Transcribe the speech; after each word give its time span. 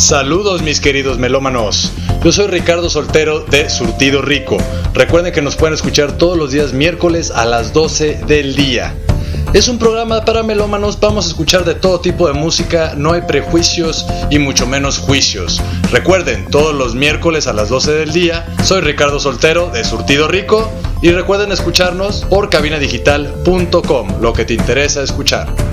Saludos 0.00 0.62
mis 0.62 0.80
queridos 0.80 1.18
melómanos. 1.18 1.92
Yo 2.24 2.32
soy 2.32 2.46
Ricardo 2.46 2.88
Soltero 2.88 3.40
de 3.40 3.68
Surtido 3.68 4.22
Rico. 4.22 4.56
Recuerden 4.94 5.30
que 5.30 5.42
nos 5.42 5.56
pueden 5.56 5.74
escuchar 5.74 6.12
todos 6.12 6.38
los 6.38 6.52
días 6.52 6.72
miércoles 6.72 7.30
a 7.30 7.44
las 7.44 7.74
12 7.74 8.22
del 8.26 8.56
día. 8.56 8.94
Es 9.52 9.68
un 9.68 9.78
programa 9.78 10.24
para 10.24 10.42
melómanos, 10.42 10.98
vamos 10.98 11.26
a 11.26 11.28
escuchar 11.28 11.66
de 11.66 11.74
todo 11.74 12.00
tipo 12.00 12.26
de 12.26 12.32
música, 12.32 12.94
no 12.96 13.12
hay 13.12 13.20
prejuicios 13.22 14.06
y 14.30 14.38
mucho 14.38 14.66
menos 14.66 14.96
juicios. 14.96 15.60
Recuerden, 15.92 16.46
todos 16.50 16.74
los 16.74 16.94
miércoles 16.94 17.46
a 17.46 17.52
las 17.52 17.68
12 17.68 17.92
del 17.92 18.12
día, 18.12 18.46
soy 18.64 18.80
Ricardo 18.80 19.20
Soltero 19.20 19.68
de 19.68 19.84
Surtido 19.84 20.28
Rico 20.28 20.72
y 21.02 21.10
recuerden 21.10 21.52
escucharnos 21.52 22.24
por 22.24 22.48
cabinadigital.com, 22.48 24.22
lo 24.22 24.32
que 24.32 24.46
te 24.46 24.54
interesa 24.54 25.02
escuchar. 25.02 25.69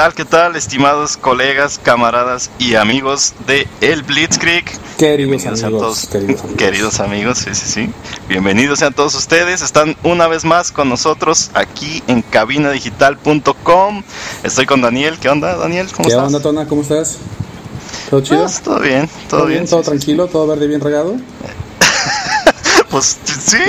Tal, 0.00 0.14
qué 0.14 0.24
tal, 0.24 0.56
estimados 0.56 1.18
colegas, 1.18 1.78
camaradas 1.78 2.50
y 2.58 2.74
amigos 2.74 3.34
de 3.46 3.68
El 3.82 4.02
Blitzkrieg? 4.02 4.64
Queridos 4.96 5.44
amigos, 5.44 5.70
todos, 5.70 6.06
queridos 6.06 6.40
amigos. 6.40 6.56
queridos 6.56 7.00
amigos, 7.00 7.38
sí, 7.40 7.54
sí, 7.54 7.66
sí. 7.66 7.90
Bienvenidos 8.26 8.78
sean 8.78 8.94
todos 8.94 9.14
ustedes. 9.14 9.60
Están 9.60 9.94
una 10.02 10.26
vez 10.26 10.46
más 10.46 10.72
con 10.72 10.88
nosotros 10.88 11.50
aquí 11.52 12.02
en 12.06 12.22
cabinadigital.com. 12.22 14.02
Estoy 14.42 14.64
con 14.64 14.80
Daniel. 14.80 15.18
¿Qué 15.18 15.28
onda, 15.28 15.54
Daniel? 15.58 15.88
¿Cómo 15.92 16.08
¿Qué 16.08 16.14
estás? 16.14 16.26
onda, 16.28 16.40
Tona? 16.40 16.66
¿Cómo 16.66 16.80
estás? 16.80 17.18
¿Todo 18.08 18.22
chido? 18.22 18.40
Pues, 18.40 18.62
todo 18.62 18.80
bien, 18.80 19.06
todo, 19.28 19.44
bien. 19.44 19.66
¿Todo 19.66 19.80
sí, 19.80 19.84
sí, 19.84 19.90
tranquilo? 19.90 20.28
¿Todo 20.28 20.46
verde 20.46 20.66
bien 20.66 20.80
regado? 20.80 21.16
Pues 22.90 23.18
sí. 23.24 23.58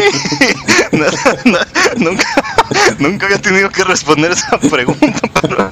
No, 0.92 1.06
no, 1.46 1.60
nunca, 1.96 2.26
nunca 3.00 3.26
había 3.28 3.42
tenido 3.42 3.70
que 3.70 3.84
responder 3.86 4.32
esa 4.32 4.58
pregunta, 4.60 5.20
pero, 5.42 5.72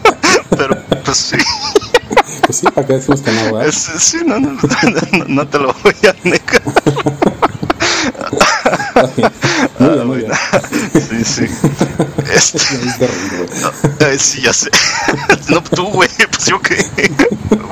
pero 0.50 0.78
pues 1.04 1.18
sí. 1.18 1.38
Pues 2.46 2.58
sí, 2.60 2.68
¿para 2.72 2.88
qué 2.88 2.94
¿verdad? 2.94 3.68
Es- 3.68 3.92
sí, 3.98 4.18
no, 4.26 4.40
no, 4.40 4.50
no, 4.50 5.26
no 5.28 5.48
te 5.48 5.60
lo 5.60 5.74
voy 5.84 5.94
a 6.08 6.16
negar. 6.28 6.62
Muy 9.80 9.90
bien, 9.90 10.08
muy 10.08 10.18
bien. 10.18 10.32
Sí, 10.94 11.24
sí. 11.26 11.46
Este, 12.30 12.60
güey. 13.08 14.14
eh, 14.14 14.20
sí, 14.20 14.42
ya 14.42 14.54
sé. 14.54 14.70
No, 15.50 15.64
tú, 15.64 15.86
güey, 15.88 16.10
pues 16.32 16.46
yo 16.46 16.62
qué. 16.62 16.78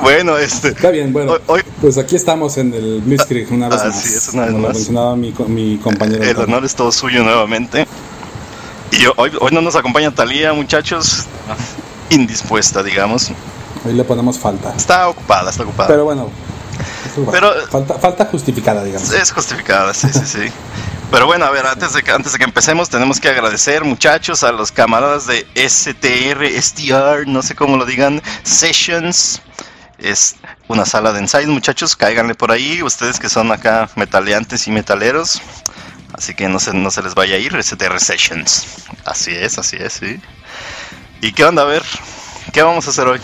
Bueno, 0.02 0.36
este. 0.36 0.68
Está 0.68 0.90
bien, 0.90 1.12
bueno. 1.12 1.36
Hoy- 1.46 1.62
Pues 1.80 1.96
aquí 1.98 2.16
estamos 2.16 2.56
en 2.58 2.74
el 2.74 3.00
Blitzkrieg 3.02 3.52
una 3.52 3.68
vez 3.68 3.80
Ah, 3.82 3.88
más. 3.88 4.02
sí, 4.02 4.14
es 4.14 4.28
una 4.30 4.42
vez 4.42 4.50
como 4.52 4.62
lo 4.62 4.68
más. 4.68 4.76
mencionaba 4.76 5.16
mi, 5.16 5.32
mi 5.46 5.78
compañero. 5.78 6.24
El 6.24 6.36
honor 6.38 6.64
es 6.64 6.74
todo 6.74 6.90
suyo 6.90 7.22
nuevamente. 7.22 7.86
Y 8.90 9.04
hoy, 9.16 9.30
hoy 9.40 9.50
no 9.52 9.60
nos 9.60 9.76
acompaña 9.76 10.10
Talía, 10.12 10.52
muchachos. 10.52 11.24
Indispuesta, 12.10 12.82
digamos. 12.82 13.30
Hoy 13.86 13.92
le 13.92 14.02
ponemos 14.02 14.38
falta. 14.38 14.74
Está 14.76 15.08
ocupada, 15.08 15.50
está 15.50 15.62
ocupada. 15.62 15.88
Pero 15.88 16.04
bueno. 16.04 16.30
Pero- 17.30 17.52
falta, 17.70 17.94
falta 17.94 18.24
justificada, 18.26 18.82
digamos. 18.82 19.12
Es 19.12 19.30
justificada, 19.30 19.94
sí, 19.94 20.08
sí, 20.12 20.20
sí. 20.24 20.40
Pero 21.10 21.24
bueno, 21.24 21.46
a 21.46 21.50
ver, 21.50 21.66
antes 21.66 21.94
de, 21.94 22.04
antes 22.12 22.32
de 22.32 22.38
que 22.38 22.44
empecemos, 22.44 22.90
tenemos 22.90 23.18
que 23.18 23.30
agradecer, 23.30 23.82
muchachos, 23.82 24.44
a 24.44 24.52
los 24.52 24.70
camaradas 24.70 25.26
de 25.26 25.46
STR, 25.54 26.44
STR, 26.60 27.26
no 27.26 27.42
sé 27.42 27.54
cómo 27.54 27.78
lo 27.78 27.86
digan, 27.86 28.20
Sessions. 28.42 29.40
Es 29.98 30.36
una 30.68 30.84
sala 30.84 31.12
de 31.12 31.20
ensayo, 31.20 31.48
muchachos, 31.48 31.96
cáiganle 31.96 32.34
por 32.34 32.52
ahí, 32.52 32.82
ustedes 32.82 33.18
que 33.18 33.30
son 33.30 33.50
acá 33.52 33.88
metaleantes 33.96 34.66
y 34.68 34.70
metaleros. 34.70 35.40
Así 36.12 36.34
que 36.34 36.46
no 36.48 36.60
se, 36.60 36.74
no 36.74 36.90
se 36.90 37.02
les 37.02 37.14
vaya 37.14 37.36
a 37.36 37.38
ir, 37.38 37.56
STR 37.62 37.98
Sessions. 37.98 38.66
Así 39.06 39.32
es, 39.32 39.58
así 39.58 39.76
es, 39.80 39.94
sí. 39.94 40.20
¿Y 41.22 41.32
qué 41.32 41.44
onda? 41.46 41.62
A 41.62 41.66
ver, 41.66 41.82
¿qué 42.52 42.62
vamos 42.62 42.86
a 42.86 42.90
hacer 42.90 43.06
hoy? 43.08 43.20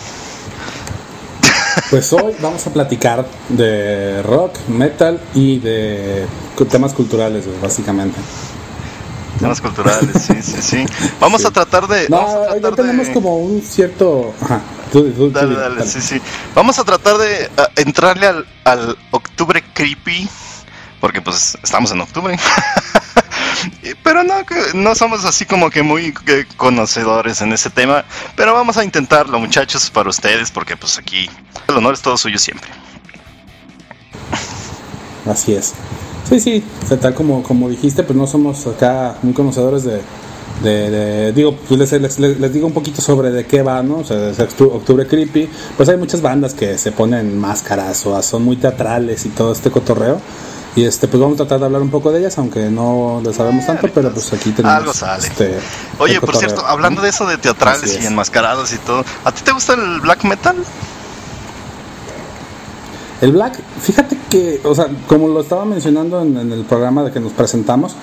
Pues 1.89 2.11
hoy 2.13 2.33
vamos 2.41 2.65
a 2.67 2.73
platicar 2.73 3.25
de 3.49 4.21
rock, 4.23 4.57
metal 4.67 5.19
y 5.33 5.59
de 5.59 6.25
temas 6.69 6.93
culturales, 6.93 7.45
básicamente. 7.61 8.19
Temas 9.39 9.59
culturales, 9.59 10.09
sí, 10.25 10.41
sí, 10.41 10.61
sí. 10.61 10.85
Vamos 11.19 11.41
Sí. 11.41 11.47
a 11.47 11.51
tratar 11.51 11.87
de... 11.87 12.07
No, 12.09 12.17
vamos 12.17 12.33
a 12.33 12.53
hoy 12.53 12.61
tenemos 12.75 13.07
de- 13.07 13.13
como 13.13 13.37
un 13.37 13.61
cierto. 13.61 14.33
Ajá. 14.41 14.61
Tú, 14.91 15.11
tú- 15.11 15.29
Dale, 15.31 15.55
dale, 15.55 15.75
dale. 15.79 15.91
sí, 15.91 15.99
sí. 16.01 16.21
Vamos 16.53 16.79
a 16.79 16.83
tratar 16.85 17.17
de 17.17 17.49
entrarle 17.75 18.27
al, 18.27 18.45
al 18.63 18.97
octubre 19.11 19.61
creepy, 19.73 20.29
porque 21.01 21.21
pues 21.21 21.57
estamos 21.61 21.91
en 21.91 21.99
octubre. 22.01 22.37
Pero 24.03 24.23
no, 24.23 24.33
no 24.73 24.95
somos 24.95 25.25
así 25.25 25.45
como 25.45 25.69
que 25.69 25.83
muy 25.83 26.13
conocedores 26.57 27.41
en 27.41 27.53
ese 27.53 27.69
tema, 27.69 28.05
pero 28.35 28.53
vamos 28.53 28.77
a 28.77 28.83
intentarlo 28.83 29.39
muchachos 29.39 29.89
para 29.89 30.09
ustedes, 30.09 30.51
porque 30.51 30.75
pues 30.77 30.97
aquí 30.97 31.29
el 31.67 31.75
honor 31.75 31.93
es 31.95 32.01
todo 32.01 32.17
suyo 32.17 32.37
siempre. 32.37 32.69
Así 35.29 35.53
es. 35.53 35.73
Sí, 36.29 36.39
sí, 36.39 36.63
o 36.83 36.87
sea, 36.87 36.99
tal 36.99 37.13
como, 37.13 37.43
como 37.43 37.69
dijiste, 37.69 38.03
pues 38.03 38.17
no 38.17 38.27
somos 38.27 38.65
acá 38.67 39.15
muy 39.21 39.33
conocedores 39.33 39.83
de. 39.83 40.01
de- 40.63 40.89
de- 40.89 41.33
digo, 41.33 41.55
pues 41.67 41.79
les, 41.79 41.91
les- 42.01 42.19
les- 42.39 42.53
digo 42.53 42.65
un 42.67 42.73
poquito 42.73 43.01
sobre 43.01 43.29
de 43.31 43.45
qué 43.45 43.61
va, 43.61 43.83
¿no? 43.83 43.97
O 43.97 44.03
sea, 44.03 44.29
es 44.29 44.39
Octu- 44.39 44.71
Octubre 44.73 45.05
Creepy. 45.07 45.49
Pues 45.77 45.89
hay 45.89 45.97
muchas 45.97 46.21
bandas 46.21 46.53
que 46.53 46.77
se 46.77 46.91
ponen 46.91 47.37
máscaras 47.39 48.05
o 48.05 48.21
son 48.23 48.43
muy 48.43 48.55
teatrales 48.55 49.25
y 49.25 49.29
todo 49.29 49.51
este 49.51 49.69
cotorreo. 49.69 50.19
Y 50.75 50.83
este, 50.83 51.07
pues 51.07 51.21
vamos 51.21 51.35
a 51.35 51.37
tratar 51.37 51.59
de 51.59 51.65
hablar 51.65 51.81
un 51.81 51.89
poco 51.89 52.11
de 52.11 52.19
ellas, 52.19 52.37
aunque 52.37 52.69
no 52.69 53.21
le 53.23 53.33
sabemos 53.33 53.65
tanto, 53.65 53.87
pero 53.93 54.11
pues 54.11 54.33
aquí 54.33 54.51
tenemos. 54.51 54.77
Algo 54.77 54.93
sale. 54.93 55.25
este, 55.25 55.57
Oye, 55.99 56.19
por 56.19 56.35
cierto, 56.35 56.65
hablando 56.65 56.99
¿no? 56.99 57.03
de 57.03 57.11
eso 57.11 57.25
de 57.25 57.37
teatrales 57.37 57.97
y 58.01 58.05
enmascarados 58.05 58.73
y 58.73 58.77
todo, 58.79 59.05
¿a 59.23 59.31
ti 59.31 59.41
te 59.43 59.53
gusta 59.53 59.73
el 59.73 60.01
black 60.01 60.23
metal? 60.25 60.57
El 63.21 63.31
Black, 63.31 63.59
fíjate 63.81 64.17
que, 64.29 64.59
o 64.65 64.75
sea, 64.75 64.87
como 65.07 65.29
lo 65.29 65.39
estaba 65.39 65.63
mencionando 65.63 66.21
en, 66.21 66.37
en 66.37 66.51
el 66.51 66.65
programa 66.65 67.01
de 67.01 67.11
que 67.11 67.21
nos 67.21 67.31
presentamos, 67.31 67.95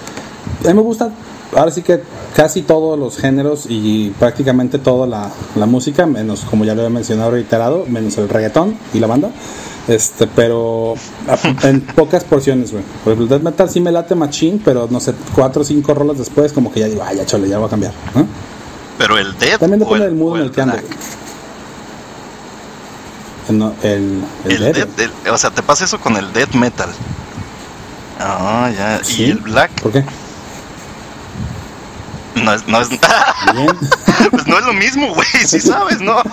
a 0.64 0.68
mí 0.68 0.74
me 0.74 0.80
gusta, 0.80 1.10
ahora 1.54 1.70
sí 1.70 1.82
que 1.82 2.02
casi 2.34 2.62
todos 2.62 2.98
los 2.98 3.18
géneros 3.18 3.66
y 3.68 4.10
prácticamente 4.18 4.78
toda 4.78 5.06
la, 5.06 5.30
la 5.54 5.66
música, 5.66 6.06
menos, 6.06 6.40
como 6.48 6.64
ya 6.64 6.74
lo 6.74 6.84
he 6.84 6.88
mencionado 6.88 7.32
reiterado, 7.32 7.84
menos 7.86 8.16
el 8.18 8.28
reggaetón 8.28 8.76
y 8.94 9.00
la 9.00 9.06
banda. 9.06 9.30
Este, 9.88 10.28
pero 10.28 10.94
en 11.64 11.80
pocas 11.80 12.22
porciones, 12.24 12.70
güey. 12.70 12.84
Por 13.02 13.12
ejemplo, 13.14 13.26
death 13.36 13.42
metal 13.44 13.68
sí 13.68 13.80
me 13.80 13.90
late 13.90 14.14
machín, 14.14 14.60
pero 14.64 14.86
no 14.90 15.00
sé, 15.00 15.12
cuatro 15.34 15.62
o 15.62 15.64
cinco 15.64 15.92
rolas 15.92 16.18
después, 16.18 16.52
como 16.52 16.72
que 16.72 16.80
ya 16.80 16.86
digo, 16.86 17.02
ay, 17.04 17.16
ya 17.16 17.26
chole, 17.26 17.48
ya 17.48 17.58
voy 17.58 17.66
a 17.66 17.70
cambiar. 17.70 17.92
¿no? 18.14 18.26
Pero 18.98 19.18
el 19.18 19.36
death 19.38 19.58
También 19.58 19.80
depende 19.80 20.04
el- 20.04 20.10
del 20.12 20.18
mood 20.20 20.36
en 20.36 20.42
el 20.44 20.50
que 20.52 20.60
ande. 20.60 20.74
black? 20.80 20.96
No, 23.50 23.74
el, 23.82 24.22
el, 24.44 24.52
El 24.62 24.72
death. 24.72 24.98
el- 25.00 25.30
o 25.32 25.36
sea, 25.36 25.50
te 25.50 25.62
pasa 25.62 25.84
eso 25.84 25.98
con 25.98 26.16
el 26.16 26.32
death 26.32 26.54
metal. 26.54 26.88
Ah, 28.20 28.70
ya. 28.76 29.00
Sí. 29.02 29.24
¿Y 29.24 29.30
el 29.32 29.38
black? 29.38 29.70
¿Por 29.82 29.90
qué? 29.92 30.04
No 32.34 32.52
es, 32.54 32.66
no 32.66 32.80
es, 32.80 32.88
Bien. 33.54 33.68
pues 34.30 34.46
no 34.46 34.58
es 34.58 34.64
lo 34.64 34.72
mismo, 34.72 35.14
güey, 35.14 35.26
sí 35.46 35.60
sabes, 35.60 36.00
¿no? 36.00 36.16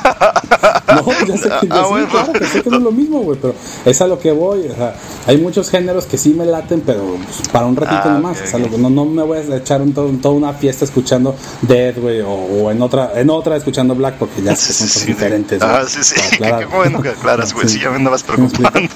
No, 0.90 1.06
ya 1.28 1.38
sé 1.38 1.44
que, 1.50 1.68
Ah, 1.70 1.84
sí, 1.84 1.90
bueno. 1.90 2.08
claro 2.10 2.34
que 2.34 2.46
sé 2.46 2.64
que 2.64 2.70
no 2.72 2.78
es 2.78 2.84
lo 2.84 2.92
mismo, 2.92 3.20
güey, 3.20 3.38
pero 3.40 3.54
es 3.86 4.02
a 4.02 4.08
lo 4.08 4.18
que 4.18 4.32
voy. 4.32 4.68
O 4.68 4.76
sea, 4.76 4.96
hay 5.28 5.38
muchos 5.38 5.70
géneros 5.70 6.06
que 6.06 6.18
sí 6.18 6.30
me 6.34 6.46
laten, 6.46 6.82
pero 6.82 7.04
pues, 7.24 7.48
para 7.52 7.68
un 7.68 7.76
ratito 7.76 8.02
Ah, 8.06 8.10
nomás. 8.14 8.38
ok, 8.40 8.44
o 8.44 8.48
sea, 8.50 8.60
ok. 8.60 8.66
lo 8.66 8.72
que 8.72 8.78
no, 8.80 8.90
no 8.90 9.06
me 9.06 9.22
voy 9.22 9.38
a 9.38 9.56
echar 9.58 9.82
un, 9.84 9.94
todo- 9.94 10.10
toda 10.22 10.34
una 10.34 10.54
fiesta 10.54 10.86
escuchando 10.86 11.36
Dead, 11.62 11.96
güey, 11.96 12.22
o, 12.22 12.30
o 12.32 12.72
en 12.72 12.82
otra 12.82 13.12
en 13.16 13.30
otra 13.30 13.56
escuchando 13.58 13.94
Black, 13.94 14.16
porque 14.16 14.42
ya 14.42 14.56
sé 14.56 14.68
que 14.68 14.74
son 14.74 14.88
cosas 14.88 15.02
Sí, 15.04 15.08
diferentes. 15.10 15.62
Ah, 15.62 15.84
sí, 15.88 16.00
sí, 16.04 16.16
qué, 16.40 16.66
bueno 16.66 17.02
que 17.04 17.10
aclaras, 17.10 17.54
güey, 17.54 17.70
sí, 17.70 17.80
ya 17.80 17.90
me 17.92 17.98
andabas 17.98 18.22
¿Sí 18.22 18.28
preocupando. 18.28 18.90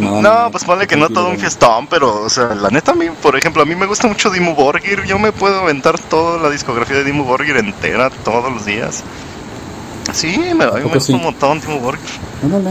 No, 0.00 0.50
pues 0.50 0.64
ponle 0.64 0.86
que 0.86 0.96
no 0.96 1.08
todo 1.08 1.28
un 1.28 1.38
fiestón, 1.38 1.86
pero, 1.86 2.22
o 2.22 2.30
sea, 2.30 2.54
la 2.54 2.68
neta, 2.70 2.92
a 2.92 2.94
mí, 2.94 3.06
por 3.22 3.36
ejemplo, 3.36 3.62
a 3.62 3.66
mí 3.66 3.74
me 3.74 3.86
gusta 3.86 4.08
mucho 4.08 4.30
Dimmu 4.30 4.54
Borgir. 4.54 5.04
Yo 5.04 5.18
me 5.18 5.32
puedo 5.32 5.60
aventar 5.60 5.98
toda 5.98 6.38
la 6.38 6.50
discografía 6.50 6.96
de 6.96 7.04
Dimmu 7.04 7.24
Borgir 7.24 7.56
entera 7.56 8.10
todos 8.10 8.52
los 8.52 8.64
días. 8.64 9.02
Sí, 10.12 10.38
me, 10.56 10.64
a 10.64 10.72
mí 10.72 10.80
me 10.80 10.82
gusta 10.84 11.00
sí? 11.00 11.12
un 11.12 11.22
montón 11.22 11.60
Dimmu 11.60 11.80
Borgir. 11.80 12.10
Ándale. 12.42 12.70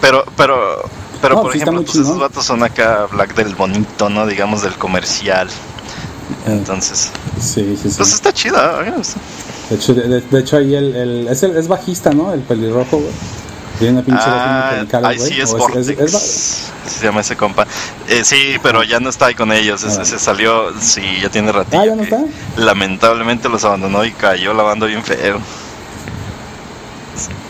Pero, 0.00 0.24
pero, 0.36 0.82
pero 1.22 1.36
No, 1.36 1.42
por 1.42 1.52
sí 1.52 1.58
ejemplo, 1.58 1.82
pues 1.82 1.96
esos 1.96 2.18
vatos 2.18 2.44
son 2.44 2.62
acá 2.62 3.06
Black 3.10 3.34
del 3.34 3.54
bonito, 3.54 4.10
¿no? 4.10 4.26
Digamos 4.26 4.62
del 4.62 4.74
comercial. 4.74 5.48
Eh, 5.48 6.52
Entonces, 6.52 7.10
sí, 7.40 7.76
sí, 7.80 7.90
sí. 7.90 7.94
pues 7.96 8.12
está 8.12 8.32
chida. 8.32 8.82
gusta. 8.96 9.20
De 9.70 9.76
hecho, 9.76 9.94
de, 9.94 10.20
de 10.20 10.40
hecho 10.40 10.56
ahí 10.56 10.74
el, 10.74 10.94
el, 10.94 11.28
es, 11.28 11.42
el, 11.42 11.56
es 11.56 11.68
bajista, 11.68 12.10
¿no? 12.10 12.32
El 12.32 12.40
pelirrojo, 12.40 12.98
güey. 12.98 13.12
Tiene 13.78 13.94
una 13.94 14.02
pinche 14.02 14.22
Ah, 14.24 14.68
angelical, 14.70 15.04
ahí 15.06 15.16
güey, 15.18 15.32
sí 15.32 15.40
es 15.40 15.50
Vortex. 15.52 15.88
es- 15.88 16.70
se 16.86 17.04
llama 17.06 17.22
ese 17.22 17.36
compa. 17.36 17.66
Eh, 18.08 18.22
sí, 18.24 18.56
pero 18.62 18.82
ya 18.84 19.00
no 19.00 19.08
está 19.10 19.26
ahí 19.26 19.34
con 19.34 19.50
ellos. 19.52 19.82
Ah. 19.84 20.02
ese 20.02 20.18
salió, 20.18 20.72
sí, 20.80 21.02
ya 21.22 21.28
tiene 21.30 21.50
ratillo. 21.50 21.80
Ah, 21.82 21.86
¿ya 21.86 21.94
no 21.96 22.02
está? 22.02 22.20
Lamentablemente, 22.56 23.48
los 23.48 23.64
abandonó 23.64 24.04
y 24.04 24.12
cayó 24.12 24.54
la 24.54 24.62
banda 24.62 24.86
bien 24.86 25.02
feo. 25.02 25.40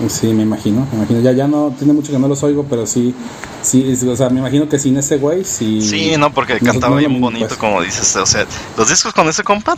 Sí, 0.09 0.27
me 0.29 0.43
imagino, 0.43 0.87
me 0.93 0.99
imagino. 0.99 1.21
Ya, 1.21 1.33
ya 1.33 1.49
no, 1.49 1.75
tiene 1.79 1.93
mucho 1.95 2.13
que 2.13 2.19
no 2.19 2.29
los 2.29 2.43
oigo, 2.43 2.67
pero 2.69 2.87
sí, 2.87 3.15
sí, 3.63 3.97
o 4.07 4.15
sea, 4.17 4.29
me 4.29 4.41
imagino 4.41 4.69
que 4.69 4.79
sin 4.79 4.97
ese 4.99 5.17
güey, 5.17 5.45
sí. 5.45 5.81
Sí, 5.81 6.15
no, 6.19 6.33
porque 6.33 6.59
cantaba 6.61 6.97
bien 6.97 7.19
bonito, 7.21 7.47
pues. 7.49 7.59
como 7.59 7.81
dices. 7.81 8.15
O 8.17 8.27
sea, 8.27 8.45
los 8.77 8.89
discos 8.91 9.15
con 9.15 9.27
ese 9.29 9.43
compa, 9.43 9.77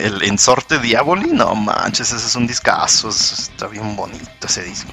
el 0.00 0.22
Ensorte 0.24 0.78
Diaboli, 0.78 1.30
no 1.32 1.54
manches, 1.54 2.12
ese 2.12 2.26
es 2.26 2.36
un 2.36 2.46
discazo, 2.46 3.08
está 3.08 3.68
bien 3.68 3.96
bonito 3.96 4.28
ese 4.46 4.62
disco. 4.64 4.90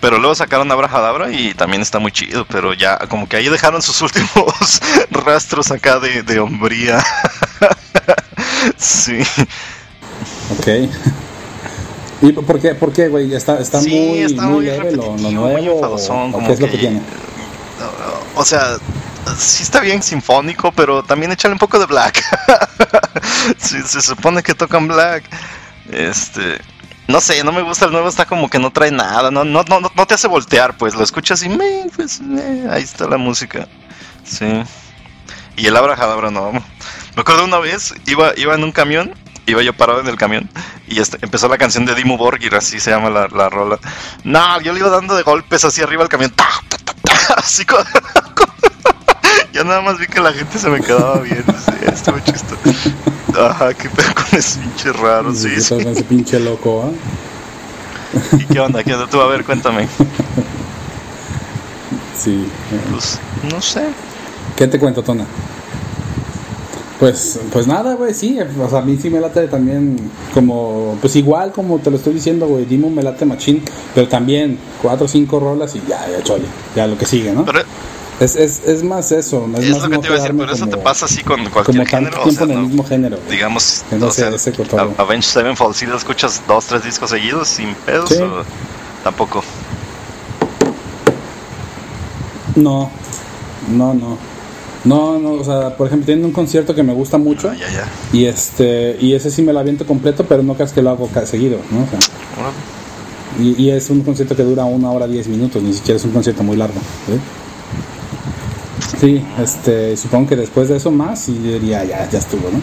Pero 0.00 0.18
luego 0.18 0.34
sacaron 0.34 0.70
Abrahadabra 0.70 1.32
y 1.32 1.54
también 1.54 1.82
está 1.82 1.98
muy 1.98 2.12
chido, 2.12 2.46
pero 2.46 2.72
ya 2.72 2.98
como 3.08 3.28
que 3.28 3.36
ahí 3.36 3.48
dejaron 3.48 3.82
sus 3.82 4.00
últimos 4.02 4.80
rastros 5.10 5.70
acá 5.70 5.98
de, 5.98 6.22
de 6.22 6.38
hombría. 6.38 7.04
sí. 8.76 9.18
Ok. 10.58 10.66
¿Y 12.20 12.32
por 12.32 12.60
qué, 12.60 12.74
por 12.74 12.92
qué, 12.92 13.08
güey? 13.08 13.32
¿Está, 13.32 13.60
está 13.60 13.80
muy, 13.80 14.18
está 14.18 14.42
muy, 14.42 14.64
leve 14.64 14.92
lo, 14.92 15.16
nuevo? 15.16 15.80
¿o 15.80 16.44
¿Qué 16.46 16.52
es 16.52 16.60
lo 16.60 16.68
que 16.68 16.78
tiene? 16.78 17.00
O 18.34 18.44
sea, 18.44 18.76
sí 19.36 19.62
está 19.62 19.80
bien 19.80 20.02
sinfónico, 20.02 20.72
pero 20.72 21.04
también 21.04 21.30
échale 21.30 21.52
un 21.52 21.60
poco 21.60 21.78
de 21.78 21.86
black. 21.86 22.24
se 23.58 24.02
supone 24.02 24.42
que 24.42 24.54
tocan 24.54 24.88
black. 24.88 25.24
Este, 25.92 26.58
no 27.08 27.20
sé, 27.20 27.42
no 27.42 27.52
me 27.52 27.62
gusta 27.62 27.86
el 27.86 27.92
nuevo, 27.92 28.08
está 28.08 28.26
como 28.26 28.48
que 28.48 28.58
no 28.58 28.70
trae 28.70 28.90
nada, 28.90 29.30
no, 29.30 29.44
no, 29.44 29.64
no, 29.64 29.80
no 29.80 30.06
te 30.06 30.14
hace 30.14 30.28
voltear, 30.28 30.76
pues 30.76 30.94
lo 30.94 31.02
escuchas 31.02 31.42
y 31.42 31.48
me, 31.48 31.86
pues, 31.96 32.20
ahí 32.70 32.82
está 32.82 33.08
la 33.08 33.16
música. 33.16 33.66
Sí. 34.24 34.62
Y 35.56 35.66
el 35.66 35.76
abrajadabra 35.76 36.30
no. 36.30 36.52
Me 36.52 37.20
acuerdo 37.22 37.44
una 37.44 37.58
vez, 37.58 37.94
iba, 38.06 38.32
iba 38.36 38.54
en 38.54 38.62
un 38.62 38.72
camión 38.72 39.14
iba 39.46 39.62
yo 39.62 39.72
parado 39.72 40.00
en 40.00 40.06
el 40.06 40.16
camión 40.16 40.48
y 40.86 41.00
este, 41.00 41.18
empezó 41.22 41.48
la 41.48 41.56
canción 41.56 41.86
de 41.86 41.94
Dimo 41.94 42.18
Borgir, 42.18 42.54
así 42.54 42.78
se 42.80 42.90
llama 42.90 43.08
la, 43.08 43.28
la, 43.28 43.48
rola. 43.48 43.78
No, 44.22 44.60
yo 44.60 44.74
le 44.74 44.80
iba 44.80 44.90
dando 44.90 45.16
de 45.16 45.22
golpes 45.22 45.64
así 45.64 45.80
arriba 45.80 46.02
al 46.02 46.10
camión, 46.10 46.32
así 47.36 47.64
con, 47.64 47.82
ya 49.52 49.64
nada 49.64 49.80
más 49.80 49.98
vi 49.98 50.06
que 50.06 50.20
la 50.20 50.32
gente 50.32 50.58
se 50.58 50.68
me 50.68 50.80
quedaba 50.80 51.18
bien, 51.20 51.44
sí, 51.64 51.72
estuvo 51.86 52.18
chistoso. 52.20 53.17
Ajá, 53.38 53.74
qué 53.74 53.88
pedo 53.88 54.14
con 54.14 54.38
ese 54.38 54.58
pinche 54.58 54.92
raro, 54.92 55.34
sí. 55.34 55.60
sí. 55.60 55.74
Con 55.74 55.86
ese 55.86 56.02
pinche 56.04 56.40
loco, 56.40 56.84
¿ah? 56.84 58.36
¿Y 58.38 58.44
qué 58.46 58.60
onda? 58.60 58.82
¿Qué 58.82 58.94
onda 58.94 59.06
tú? 59.08 59.20
A 59.20 59.26
ver, 59.28 59.44
cuéntame. 59.44 59.86
Sí. 62.18 62.46
Pues, 62.90 63.18
no 63.52 63.62
sé. 63.62 63.82
¿Qué 64.56 64.66
te 64.66 64.78
cuento, 64.78 65.02
Tona? 65.02 65.24
Pues, 66.98 67.38
pues 67.52 67.68
nada, 67.68 67.94
güey, 67.94 68.12
sí, 68.12 68.38
o 68.40 68.68
sea, 68.68 68.80
a 68.80 68.82
mí 68.82 68.98
sí 69.00 69.08
me 69.08 69.20
late 69.20 69.46
también 69.46 69.96
como, 70.34 70.98
pues 71.00 71.14
igual 71.14 71.52
como 71.52 71.78
te 71.78 71.92
lo 71.92 71.96
estoy 71.96 72.14
diciendo, 72.14 72.48
güey, 72.48 72.64
Dimo 72.64 72.90
me 72.90 73.04
late 73.04 73.24
machín, 73.24 73.62
pero 73.94 74.08
también 74.08 74.58
cuatro 74.82 75.04
o 75.04 75.08
cinco 75.08 75.38
rolas 75.38 75.76
y 75.76 75.82
ya, 75.88 76.08
ya 76.10 76.24
chole, 76.24 76.46
ya 76.74 76.88
lo 76.88 76.98
que 76.98 77.06
sigue, 77.06 77.32
¿no? 77.32 77.44
Es, 78.20 78.34
es, 78.34 78.62
es 78.66 78.82
más 78.82 79.12
eso, 79.12 79.48
es, 79.56 79.64
es 79.64 79.70
más 79.70 79.82
lo 79.82 79.90
que 79.90 79.98
te 79.98 80.06
iba 80.08 80.16
a 80.16 80.20
decir, 80.20 80.36
pero 80.36 80.52
eso 80.52 80.66
te 80.66 80.76
pasa 80.76 81.06
así 81.06 81.22
con 81.22 81.44
cualquier 81.50 81.64
como 81.64 81.86
género. 81.86 82.16
Tanto 82.16 82.28
tiempo 82.28 82.44
en 82.44 82.50
el 82.50 82.58
mismo 82.66 82.84
género. 82.84 83.18
Digamos, 83.30 83.84
o 84.00 84.10
sea, 84.10 84.30
ese 84.30 84.52
Avenged 84.96 85.28
Sevenfold, 85.28 85.74
si 85.74 85.86
lo 85.86 85.96
escuchas 85.96 86.42
dos, 86.48 86.66
tres 86.66 86.84
discos 86.84 87.10
seguidos 87.10 87.48
sin 87.48 87.74
pedos, 87.86 88.10
o 88.12 88.42
tampoco. 89.04 89.44
No, 92.56 92.90
no, 93.68 93.94
no. 93.94 94.18
No, 94.84 95.18
no, 95.18 95.32
o 95.32 95.44
sea, 95.44 95.76
por 95.76 95.88
ejemplo, 95.88 96.06
tiene 96.06 96.24
un 96.24 96.32
concierto 96.32 96.74
que 96.74 96.82
me 96.82 96.94
gusta 96.94 97.18
mucho. 97.18 97.50
Ah, 97.50 97.54
ya, 97.54 97.68
ya. 97.68 97.88
Y 98.12 98.24
este 98.24 98.96
y 99.00 99.14
ese 99.14 99.30
sí 99.30 99.42
me 99.42 99.52
lo 99.52 99.58
aviento 99.58 99.86
completo, 99.86 100.24
pero 100.28 100.42
no 100.42 100.54
creas 100.54 100.72
que 100.72 100.82
lo 100.82 100.90
hago 100.90 101.08
seguido, 101.24 101.58
¿no? 101.70 101.82
O 101.82 101.86
sea, 101.86 101.98
y, 103.38 103.62
y, 103.62 103.70
es 103.70 103.90
un 103.90 104.02
concierto 104.02 104.34
que 104.34 104.42
dura 104.42 104.64
una 104.64 104.90
hora 104.90 105.06
diez 105.06 105.28
minutos, 105.28 105.62
ni 105.62 105.72
siquiera 105.72 105.96
es 105.96 106.04
un 106.04 106.12
concierto 106.12 106.42
muy 106.42 106.56
largo. 106.56 106.80
¿sí? 107.06 107.20
Este, 109.02 109.96
supongo 109.96 110.28
que 110.28 110.36
después 110.36 110.68
de 110.68 110.76
eso 110.76 110.90
más 110.90 111.28
y 111.28 111.38
diría, 111.38 111.84
ya, 111.84 112.08
ya 112.08 112.18
estuvo, 112.18 112.50
¿no? 112.50 112.60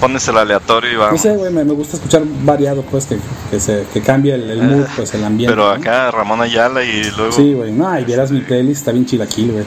Pones 0.00 0.26
el 0.28 0.36
aleatorio 0.36 0.92
y 0.92 0.96
va. 0.96 1.10
No 1.12 1.18
sé, 1.18 1.36
güey, 1.36 1.52
me, 1.52 1.62
gusta 1.64 1.96
escuchar 1.96 2.22
variado, 2.42 2.82
pues, 2.82 3.06
que, 3.06 3.18
que, 3.50 3.60
se, 3.60 3.84
que 3.92 4.00
cambie 4.00 4.34
el, 4.34 4.60
mood, 4.62 4.84
ah, 4.88 4.92
pues, 4.96 5.14
el 5.14 5.22
ambiente. 5.22 5.54
Pero 5.54 5.70
acá 5.70 6.10
Ramón 6.10 6.40
Ayala 6.40 6.82
y 6.82 7.04
luego. 7.16 7.32
Sí, 7.32 7.52
güey, 7.52 7.72
no, 7.72 7.98
y 7.98 8.04
vieras 8.04 8.30
mi 8.32 8.40
playlist, 8.40 8.80
está 8.80 8.92
bien 8.92 9.06
chilaquil, 9.06 9.52
güey. 9.52 9.64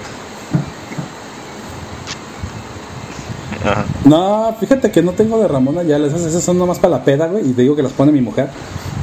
No, 4.05 4.55
fíjate 4.59 4.91
que 4.91 5.01
no 5.01 5.11
tengo 5.11 5.39
de 5.39 5.47
Ramón 5.47 5.77
Ayala, 5.77 6.07
esas, 6.07 6.21
esas 6.21 6.43
son 6.43 6.57
nomás 6.57 6.79
para 6.79 6.97
la 6.97 7.03
peda, 7.03 7.27
güey, 7.27 7.49
y 7.49 7.53
te 7.53 7.61
digo 7.61 7.75
que 7.75 7.83
las 7.83 7.91
pone 7.91 8.11
mi 8.11 8.21
mujer, 8.21 8.49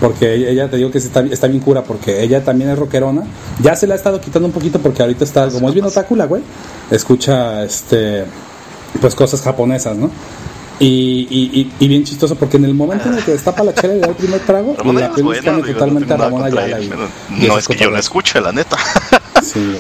porque 0.01 0.51
ella, 0.51 0.69
te 0.69 0.77
digo 0.77 0.91
que 0.91 0.99
está, 0.99 1.21
está 1.21 1.47
bien 1.47 1.61
cura, 1.61 1.83
porque 1.83 2.23
ella 2.23 2.45
también 2.45 2.71
es 2.71 2.79
rockerona, 2.79 3.23
ya 3.61 3.77
se 3.77 3.87
la 3.87 3.95
ha 3.95 3.97
estado 3.97 4.21
quitando 4.21 4.47
un 4.47 4.53
poquito 4.53 4.79
porque 4.81 5.03
ahorita 5.03 5.25
está, 5.25 5.49
como 5.49 5.69
es 5.69 5.75
bien 5.75 5.87
otácula, 5.87 6.27
güey, 6.27 6.43
escucha, 6.91 7.63
este, 7.65 8.25
pues 9.01 9.15
cosas 9.15 9.41
japonesas, 9.43 9.97
¿no? 9.97 10.11
Y, 10.81 11.27
y, 11.29 11.73
y, 11.81 11.89
bien 11.89 12.05
chistoso 12.05 12.37
porque 12.37 12.57
en 12.57 12.65
el 12.65 12.73
momento 12.73 13.09
en 13.09 13.15
el 13.15 13.25
que 13.25 13.33
destapa 13.33 13.65
la 13.65 13.75
chela 13.75 13.97
y 13.97 13.99
da 13.99 14.07
el 14.07 14.15
primer 14.15 14.41
trago, 14.47 14.77
la 14.93 15.11
playlist 15.11 15.45
totalmente 15.67 16.15
a 16.15 16.17
Ramón 16.17 16.45
Ayala. 16.45 16.79
no 17.31 17.59
es 17.59 17.67
que 17.67 17.75
yo 17.75 17.91
la 17.91 17.99
escuche, 17.99 18.41
la 18.41 18.53
neta. 18.53 18.77
Sí, 19.43 19.79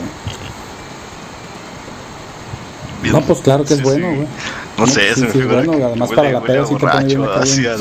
no, 3.02 3.20
pues 3.22 3.40
claro 3.40 3.64
que 3.64 3.74
es 3.74 3.82
bueno, 3.82 4.14
güey. 4.14 4.26
No, 4.78 4.86
sé, 4.86 5.12
se 5.14 5.22
me 5.22 5.32
sí, 5.32 5.40
bueno, 5.42 5.72
además 5.72 6.10
para 6.10 6.30
la 6.30 6.40
peda 6.40 6.64
sí 6.64 6.74
te 6.74 6.86
pone 6.86 7.04
bien 7.04 7.24
así, 7.34 7.66
a, 7.66 7.76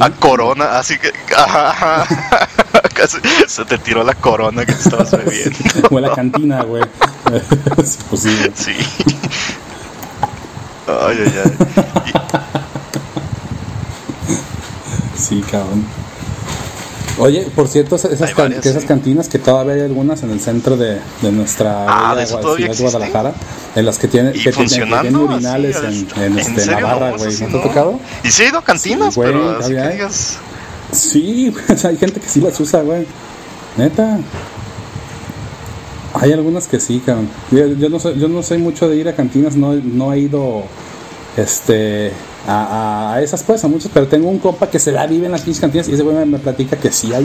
a, 0.00 0.10
corona, 0.10 0.78
así 0.78 0.98
que 0.98 1.12
casi 2.94 3.18
se 3.46 3.64
te 3.66 3.76
tiró 3.76 4.02
la 4.02 4.14
corona 4.14 4.64
que 4.64 4.72
te 4.72 4.80
estabas 4.80 5.10
bebiendo. 5.24 5.58
o 5.90 6.00
la 6.00 6.14
cantina, 6.14 6.62
güey. 6.62 6.82
es 7.76 7.98
posible. 8.08 8.52
Sí. 8.54 8.72
Ay, 10.86 11.18
ay, 11.26 11.42
ay. 11.44 11.52
sí, 15.18 15.42
cabrón. 15.50 15.84
Oye, 17.18 17.46
por 17.54 17.68
cierto, 17.68 17.94
esas, 17.94 18.12
esas 18.12 18.84
cantinas 18.84 19.28
que 19.28 19.38
todavía 19.38 19.74
hay 19.74 19.80
algunas 19.82 20.22
en 20.24 20.30
el 20.30 20.40
centro 20.40 20.76
de, 20.76 20.98
de 21.22 21.32
nuestra 21.32 21.86
ah, 21.88 22.16
de 22.16 22.26
ciudad 22.26 22.42
Guadalajara, 22.76 23.34
en 23.76 23.86
las 23.86 23.98
que 23.98 24.08
tienen, 24.08 24.32
que 24.32 24.50
tienen, 24.50 25.14
urinales 25.14 25.76
en, 25.76 26.08
en, 26.20 26.38
este, 26.38 26.66
Navarra, 26.66 27.12
güey. 27.16 27.38
¿No 27.38 27.46
te 27.46 27.58
ha 27.58 27.62
tocado? 27.62 28.00
Y 28.24 28.30
sí 28.30 28.42
he 28.42 28.48
ido 28.48 28.58
a 28.58 28.64
cantinas, 28.64 29.14
sí, 29.14 29.20
güey, 29.20 29.32
pero 29.32 29.58
así 29.58 29.74
que 29.74 29.88
digas... 29.88 30.38
Sí, 30.90 31.54
hay 31.84 31.96
gente 31.96 32.20
que 32.20 32.28
sí 32.28 32.40
las 32.40 32.58
usa, 32.58 32.82
güey. 32.82 33.06
Neta. 33.76 34.18
Hay 36.14 36.32
algunas 36.32 36.66
que 36.66 36.80
sí, 36.80 37.00
cabrón. 37.04 37.28
Yo, 37.50 37.66
yo, 37.66 37.88
no 37.88 37.98
soy, 37.98 38.18
yo 38.18 38.28
no 38.28 38.42
soy 38.42 38.58
mucho 38.58 38.88
de 38.88 38.96
ir 38.96 39.08
a 39.08 39.14
cantinas, 39.14 39.56
no, 39.56 39.72
no 39.72 40.12
he 40.12 40.20
ido 40.20 40.64
este 41.36 42.12
a, 42.46 43.14
a, 43.14 43.22
esas 43.22 43.42
pues, 43.42 43.64
a 43.64 43.68
muchos, 43.68 43.90
pero 43.92 44.06
tengo 44.06 44.28
un 44.28 44.38
compa 44.38 44.68
que 44.68 44.78
se 44.78 44.92
la 44.92 45.06
vive 45.06 45.26
en 45.26 45.32
las 45.32 45.42
pinches 45.42 45.60
cantinas 45.60 45.88
y 45.88 45.94
ese 45.94 46.02
güey 46.02 46.24
me, 46.26 46.38
platica 46.38 46.76
que 46.76 46.90
sí 46.90 47.12
hay 47.12 47.24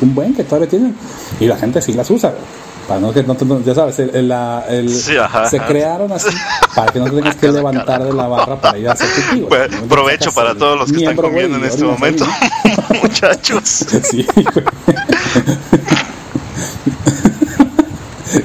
un, 0.00 0.14
buen 0.14 0.34
que 0.34 0.44
todavía 0.44 0.68
tienen 0.68 0.94
y 1.40 1.46
la 1.46 1.56
gente 1.56 1.80
sí 1.80 1.92
las 1.92 2.10
usa, 2.10 2.34
Para 2.88 3.00
no 3.00 3.12
que 3.12 3.22
no, 3.22 3.36
ya 3.64 3.74
sabes, 3.74 3.98
el, 3.98 4.32
el, 4.68 4.90
se 4.90 5.60
crearon 5.66 6.10
así 6.12 6.28
para 6.74 6.92
que 6.92 6.98
no 6.98 7.06
te 7.06 7.12
tengas 7.12 7.36
que 7.36 7.48
levantar 7.52 8.04
de 8.04 8.12
la 8.12 8.26
barra 8.26 8.60
para 8.60 8.78
ir 8.78 8.88
a 8.88 8.92
hacer 8.92 9.08
pipí. 9.08 9.46
Pues, 9.48 9.68
provecho 9.88 10.32
para 10.32 10.54
todos 10.54 10.78
los 10.78 10.92
que 10.92 10.98
están 10.98 11.16
comiendo 11.16 11.58
en 11.58 11.64
este 11.64 11.84
momento, 11.84 12.26
muchachos. 13.02 13.86
Sí, 14.06 14.26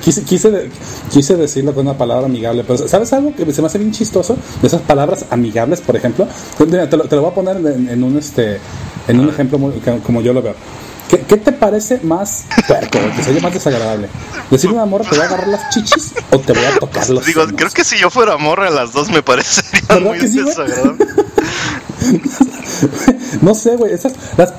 quise, 0.02 0.24
quise, 0.24 0.70
quise 1.12 1.36
decirlo 1.36 1.74
con 1.74 1.88
una 1.88 1.98
palabra 1.98 2.26
amigable, 2.26 2.64
pero 2.66 2.88
¿sabes 2.88 3.14
algo 3.14 3.34
que 3.36 3.52
se 3.52 3.62
me 3.62 3.68
hace 3.68 3.78
bien 3.78 3.92
chistoso? 3.92 4.38
De 4.62 4.68
esas 4.68 4.82
palabras 4.82 5.26
amigables, 5.30 5.82
por 5.82 5.96
ejemplo. 5.96 6.28
Te 6.58 6.98
lo, 6.98 7.06
te 7.06 7.16
lo 7.16 7.22
voy 7.22 7.32
a 7.32 7.34
poner 7.34 7.58
en, 7.58 8.04
un, 8.04 8.18
este, 8.18 8.60
en 9.08 9.20
un 9.20 9.30
ejemplo 9.30 9.60
como 10.04 10.22
yo 10.22 10.34
lo 10.34 10.42
veo. 10.42 10.56
¿Qué, 11.10 11.20
¿Qué, 11.20 11.36
te 11.36 11.52
parece 11.52 12.00
más 12.04 12.46
puerco, 12.68 12.98
que 13.18 13.24
se 13.24 13.32
oye 13.32 13.42
más 13.42 13.54
desagradable? 13.54 14.08
¿Decir 14.50 14.72
una 14.72 14.86
morra 14.86 15.04
te 15.04 15.18
voy 15.18 15.26
a 15.26 15.28
agarrar 15.28 15.48
las 15.50 15.70
chichis 15.70 16.14
o 16.32 16.40
te 16.40 16.54
voy 16.54 16.64
a 16.64 16.80
tocar 16.80 17.10
los 17.10 17.26
Digo, 17.26 17.46
creo 17.48 17.70
que 17.70 17.84
si 17.84 17.98
yo 17.98 18.10
fuera 18.10 18.38
morra, 18.38 18.70
las 18.70 18.94
dos 18.94 19.10
me 19.10 19.22
parecerían 19.22 20.04
muy 20.04 20.20
desagradables. 20.20 21.10
no 23.42 23.54
sé, 23.54 23.76
güey, 23.76 23.94
esas, 23.94 24.14
las 24.38 24.54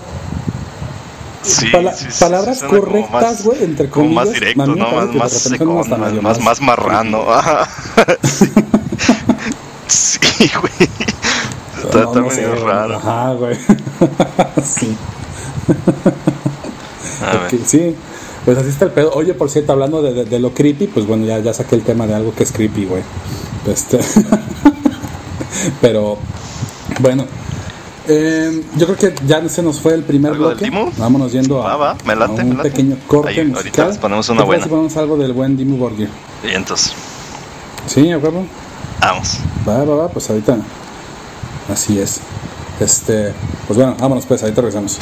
palabras 2.18 2.62
correctas, 2.62 3.42
güey, 3.44 3.64
entre 3.64 3.88
comillas. 3.88 4.14
Más 4.14 4.32
directo, 4.32 4.66
¿no? 4.66 4.90
Más, 4.90 5.14
más 5.14 5.32
secón, 5.32 5.88
más, 5.88 5.88
más, 6.22 6.40
más, 6.40 6.60
marrano. 6.60 7.24
sí, 9.86 10.50
güey. 10.60 10.90
Está, 11.84 12.02
no, 12.02 12.26
medio 12.26 12.64
raro. 12.64 12.96
Ajá, 12.96 13.32
güey. 13.34 13.56
sí. 14.64 14.96
sí. 17.66 17.96
Pues 18.44 18.58
así 18.58 18.68
está 18.68 18.86
el 18.86 18.90
pedo. 18.92 19.12
Oye, 19.14 19.34
por 19.34 19.50
cierto, 19.50 19.72
hablando 19.72 20.02
de, 20.02 20.14
de, 20.14 20.24
de, 20.24 20.38
lo 20.38 20.52
creepy, 20.52 20.88
pues 20.88 21.06
bueno, 21.06 21.24
ya, 21.26 21.38
ya 21.38 21.54
saqué 21.54 21.76
el 21.76 21.82
tema 21.82 22.06
de 22.06 22.14
algo 22.14 22.34
que 22.34 22.42
es 22.42 22.52
creepy, 22.52 22.86
güey. 22.86 23.02
Este. 23.66 24.00
Pero, 25.80 26.18
bueno, 27.00 27.26
Eh, 28.08 28.62
yo 28.76 28.86
creo 28.86 28.96
que 28.98 29.14
ya 29.26 29.48
se 29.48 29.62
nos 29.62 29.78
fue 29.80 29.94
el 29.94 30.02
primer 30.02 30.32
¿Algo 30.32 30.48
del 30.54 30.70
bloque. 30.70 30.92
Vámonos 30.98 31.32
yendo 31.32 31.62
a, 31.62 31.76
Va, 31.76 31.76
va, 31.76 31.96
me 32.04 32.16
late, 32.16 32.40
a 32.40 32.44
un 32.44 32.48
me 32.50 32.56
late. 32.56 32.70
pequeño 32.70 32.96
corte 33.06 33.28
Ahí, 33.30 33.38
ahorita 33.38 33.58
musical. 33.58 33.88
les 33.88 33.98
ponemos 33.98 34.28
una 34.28 34.36
¿Qué 34.38 34.40
tal 34.40 34.46
buena. 34.46 34.62
si 34.64 34.68
ponemos 34.70 34.96
algo 34.96 35.16
del 35.16 35.32
buen 35.32 35.56
Dimu 35.56 35.76
Borgir? 35.76 36.08
Y 36.42 36.48
entonces, 36.54 36.92
Sí, 37.86 38.10
a 38.10 38.18
huevo. 38.18 38.44
vamos. 39.00 39.38
Va, 39.68 39.84
va, 39.84 39.94
va, 39.96 40.08
pues 40.08 40.28
ahorita. 40.30 40.56
Así 41.72 41.98
es. 41.98 42.20
Este, 42.80 43.32
pues 43.68 43.76
bueno, 43.78 43.94
vámonos 44.00 44.26
pues, 44.26 44.42
ahorita 44.42 44.60
regresamos. 44.62 44.98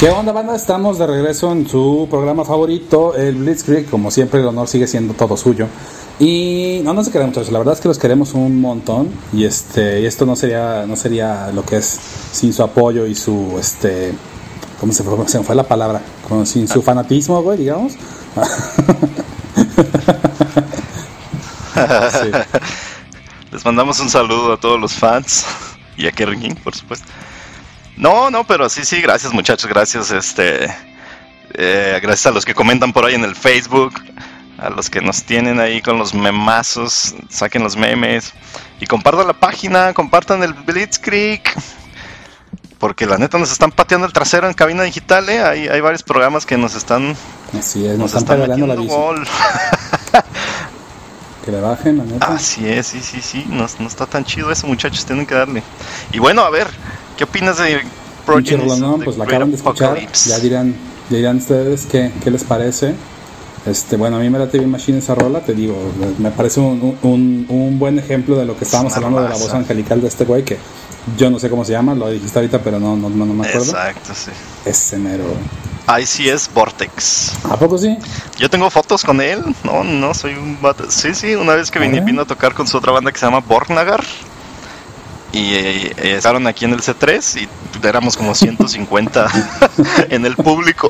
¿Qué 0.00 0.08
onda, 0.08 0.32
banda? 0.32 0.56
Estamos 0.56 0.96
de 0.98 1.06
regreso 1.06 1.52
en 1.52 1.68
su 1.68 2.08
programa 2.08 2.42
favorito, 2.46 3.14
el 3.14 3.34
Blitzkrieg. 3.34 3.84
Como 3.90 4.10
siempre, 4.10 4.40
el 4.40 4.46
honor 4.46 4.66
sigue 4.66 4.86
siendo 4.86 5.12
todo 5.12 5.36
suyo. 5.36 5.66
Y 6.18 6.80
no, 6.84 6.94
no 6.94 7.04
se 7.04 7.10
quedan 7.10 7.26
muchachos. 7.26 7.52
La 7.52 7.58
verdad 7.58 7.74
es 7.74 7.82
que 7.82 7.88
los 7.88 7.98
queremos 7.98 8.32
un 8.32 8.62
montón. 8.62 9.10
Y 9.34 9.44
este, 9.44 10.00
y 10.00 10.06
esto 10.06 10.24
no 10.24 10.36
sería, 10.36 10.86
no 10.86 10.96
sería 10.96 11.50
lo 11.52 11.66
que 11.66 11.76
es 11.76 12.00
sin 12.32 12.54
su 12.54 12.62
apoyo 12.62 13.04
y 13.04 13.14
su, 13.14 13.58
este, 13.60 14.14
¿cómo 14.80 14.90
se 14.94 15.02
fue, 15.02 15.28
se 15.28 15.36
me 15.36 15.44
fue 15.44 15.54
la 15.54 15.64
palabra? 15.64 16.00
Como 16.26 16.46
sin 16.46 16.66
su 16.66 16.80
fanatismo, 16.80 17.42
güey, 17.42 17.58
digamos. 17.58 17.92
Sí. 22.22 22.30
Les 23.52 23.64
mandamos 23.64 24.00
un 24.00 24.08
saludo 24.08 24.52
a 24.54 24.56
todos 24.56 24.80
los 24.80 24.94
fans 24.94 25.44
y 25.96 26.06
a 26.06 26.12
Kerry 26.12 26.38
King, 26.38 26.54
por 26.62 26.74
supuesto. 26.74 27.06
No, 28.00 28.30
no, 28.30 28.44
pero 28.44 28.70
sí, 28.70 28.82
sí, 28.86 29.02
gracias 29.02 29.30
muchachos, 29.34 29.68
gracias, 29.68 30.10
este, 30.10 30.74
eh, 31.52 32.00
gracias 32.02 32.24
a 32.24 32.30
los 32.30 32.46
que 32.46 32.54
comentan 32.54 32.94
por 32.94 33.04
ahí 33.04 33.14
en 33.14 33.24
el 33.24 33.36
Facebook, 33.36 33.92
a 34.56 34.70
los 34.70 34.88
que 34.88 35.02
nos 35.02 35.22
tienen 35.24 35.60
ahí 35.60 35.82
con 35.82 35.98
los 35.98 36.14
memazos, 36.14 37.14
saquen 37.28 37.62
los 37.62 37.76
memes 37.76 38.32
y 38.80 38.86
compartan 38.86 39.26
la 39.26 39.34
página, 39.34 39.92
compartan 39.92 40.42
el 40.42 40.54
Blitzkrieg, 40.54 41.42
porque 42.78 43.04
la 43.04 43.18
neta 43.18 43.36
nos 43.36 43.52
están 43.52 43.70
pateando 43.70 44.06
el 44.06 44.14
trasero 44.14 44.48
en 44.48 44.54
cabina 44.54 44.82
digital, 44.82 45.28
¿eh? 45.28 45.42
hay, 45.42 45.68
hay 45.68 45.80
varios 45.82 46.02
programas 46.02 46.46
que 46.46 46.56
nos 46.56 46.74
están, 46.74 47.14
Así 47.52 47.86
es, 47.86 47.98
nos, 47.98 48.14
están, 48.14 48.38
regalando 48.38 48.66
la 48.66 48.76
bici. 48.76 48.88
gol. 48.88 49.28
Que 51.44 51.52
le 51.52 51.60
bajen, 51.62 51.96
la 51.96 52.04
neta. 52.04 52.34
Así 52.34 52.68
es, 52.68 52.86
sí, 52.86 53.00
sí, 53.00 53.22
sí, 53.22 53.46
no, 53.48 53.66
no 53.78 53.88
está 53.88 54.04
tan 54.04 54.26
chido 54.26 54.52
eso 54.52 54.66
muchachos, 54.66 55.06
tienen 55.06 55.24
que 55.24 55.34
darle. 55.34 55.62
Y 56.12 56.18
bueno, 56.18 56.42
a 56.42 56.50
ver, 56.50 56.66
¿qué 57.20 57.24
opinas 57.24 57.58
de 57.58 57.82
the 58.24 59.04
pues 59.04 59.18
la 59.18 59.24
acaban 59.24 59.50
de 59.50 59.56
escuchar. 59.56 59.98
Ya 60.24 60.38
dirán, 60.38 60.74
ya 61.10 61.18
dirán 61.18 61.36
ustedes 61.36 61.84
qué, 61.84 62.10
qué 62.24 62.30
les 62.30 62.44
parece. 62.44 62.94
Este, 63.66 63.98
bueno, 63.98 64.16
a 64.16 64.20
mí 64.20 64.30
me 64.30 64.38
la 64.38 64.48
TV 64.48 64.66
Machine 64.66 65.00
esa 65.00 65.14
rola, 65.14 65.40
te 65.40 65.52
digo, 65.52 65.76
me 66.16 66.30
parece 66.30 66.60
un, 66.60 66.96
un, 67.02 67.46
un 67.46 67.78
buen 67.78 67.98
ejemplo 67.98 68.36
de 68.36 68.46
lo 68.46 68.56
que 68.56 68.64
estábamos 68.64 68.96
una 68.96 69.06
hablando 69.06 69.22
de 69.22 69.28
la 69.28 69.36
voz 69.36 69.52
angelical 69.52 70.00
de 70.00 70.08
este 70.08 70.24
güey, 70.24 70.46
que 70.46 70.56
yo 71.18 71.28
no 71.28 71.38
sé 71.38 71.50
cómo 71.50 71.62
se 71.62 71.72
llama, 71.72 71.94
lo 71.94 72.08
dijiste 72.08 72.38
ahorita, 72.38 72.62
pero 72.62 72.80
no, 72.80 72.96
no, 72.96 73.10
no, 73.10 73.26
me 73.26 73.46
acuerdo. 73.46 73.66
Exacto, 73.66 74.14
sí. 74.14 74.30
Ese 74.64 74.96
mero. 74.96 75.24
ICS 76.00 76.48
Vortex. 76.54 77.32
¿A 77.50 77.58
poco 77.58 77.76
sí? 77.76 77.98
Yo 78.38 78.48
tengo 78.48 78.70
fotos 78.70 79.04
con 79.04 79.20
él. 79.20 79.42
No, 79.62 79.84
no, 79.84 80.14
soy 80.14 80.32
un 80.32 80.58
vato. 80.62 80.90
Sí, 80.90 81.14
sí, 81.14 81.34
una 81.34 81.54
vez 81.54 81.70
que 81.70 81.80
vine, 81.80 82.00
vino 82.00 82.22
a 82.22 82.24
tocar 82.24 82.54
con 82.54 82.66
su 82.66 82.78
otra 82.78 82.92
banda 82.92 83.12
que 83.12 83.18
se 83.18 83.26
llama 83.26 83.40
Borgnagar. 83.40 84.02
Y 85.32 85.54
eh, 85.54 85.92
estaban 86.16 86.46
aquí 86.46 86.64
en 86.64 86.72
el 86.72 86.80
C3 86.80 87.42
y 87.42 87.86
éramos 87.86 88.16
como 88.16 88.34
150 88.34 89.28
en 90.10 90.26
el 90.26 90.34
público. 90.36 90.88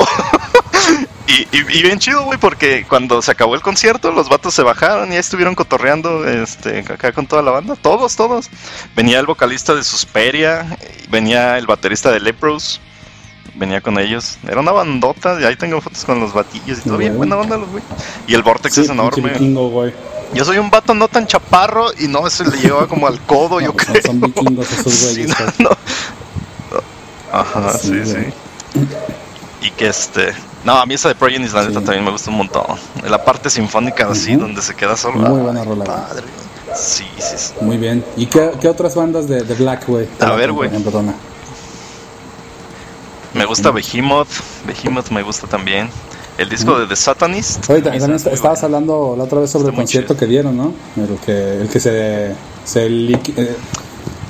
y, 1.26 1.32
y- 1.56 1.78
y 1.78 1.82
bien 1.82 1.98
chido, 1.98 2.24
güey, 2.24 2.38
porque 2.38 2.84
cuando 2.88 3.20
se 3.22 3.30
acabó 3.30 3.54
el 3.54 3.60
concierto, 3.60 4.10
los 4.12 4.28
vatos 4.28 4.54
se 4.54 4.62
bajaron 4.62 5.10
y 5.10 5.14
ahí 5.14 5.20
estuvieron 5.20 5.54
cotorreando 5.54 6.26
este, 6.26 6.78
acá 6.80 7.12
con 7.12 7.26
toda 7.26 7.42
la 7.42 7.50
banda. 7.50 7.76
Todos, 7.76 8.16
todos. 8.16 8.48
Venía 8.96 9.20
el 9.20 9.26
vocalista 9.26 9.74
de 9.74 9.84
Susperia, 9.84 10.76
venía 11.10 11.58
el 11.58 11.66
baterista 11.66 12.10
de 12.10 12.20
Lepros. 12.20 12.80
Venía 13.56 13.80
con 13.80 13.98
ellos. 13.98 14.38
Era 14.48 14.60
una 14.60 14.72
bandota. 14.72 15.36
Y 15.40 15.44
ahí 15.44 15.56
tengo 15.56 15.80
fotos 15.80 16.04
con 16.04 16.18
los 16.20 16.32
batillos 16.32 16.78
y 16.78 16.82
todo. 16.82 16.96
Bien 16.96 17.16
buena 17.16 17.36
onda, 17.36 17.58
los 17.58 17.68
güey. 17.68 17.82
Y 18.26 18.34
el 18.34 18.42
Vortex 18.42 18.74
Sí, 18.74 18.80
es 18.82 18.88
enorme. 18.88 19.20
güey. 19.22 19.92
Yo 20.32 20.44
soy 20.44 20.58
un 20.58 20.70
vato 20.70 20.94
no 20.94 21.08
tan 21.08 21.26
chaparro 21.26 21.86
y 21.98 22.06
no, 22.06 22.26
ese 22.26 22.44
le 22.44 22.56
llevaba 22.58 22.86
como 22.86 23.06
al 23.06 23.20
codo, 23.22 23.60
yo 23.60 23.68
No, 23.72 23.74
creo. 23.74 24.02
son 24.02 24.20
vikingos 24.20 24.70
esos 24.72 24.92
Sí, 24.94 25.06
güeyes, 25.24 25.28
no, 25.28 25.36
güey. 25.36 25.54
no. 25.58 25.70
Ajá, 27.32 27.78
Sí, 27.78 28.00
sí. 28.04 28.16
Y 29.62 29.70
que 29.72 29.88
este. 29.88 30.32
No, 30.64 30.78
a 30.78 30.86
mí 30.86 30.94
esa 30.94 31.08
de 31.08 31.14
Progenies, 31.14 31.52
la 31.52 31.62
neta, 31.62 31.80
también 31.80 32.04
me 32.04 32.10
gusta 32.10 32.30
un 32.30 32.36
montón. 32.38 32.64
La 33.08 33.24
parte 33.24 33.50
sinfónica 33.50 34.08
así, 34.10 34.32
Ujú. 34.32 34.42
donde 34.42 34.62
se 34.62 34.74
queda 34.74 34.96
solo. 34.96 35.16
Muy 35.18 35.40
buena 35.40 35.64
rola. 35.64 35.84
Padre. 35.84 36.24
Sí, 36.76 37.04
sí, 37.18 37.34
sí. 37.36 37.52
Muy 37.60 37.76
bien. 37.78 38.04
¿Y 38.16 38.26
qué, 38.26 38.52
qué 38.60 38.68
otras 38.68 38.94
bandas 38.94 39.26
de, 39.28 39.42
de 39.42 39.54
Black, 39.54 39.86
güey? 39.88 40.06
A 40.20 40.32
ver, 40.32 40.52
güey. 40.52 40.70
Me 43.34 43.44
gusta 43.44 43.70
Behemoth. 43.70 44.28
Behemoth 44.66 45.10
me 45.10 45.22
gusta 45.22 45.46
también. 45.46 45.88
El 46.40 46.48
disco 46.48 46.78
de 46.78 46.86
The 46.86 46.96
Satanist. 46.96 47.68
Oye, 47.68 47.82
también 47.82 48.00
se 48.02 48.08
me 48.08 48.14
est- 48.16 48.22
hace 48.26 48.30
muy 48.30 48.34
estabas 48.36 48.60
bueno. 48.62 48.76
hablando 48.76 49.14
la 49.18 49.24
otra 49.24 49.40
vez 49.40 49.50
sobre 49.50 49.64
Está 49.64 49.70
el 49.72 49.76
concierto 49.76 50.14
chido. 50.14 50.20
que 50.20 50.26
dieron, 50.26 50.56
¿no? 50.56 50.72
El 50.96 51.18
que, 51.18 51.60
el 51.62 51.68
que 51.68 51.80
se, 51.80 52.34
se, 52.64 52.88
liqui- 52.88 53.34
eh, 53.36 53.56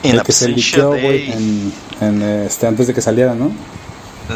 el 0.02 0.22
que 0.22 0.32
se 0.32 0.46
Absentia 0.46 0.54
liqueó, 0.56 0.88
güey, 0.88 1.28
Day. 1.30 1.72
en, 2.00 2.22
en, 2.22 2.22
este, 2.46 2.66
antes 2.66 2.86
de 2.88 2.94
que 2.94 3.00
saliera, 3.00 3.34
¿no? 3.34 3.50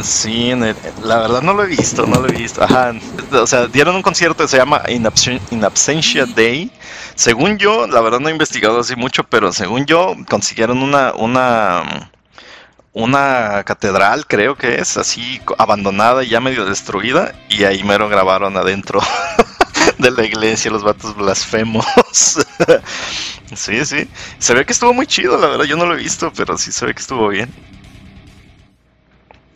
Sí, 0.02 0.50
en 0.50 0.64
el- 0.64 0.76
la 1.04 1.18
verdad 1.18 1.42
no 1.42 1.52
lo 1.54 1.62
he 1.64 1.66
visto, 1.66 2.06
no 2.06 2.20
lo 2.20 2.28
he 2.28 2.32
visto. 2.32 2.62
Ajá, 2.62 2.92
o 3.32 3.46
sea, 3.46 3.66
dieron 3.68 3.94
un 3.96 4.02
concierto 4.02 4.42
que 4.44 4.48
se 4.48 4.56
llama 4.56 4.82
In, 4.88 5.04
Absen- 5.04 5.40
In 5.50 5.64
Absentia 5.64 6.26
Day. 6.26 6.70
Según 7.14 7.58
yo, 7.58 7.86
la 7.86 8.00
verdad 8.00 8.18
no 8.20 8.28
he 8.28 8.32
investigado 8.32 8.80
así 8.80 8.96
mucho, 8.96 9.24
pero 9.24 9.52
según 9.52 9.84
yo 9.86 10.14
consiguieron 10.28 10.82
una 10.82 11.12
una 11.14 12.10
una 12.94 13.64
catedral, 13.64 14.24
creo 14.26 14.56
que 14.56 14.76
es, 14.76 14.96
así 14.96 15.40
abandonada 15.58 16.22
y 16.22 16.28
ya 16.28 16.40
medio 16.40 16.64
destruida, 16.64 17.34
y 17.48 17.64
ahí 17.64 17.82
mero 17.82 18.08
grabaron 18.08 18.56
adentro 18.56 19.00
de 19.98 20.10
la 20.12 20.24
iglesia 20.24 20.70
los 20.70 20.84
vatos 20.84 21.14
blasfemos. 21.16 21.84
sí, 23.54 23.84
sí. 23.84 24.08
Se 24.38 24.54
ve 24.54 24.64
que 24.64 24.72
estuvo 24.72 24.94
muy 24.94 25.08
chido, 25.08 25.36
la 25.38 25.48
verdad, 25.48 25.64
yo 25.64 25.76
no 25.76 25.86
lo 25.86 25.94
he 25.94 25.98
visto, 25.98 26.32
pero 26.34 26.56
sí 26.56 26.70
se 26.70 26.86
ve 26.86 26.94
que 26.94 27.02
estuvo 27.02 27.28
bien. 27.28 27.52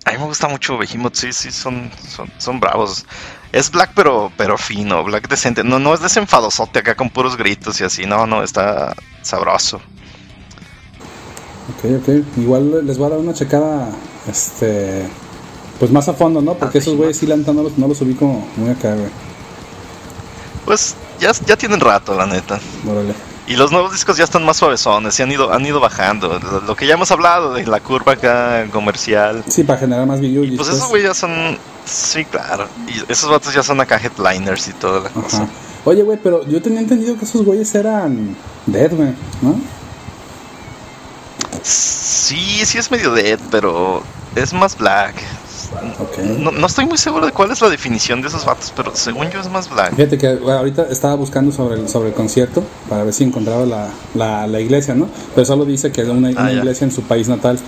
A 0.04 0.12
mí 0.12 0.18
me 0.18 0.24
gusta 0.24 0.48
mucho 0.48 0.76
Behemoth, 0.76 1.14
sí, 1.14 1.32
sí, 1.32 1.52
son, 1.52 1.92
son, 2.08 2.32
son 2.38 2.58
bravos. 2.58 3.06
Es 3.52 3.70
black 3.70 3.92
pero, 3.94 4.32
pero 4.36 4.58
fino, 4.58 5.04
black 5.04 5.28
decente. 5.28 5.62
No, 5.62 5.78
no 5.78 5.94
es 5.94 6.00
desenfadosote 6.00 6.80
acá 6.80 6.96
con 6.96 7.10
puros 7.10 7.36
gritos 7.36 7.80
y 7.80 7.84
así, 7.84 8.04
no, 8.04 8.26
no, 8.26 8.42
está 8.42 8.96
sabroso. 9.22 9.80
Ok, 11.76 11.90
ok. 12.02 12.38
Igual 12.38 12.86
les 12.86 12.96
voy 12.98 13.06
a 13.06 13.10
dar 13.10 13.18
una 13.18 13.34
checada, 13.34 13.88
este, 14.30 15.06
pues 15.78 15.90
más 15.90 16.08
a 16.08 16.14
fondo, 16.14 16.40
¿no? 16.40 16.54
Porque 16.54 16.78
Ah, 16.78 16.80
esos 16.80 16.96
güeyes 16.96 17.16
sí, 17.18 17.26
neta, 17.26 17.52
no 17.52 17.62
los, 17.62 17.76
no 17.78 17.88
los 17.88 18.00
ubico 18.00 18.26
muy 18.56 18.70
acá, 18.70 18.94
güey. 18.94 19.10
Pues 20.64 20.94
ya, 21.20 21.32
ya 21.46 21.56
tienen 21.56 21.80
rato, 21.80 22.14
la 22.14 22.26
neta. 22.26 22.58
Órale. 22.86 23.14
Y 23.46 23.56
los 23.56 23.72
nuevos 23.72 23.92
discos 23.92 24.18
ya 24.18 24.24
están 24.24 24.44
más 24.44 24.58
suavezones 24.58 25.18
y 25.18 25.22
han 25.22 25.32
ido, 25.32 25.50
han 25.52 25.64
ido 25.64 25.80
bajando. 25.80 26.38
Lo, 26.38 26.60
lo 26.60 26.76
que 26.76 26.86
ya 26.86 26.94
hemos 26.94 27.10
hablado 27.10 27.54
de 27.54 27.66
la 27.66 27.80
curva 27.80 28.12
acá 28.12 28.66
comercial. 28.70 29.42
Sí, 29.48 29.64
para 29.64 29.78
generar 29.78 30.06
más 30.06 30.20
videos. 30.20 30.46
Pues 30.54 30.68
esos 30.68 30.88
güey 30.88 31.02
ya 31.02 31.14
son. 31.14 31.56
Sí, 31.86 32.26
claro. 32.26 32.66
Y 32.86 33.10
esos 33.10 33.30
vatos 33.30 33.54
ya 33.54 33.62
son 33.62 33.80
acá 33.80 33.98
headliners 33.98 34.68
y 34.68 34.72
toda 34.74 35.00
la 35.00 35.08
cosa. 35.08 35.48
Oye, 35.86 36.02
güey, 36.02 36.18
pero 36.22 36.46
yo 36.46 36.60
tenía 36.60 36.80
entendido 36.80 37.16
que 37.16 37.24
esos 37.24 37.42
güeyes 37.42 37.74
eran 37.74 38.36
Dead, 38.66 38.94
güey, 38.94 39.14
¿no? 39.40 39.58
Sí, 41.68 42.62
sí 42.64 42.78
es 42.78 42.90
medio 42.90 43.12
dead, 43.12 43.38
pero 43.50 44.02
es 44.34 44.52
más 44.52 44.76
black. 44.78 45.14
No, 46.38 46.50
no 46.50 46.66
estoy 46.66 46.86
muy 46.86 46.96
seguro 46.96 47.26
de 47.26 47.32
cuál 47.32 47.50
es 47.50 47.60
la 47.60 47.68
definición 47.68 48.22
de 48.22 48.28
esos 48.28 48.46
vatos, 48.46 48.72
pero 48.74 48.96
según 48.96 49.28
yo 49.30 49.38
es 49.40 49.50
más 49.50 49.68
black. 49.68 49.94
Fíjate 49.94 50.16
que 50.16 50.36
bueno, 50.36 50.58
ahorita 50.60 50.86
estaba 50.90 51.14
buscando 51.14 51.52
sobre 51.52 51.78
el, 51.78 51.88
sobre 51.90 52.08
el 52.08 52.14
concierto 52.14 52.64
para 52.88 53.04
ver 53.04 53.12
si 53.12 53.24
encontraba 53.24 53.66
la, 53.66 53.90
la, 54.14 54.46
la 54.46 54.60
iglesia, 54.60 54.94
¿no? 54.94 55.08
Pero 55.34 55.44
solo 55.44 55.66
dice 55.66 55.92
que 55.92 56.00
es 56.00 56.08
una, 56.08 56.30
Ah, 56.36 56.52
iglesia 56.52 56.86
en 56.86 56.90
su 56.90 57.02
país 57.02 57.28
natal. 57.28 57.58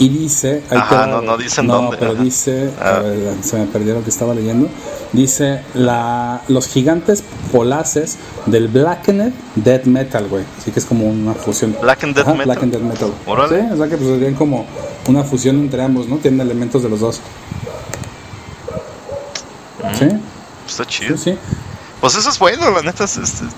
Y 0.00 0.08
dice. 0.08 0.62
ahí 0.70 0.78
Ajá, 0.78 1.06
no- 1.06 1.20
no 1.22 1.36
dicen 1.36 1.66
no, 1.66 1.74
dónde, 1.74 1.96
pero 1.98 2.12
ajá. 2.14 2.22
dice. 2.22 2.70
Ah. 2.80 2.96
A 2.96 2.98
ver, 3.00 3.34
se 3.42 3.56
me 3.58 3.66
perdió 3.66 3.94
lo 3.94 4.02
que 4.02 4.10
estaba 4.10 4.34
leyendo. 4.34 4.68
Dice: 5.12 5.60
la, 5.74 6.40
los 6.48 6.66
gigantes 6.68 7.22
polaces 7.52 8.16
del 8.46 8.68
Blackened 8.68 9.32
Death 9.56 9.84
Metal, 9.84 10.26
güey. 10.26 10.44
Así 10.58 10.70
que 10.72 10.80
es 10.80 10.86
como 10.86 11.06
una 11.06 11.34
fusión. 11.34 11.76
Black 11.82 12.02
and 12.04 12.16
Death 12.16 12.26
Metal. 12.28 12.44
Black 12.46 12.60
Death 12.62 12.82
Metal. 12.82 13.12
Sí, 13.48 13.72
o 13.72 13.76
sea 13.76 13.88
que 13.88 13.96
pues 13.96 14.08
serían 14.08 14.34
como 14.34 14.66
una 15.06 15.22
fusión 15.22 15.56
entre 15.60 15.82
ambos, 15.84 16.08
¿no? 16.08 16.16
Tienen 16.16 16.40
elementos 16.40 16.82
de 16.82 16.88
los 16.88 17.00
dos. 17.00 17.20
Sí, 19.98 20.08
Está 20.68 20.84
chido. 20.86 21.16
sí, 21.16 21.32
sí. 21.32 21.38
Pues 22.00 22.14
eso 22.14 22.30
es 22.30 22.38
bueno, 22.38 22.70
la 22.70 22.82
neta. 22.82 23.04
es- 23.04 23.16
es- 23.18 23.34
es- 23.42 23.48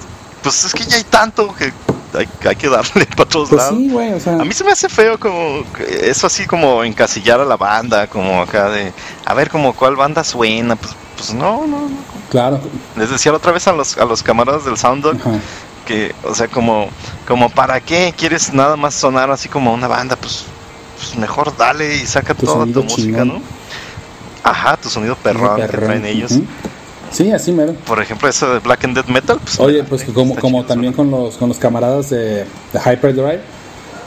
pues 0.42 0.64
es 0.64 0.72
que 0.72 0.84
ya 0.84 0.96
hay 0.96 1.04
tanto 1.04 1.54
que 1.54 1.72
hay, 2.14 2.28
hay 2.48 2.56
que 2.56 2.68
darle 2.68 3.06
para 3.16 3.28
todos 3.28 3.48
Pues 3.50 3.60
lados. 3.62 3.78
sí, 3.78 3.88
güey, 3.90 4.12
o 4.12 4.20
sea. 4.20 4.34
A 4.34 4.44
mí 4.44 4.52
se 4.52 4.64
me 4.64 4.72
hace 4.72 4.88
feo 4.88 5.18
como 5.18 5.64
que 5.72 6.10
eso 6.10 6.26
así 6.26 6.46
como 6.46 6.84
encasillar 6.84 7.40
a 7.40 7.44
la 7.44 7.56
banda, 7.56 8.06
como 8.06 8.42
acá 8.42 8.70
de 8.70 8.92
a 9.24 9.34
ver 9.34 9.50
como 9.50 9.72
cuál 9.74 9.96
banda 9.96 10.24
suena, 10.24 10.76
pues 10.76 10.94
pues 11.16 11.34
no, 11.34 11.66
no, 11.66 11.88
no. 11.88 12.12
Claro. 12.30 12.60
Les 12.96 13.10
decía 13.10 13.30
la 13.32 13.38
otra 13.38 13.52
vez 13.52 13.66
a 13.68 13.72
los 13.72 13.96
a 13.98 14.04
los 14.04 14.22
camaradas 14.22 14.64
del 14.64 14.76
Sound 14.78 15.02
Dog 15.04 15.16
Ajá. 15.20 15.38
que 15.86 16.14
o 16.24 16.34
sea, 16.34 16.48
como 16.48 16.88
como 17.28 17.50
para 17.50 17.80
qué 17.80 18.14
quieres 18.16 18.52
nada 18.54 18.76
más 18.76 18.94
sonar 18.94 19.30
así 19.30 19.48
como 19.48 19.72
una 19.74 19.86
banda, 19.88 20.16
pues 20.16 20.44
pues 20.96 21.16
mejor 21.16 21.56
dale 21.56 21.96
y 21.96 22.06
saca 22.06 22.34
Tu 22.34 22.46
toda 22.46 22.64
tu 22.66 22.82
música, 22.84 23.02
chingón. 23.22 23.28
¿no? 23.28 23.42
Ajá, 24.44 24.76
tu 24.76 24.88
sonido 24.88 25.14
perrón 25.16 25.56
que 25.56 25.62
Perrón. 25.66 25.84
traen 25.86 26.06
ellos. 26.06 26.32
Ujú. 26.32 26.44
Sí, 27.12 27.30
así 27.30 27.52
mero. 27.52 27.74
Por 27.86 28.00
ejemplo, 28.00 28.28
eso 28.28 28.54
de 28.54 28.58
Black 28.60 28.84
and 28.84 28.94
Dead 28.96 29.06
Metal, 29.06 29.38
pues 29.38 29.60
Oye, 29.60 29.84
pues 29.84 30.04
como, 30.04 30.64
también 30.64 30.92
con 30.92 31.10
los, 31.10 31.36
con 31.36 31.48
los 31.48 31.58
camaradas 31.58 32.10
de, 32.10 32.44
de 32.44 32.80
Hyperdrive, 32.84 33.40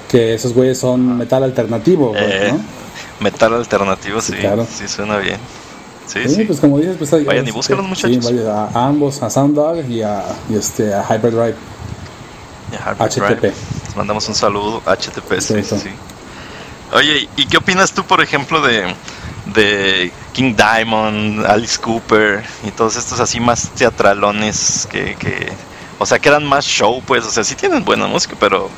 que 0.10 0.34
esos 0.34 0.54
güeyes 0.54 0.80
son 0.80 1.18
metal 1.18 1.44
alternativo, 1.44 2.10
güey, 2.10 2.24
Eh, 2.24 2.52
¿no? 2.52 2.60
metal 3.20 3.54
alternativo, 3.54 4.22
sí, 4.22 4.34
sí, 4.70 4.88
suena 4.88 5.18
bien. 5.18 5.38
Sí, 6.08 6.20
sí, 6.30 6.44
pues 6.46 6.60
como 6.60 6.78
dices, 6.78 6.98
pues 6.98 7.12
ahí, 7.14 7.24
Vayan 7.24 7.48
y 7.48 7.52
busquen 7.52 7.78
los 7.78 7.88
muchachos. 7.88 8.26
Sí, 8.26 8.40
a, 8.48 8.66
a, 8.66 8.88
ambos, 8.88 9.22
a 9.24 9.30
Sound 9.30 9.58
y 9.90 10.02
a, 10.02 10.24
y 10.50 10.56
este, 10.56 10.94
a 10.94 11.04
Hyperdrive. 11.04 11.56
HTTP. 13.00 13.44
Les 13.44 13.96
mandamos 13.96 14.28
un 14.28 14.36
saludo, 14.36 14.82
HTTP, 14.86 15.40
sí, 15.40 15.64
sí. 15.64 15.90
Oye, 16.94 17.28
¿y 17.36 17.46
qué 17.48 17.58
opinas 17.58 17.92
tú, 17.92 18.04
por 18.04 18.22
ejemplo, 18.22 18.62
de, 18.62 18.94
de 19.54 20.12
King 20.36 20.54
Diamond, 20.54 21.46
Alice 21.46 21.80
Cooper 21.80 22.44
y 22.68 22.72
todos 22.72 22.98
estos 22.98 23.22
así 23.22 23.40
más 23.40 23.70
teatralones 23.70 24.86
que, 24.92 25.16
que, 25.16 25.48
o 25.98 26.06
sea, 26.06 26.20
que 26.20 26.28
eran 26.28 26.44
más 26.44 26.66
show, 26.66 27.02
pues, 27.08 27.26
o 27.26 27.32
sea, 27.32 27.46
sí 27.46 27.56
tienen 27.56 27.86
buena 27.86 28.06
música, 28.06 28.36
pero 28.38 28.70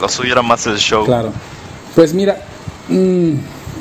lo 0.00 0.08
suyo 0.08 0.32
era 0.32 0.42
más 0.42 0.68
el 0.68 0.76
show. 0.76 1.04
Claro. 1.04 1.32
Pues 1.96 2.14
mira, 2.14 2.40
mmm, 2.88 3.32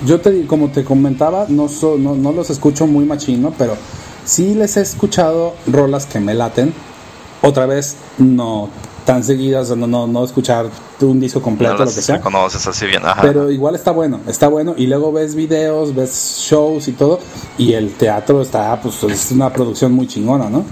yo 0.08 0.22
te, 0.22 0.48
como 0.48 0.70
te 0.70 0.84
comentaba, 0.84 1.46
no, 1.50 1.70
no, 2.00 2.16
no, 2.16 2.32
los 2.32 2.50
escucho 2.50 2.88
muy 2.88 3.06
machino, 3.06 3.54
pero 3.60 3.78
sí 4.26 4.56
les 4.56 4.76
he 4.78 4.82
escuchado 4.82 5.54
rolas 5.68 6.08
que 6.08 6.20
me 6.20 6.34
laten. 6.34 6.74
Otra 7.44 7.68
vez, 7.68 7.96
no 8.18 8.72
tan 9.06 9.24
seguidas, 9.24 9.76
no, 9.76 9.88
no, 9.88 10.08
no 10.08 10.24
escuchar 10.24 10.68
un 11.02 11.20
disco 11.20 11.42
completo, 11.42 11.86
lo 11.86 11.86
que 11.86 12.02
sea. 12.02 12.22
conoces 12.22 12.66
así 12.66 12.86
bien, 12.86 13.02
Pero 13.22 13.52
igual 13.52 13.76
está 13.76 13.92
bueno, 13.92 14.20
está 14.28 14.48
bueno. 14.48 14.74
Y 14.78 14.88
luego 14.88 15.12
ves 15.12 15.36
videos, 15.36 15.94
ves 15.94 16.46
shows 16.50 16.88
y 16.88 16.94
todo. 16.94 17.20
Y 17.58 17.74
el 17.74 17.94
teatro 17.94 18.42
está, 18.42 18.80
pues 18.82 19.04
es 19.04 19.32
una 19.32 19.52
producción 19.52 19.92
muy 19.92 20.08
chingona, 20.08 20.50
¿no? 20.50 20.66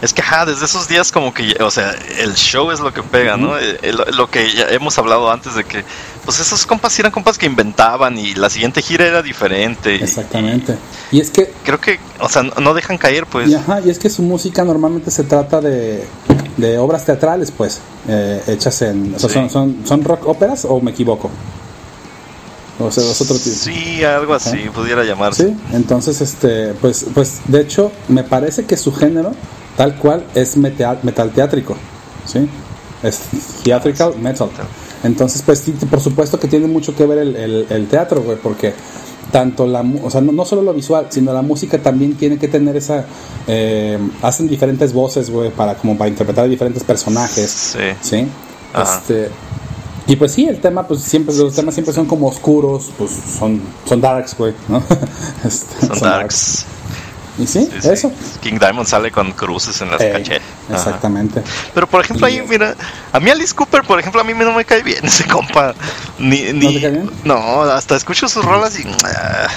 Es 0.00 0.12
que, 0.12 0.22
ajá, 0.22 0.46
desde 0.46 0.64
esos 0.64 0.86
días 0.86 1.10
como 1.10 1.34
que, 1.34 1.56
o 1.60 1.70
sea, 1.70 1.92
el 2.18 2.34
show 2.34 2.70
es 2.70 2.78
lo 2.78 2.92
que 2.94 3.02
pega, 3.02 3.36
¿no? 3.36 3.54
lo 4.12 4.30
que 4.30 4.52
ya 4.52 4.68
hemos 4.70 4.96
hablado 4.96 5.30
antes 5.30 5.56
de 5.56 5.64
que, 5.64 5.84
pues 6.24 6.38
esos 6.38 6.66
compas 6.66 6.96
eran 7.00 7.10
compas 7.10 7.36
que 7.36 7.46
inventaban 7.46 8.16
y 8.16 8.34
la 8.34 8.48
siguiente 8.48 8.80
gira 8.80 9.06
era 9.06 9.22
diferente. 9.22 9.96
Exactamente. 9.96 10.76
Y, 11.10 11.20
es 11.20 11.30
que... 11.30 11.52
Creo 11.64 11.80
que, 11.80 11.98
o 12.20 12.28
sea, 12.28 12.42
no 12.42 12.74
dejan 12.74 12.96
caer, 12.96 13.26
pues. 13.26 13.48
Y, 13.48 13.54
ajá, 13.54 13.80
y 13.80 13.90
es 13.90 13.98
que 13.98 14.08
su 14.08 14.22
música 14.22 14.62
normalmente 14.64 15.10
se 15.10 15.24
trata 15.24 15.60
de, 15.60 16.06
de 16.56 16.78
obras 16.78 17.04
teatrales, 17.04 17.50
pues, 17.50 17.80
eh, 18.06 18.40
hechas 18.46 18.82
en... 18.82 19.14
O 19.16 19.18
sea, 19.18 19.28
son, 19.28 19.50
son, 19.50 19.82
son 19.84 20.04
rock 20.04 20.28
óperas 20.28 20.64
o 20.64 20.80
me 20.80 20.92
equivoco? 20.92 21.28
O 22.78 22.92
sea, 22.92 23.02
es 23.02 23.20
otro 23.20 23.36
tipo. 23.36 23.56
Sí, 23.56 24.04
algo 24.04 24.34
así, 24.34 24.58
pudiera 24.72 25.02
llamarse. 25.02 25.48
Sí, 25.48 25.56
entonces, 25.72 26.20
este, 26.20 26.74
pues, 26.74 27.06
pues, 27.12 27.40
de 27.48 27.62
hecho, 27.62 27.90
me 28.06 28.22
parece 28.22 28.64
que 28.64 28.76
su 28.76 28.94
género 28.94 29.32
tal 29.78 29.94
cual 29.94 30.24
es 30.34 30.56
metal, 30.56 30.98
metal 31.04 31.30
teátrico, 31.30 31.76
¿sí? 32.26 32.48
Es 33.00 33.20
theatrical 33.62 34.18
metal. 34.18 34.50
Entonces, 35.04 35.40
pues 35.46 35.60
sí, 35.60 35.70
por 35.88 36.00
supuesto 36.00 36.40
que 36.40 36.48
tiene 36.48 36.66
mucho 36.66 36.96
que 36.96 37.06
ver 37.06 37.18
el, 37.18 37.66
el, 37.70 37.86
teatro, 37.86 38.20
güey, 38.20 38.36
porque 38.36 38.74
tanto 39.30 39.68
la, 39.68 39.84
o 40.02 40.10
sea, 40.10 40.20
no, 40.20 40.44
solo 40.44 40.62
lo 40.62 40.74
visual, 40.74 41.06
sino 41.10 41.32
la 41.32 41.42
música 41.42 41.78
también 41.78 42.16
tiene 42.16 42.38
que 42.38 42.48
tener 42.48 42.76
esa, 42.76 43.04
eh, 43.46 43.98
hacen 44.20 44.48
diferentes 44.48 44.92
voces, 44.92 45.30
güey, 45.30 45.50
para 45.50 45.76
como 45.76 45.96
para 45.96 46.10
interpretar 46.10 46.46
a 46.46 46.48
diferentes 46.48 46.82
personajes, 46.82 47.48
sí, 47.48 47.78
¿sí? 48.00 48.26
Este, 48.82 49.28
y 50.08 50.16
pues 50.16 50.32
sí, 50.32 50.46
el 50.46 50.60
tema, 50.60 50.88
pues 50.88 51.02
siempre, 51.02 51.32
los 51.36 51.54
temas 51.54 51.74
siempre 51.74 51.94
son 51.94 52.06
como 52.06 52.26
oscuros, 52.26 52.90
pues 52.98 53.12
son, 53.38 53.60
son 53.86 54.00
darks, 54.00 54.36
güey, 54.36 54.54
¿no? 54.66 54.82
Este, 55.44 55.86
son, 55.86 56.00
darks. 56.00 56.66
¿Y 57.38 57.46
sí? 57.46 57.68
eso. 57.84 58.12
King 58.40 58.58
Diamond 58.58 58.86
sale 58.86 59.10
con 59.10 59.32
cruces 59.32 59.80
en 59.80 59.90
las 59.90 59.98
cachetas. 59.98 60.42
Exactamente. 60.70 61.42
Pero 61.72 61.86
por 61.86 62.04
ejemplo, 62.04 62.26
ahí, 62.26 62.42
mira, 62.48 62.74
a 63.12 63.20
mí 63.20 63.30
Alice 63.30 63.54
Cooper, 63.54 63.82
por 63.82 64.00
ejemplo, 64.00 64.20
a 64.20 64.24
mí 64.24 64.32
no 64.34 64.52
me 64.52 64.64
cae 64.64 64.82
bien 64.82 65.04
ese 65.04 65.24
compa. 65.24 65.74
Ni, 66.18 66.52
ni, 66.52 66.66
¿No 66.66 66.72
te 66.72 66.80
cae 66.80 66.90
bien? 66.90 67.10
No, 67.24 67.62
hasta 67.62 67.96
escucho 67.96 68.28
sus 68.28 68.44
rolas 68.44 68.78
y. 68.78 68.84
Ah, 69.04 69.48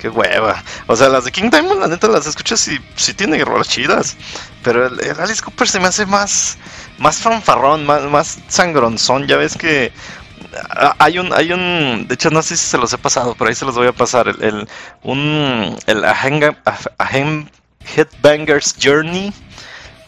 qué 0.00 0.08
hueva. 0.08 0.62
O 0.86 0.96
sea, 0.96 1.08
las 1.08 1.24
de 1.24 1.32
King 1.32 1.50
Diamond, 1.50 1.80
la 1.80 1.86
neta, 1.86 2.08
las 2.08 2.26
escuchas 2.26 2.66
y 2.68 2.78
sí 2.96 3.14
tiene 3.14 3.42
rolas 3.44 3.68
chidas. 3.68 4.16
Pero 4.62 4.86
el, 4.86 5.20
Alice 5.20 5.42
Cooper 5.42 5.68
se 5.68 5.80
me 5.80 5.86
hace 5.86 6.06
más. 6.06 6.58
Más 6.98 7.16
fanfarrón, 7.16 7.86
más, 7.86 8.02
más 8.04 8.38
sangronzón. 8.48 9.26
Ya 9.26 9.36
ves 9.36 9.56
que 9.56 9.92
hay 10.98 11.18
un, 11.18 11.32
hay 11.32 11.52
un, 11.52 12.06
de 12.08 12.14
hecho 12.14 12.30
no 12.30 12.42
sé 12.42 12.56
si 12.56 12.66
se 12.66 12.78
los 12.78 12.92
he 12.92 12.98
pasado, 12.98 13.34
pero 13.38 13.48
ahí 13.48 13.54
se 13.54 13.64
los 13.64 13.74
voy 13.74 13.86
a 13.86 13.92
pasar, 13.92 14.28
el, 14.28 14.42
el 14.42 14.68
el 15.86 16.04
Headbangers 17.96 18.76
Journey, 18.82 19.32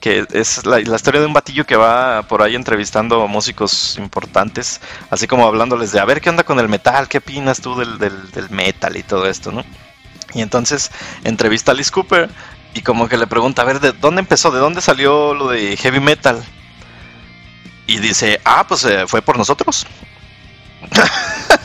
que 0.01 0.27
es 0.33 0.65
la, 0.65 0.81
historia 0.81 1.21
de 1.21 1.27
un 1.27 1.33
batillo 1.33 1.67
que 1.67 1.77
va 1.77 2.23
por 2.23 2.43
ahí 2.43 2.55
entrevistando 2.55 3.27
músicos 3.29 3.97
importantes, 3.99 4.81
así 5.11 5.27
como 5.27 5.47
hablándoles 5.47 5.93
de 5.93 6.01
a 6.01 6.05
ver 6.05 6.21
qué 6.21 6.31
onda 6.31 6.45
con 6.45 6.59
el 6.59 6.69
metal, 6.69 7.09
qué 7.09 7.19
opinas 7.19 7.61
tú 7.61 7.77
del, 7.77 7.99
del, 7.99 8.31
del 8.31 8.51
metal 8.51 8.97
y 8.97 9.03
todo 9.03 9.27
esto, 9.29 9.53
¿no? 9.53 9.65
Y 10.35 10.43
entonces 10.43 10.91
entrevista 11.25 11.73
a 11.73 11.75
Alice 11.75 11.91
Cooper 11.91 12.29
y 12.75 12.83
como 12.83 13.09
que 13.09 13.17
le 13.17 13.27
pregunta, 13.27 13.63
a 13.63 13.65
ver, 13.65 13.81
¿de 13.81 13.93
dónde 13.93 14.21
empezó? 14.21 14.51
¿De 14.51 14.59
dónde 14.59 14.81
salió 14.81 15.35
lo 15.35 15.49
de 15.49 15.77
heavy 15.77 16.01
metal? 16.01 16.43
Y 17.87 17.99
dice, 17.99 18.41
ah, 18.45 18.67
pues 18.67 18.85
eh, 18.85 19.07
fue 19.07 19.23
por 19.23 19.39
nosotros. 19.39 19.87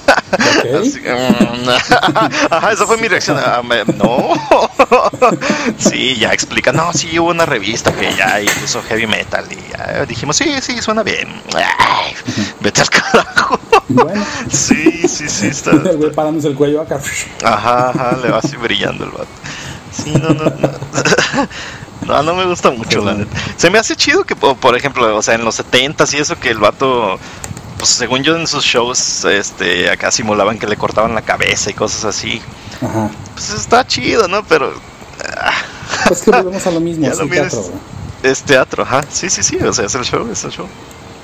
Mm, 0.64 1.70
ajá, 2.52 2.72
esa 2.72 2.86
fue 2.86 2.98
mi 2.98 3.08
reacción. 3.08 3.38
Ah, 3.38 3.62
no. 3.98 4.34
sí, 5.78 6.16
ya 6.18 6.34
explica. 6.34 6.72
No, 6.72 6.94
sí, 6.94 7.20
hubo 7.20 7.30
una 7.30 7.46
revista 7.46 7.92
que 7.92 8.14
ya 8.16 8.40
hizo 8.42 8.82
heavy 8.84 9.08
metal 9.08 9.46
y 9.52 9.72
ya 9.72 10.06
dijimos, 10.06 10.38
sí, 10.38 10.56
sí, 10.62 10.82
suena 10.82 11.04
bien. 11.04 11.42
vete 12.60 12.82
al 12.82 12.90
carajo. 12.90 13.60
Bueno. 13.90 14.26
Sí, 14.50 15.08
sí, 15.08 15.28
sí. 15.28 15.48
Está, 15.48 15.72
El 15.72 15.98
güey 15.98 16.12
parándose 16.12 16.48
el 16.48 16.56
cuello 16.56 16.82
acá. 16.82 17.00
Ajá, 17.44 17.90
ajá, 17.90 18.18
le 18.24 18.32
va 18.32 18.38
así 18.38 18.56
brillando 18.56 19.06
el 19.06 19.12
vato. 19.12 19.28
Sí, 19.92 20.12
no, 20.12 20.30
no, 20.30 20.46
no. 20.46 20.70
No, 22.02 22.24
no 22.24 22.36
me 22.36 22.46
gusta 22.46 22.72
mucho, 22.72 23.04
la 23.04 23.14
neta. 23.14 23.38
Se 23.58 23.70
me 23.70 23.78
hace 23.78 23.96
chido 23.96 24.24
que, 24.24 24.36
por 24.36 24.76
ejemplo, 24.76 25.16
o 25.16 25.22
sea, 25.22 25.36
en 25.36 25.46
los 25.46 25.56
70 25.56 26.06
y 26.14 26.18
eso, 26.18 26.40
que 26.40 26.50
el 26.50 26.58
vato 26.58 27.20
pues 27.82 27.90
según 27.90 28.22
yo 28.22 28.38
en 28.38 28.46
sus 28.46 28.64
shows, 28.64 29.26
este, 29.26 29.90
acá 29.90 30.12
simulaban 30.12 30.60
que 30.60 30.68
le 30.68 30.78
cortaban 30.78 31.16
la 31.16 31.24
cabeza 31.24 31.72
y 31.72 31.74
cosas 31.74 32.06
así. 32.06 32.40
Ajá. 32.80 33.10
Pues 33.34 33.50
está 33.56 33.88
chido, 33.88 34.28
¿no? 34.28 34.44
Pero... 34.44 34.72
Ah. 35.26 35.52
Pues 36.08 36.22
que 36.22 36.30
volvemos 36.32 36.68
a 36.68 36.70
lo 36.70 36.80
mismo, 36.80 37.08
es 37.08 37.18
teatro. 37.18 37.64
Es 38.22 38.44
teatro, 38.44 38.84
ajá. 38.84 39.02
Sí, 39.10 39.32
sí, 39.32 39.42
sí, 39.42 39.58
o 39.58 39.74
sea, 39.74 39.88
es 39.88 39.96
el 39.96 40.04
show, 40.04 40.30
es 40.32 40.44
el 40.44 40.52
show. 40.52 40.68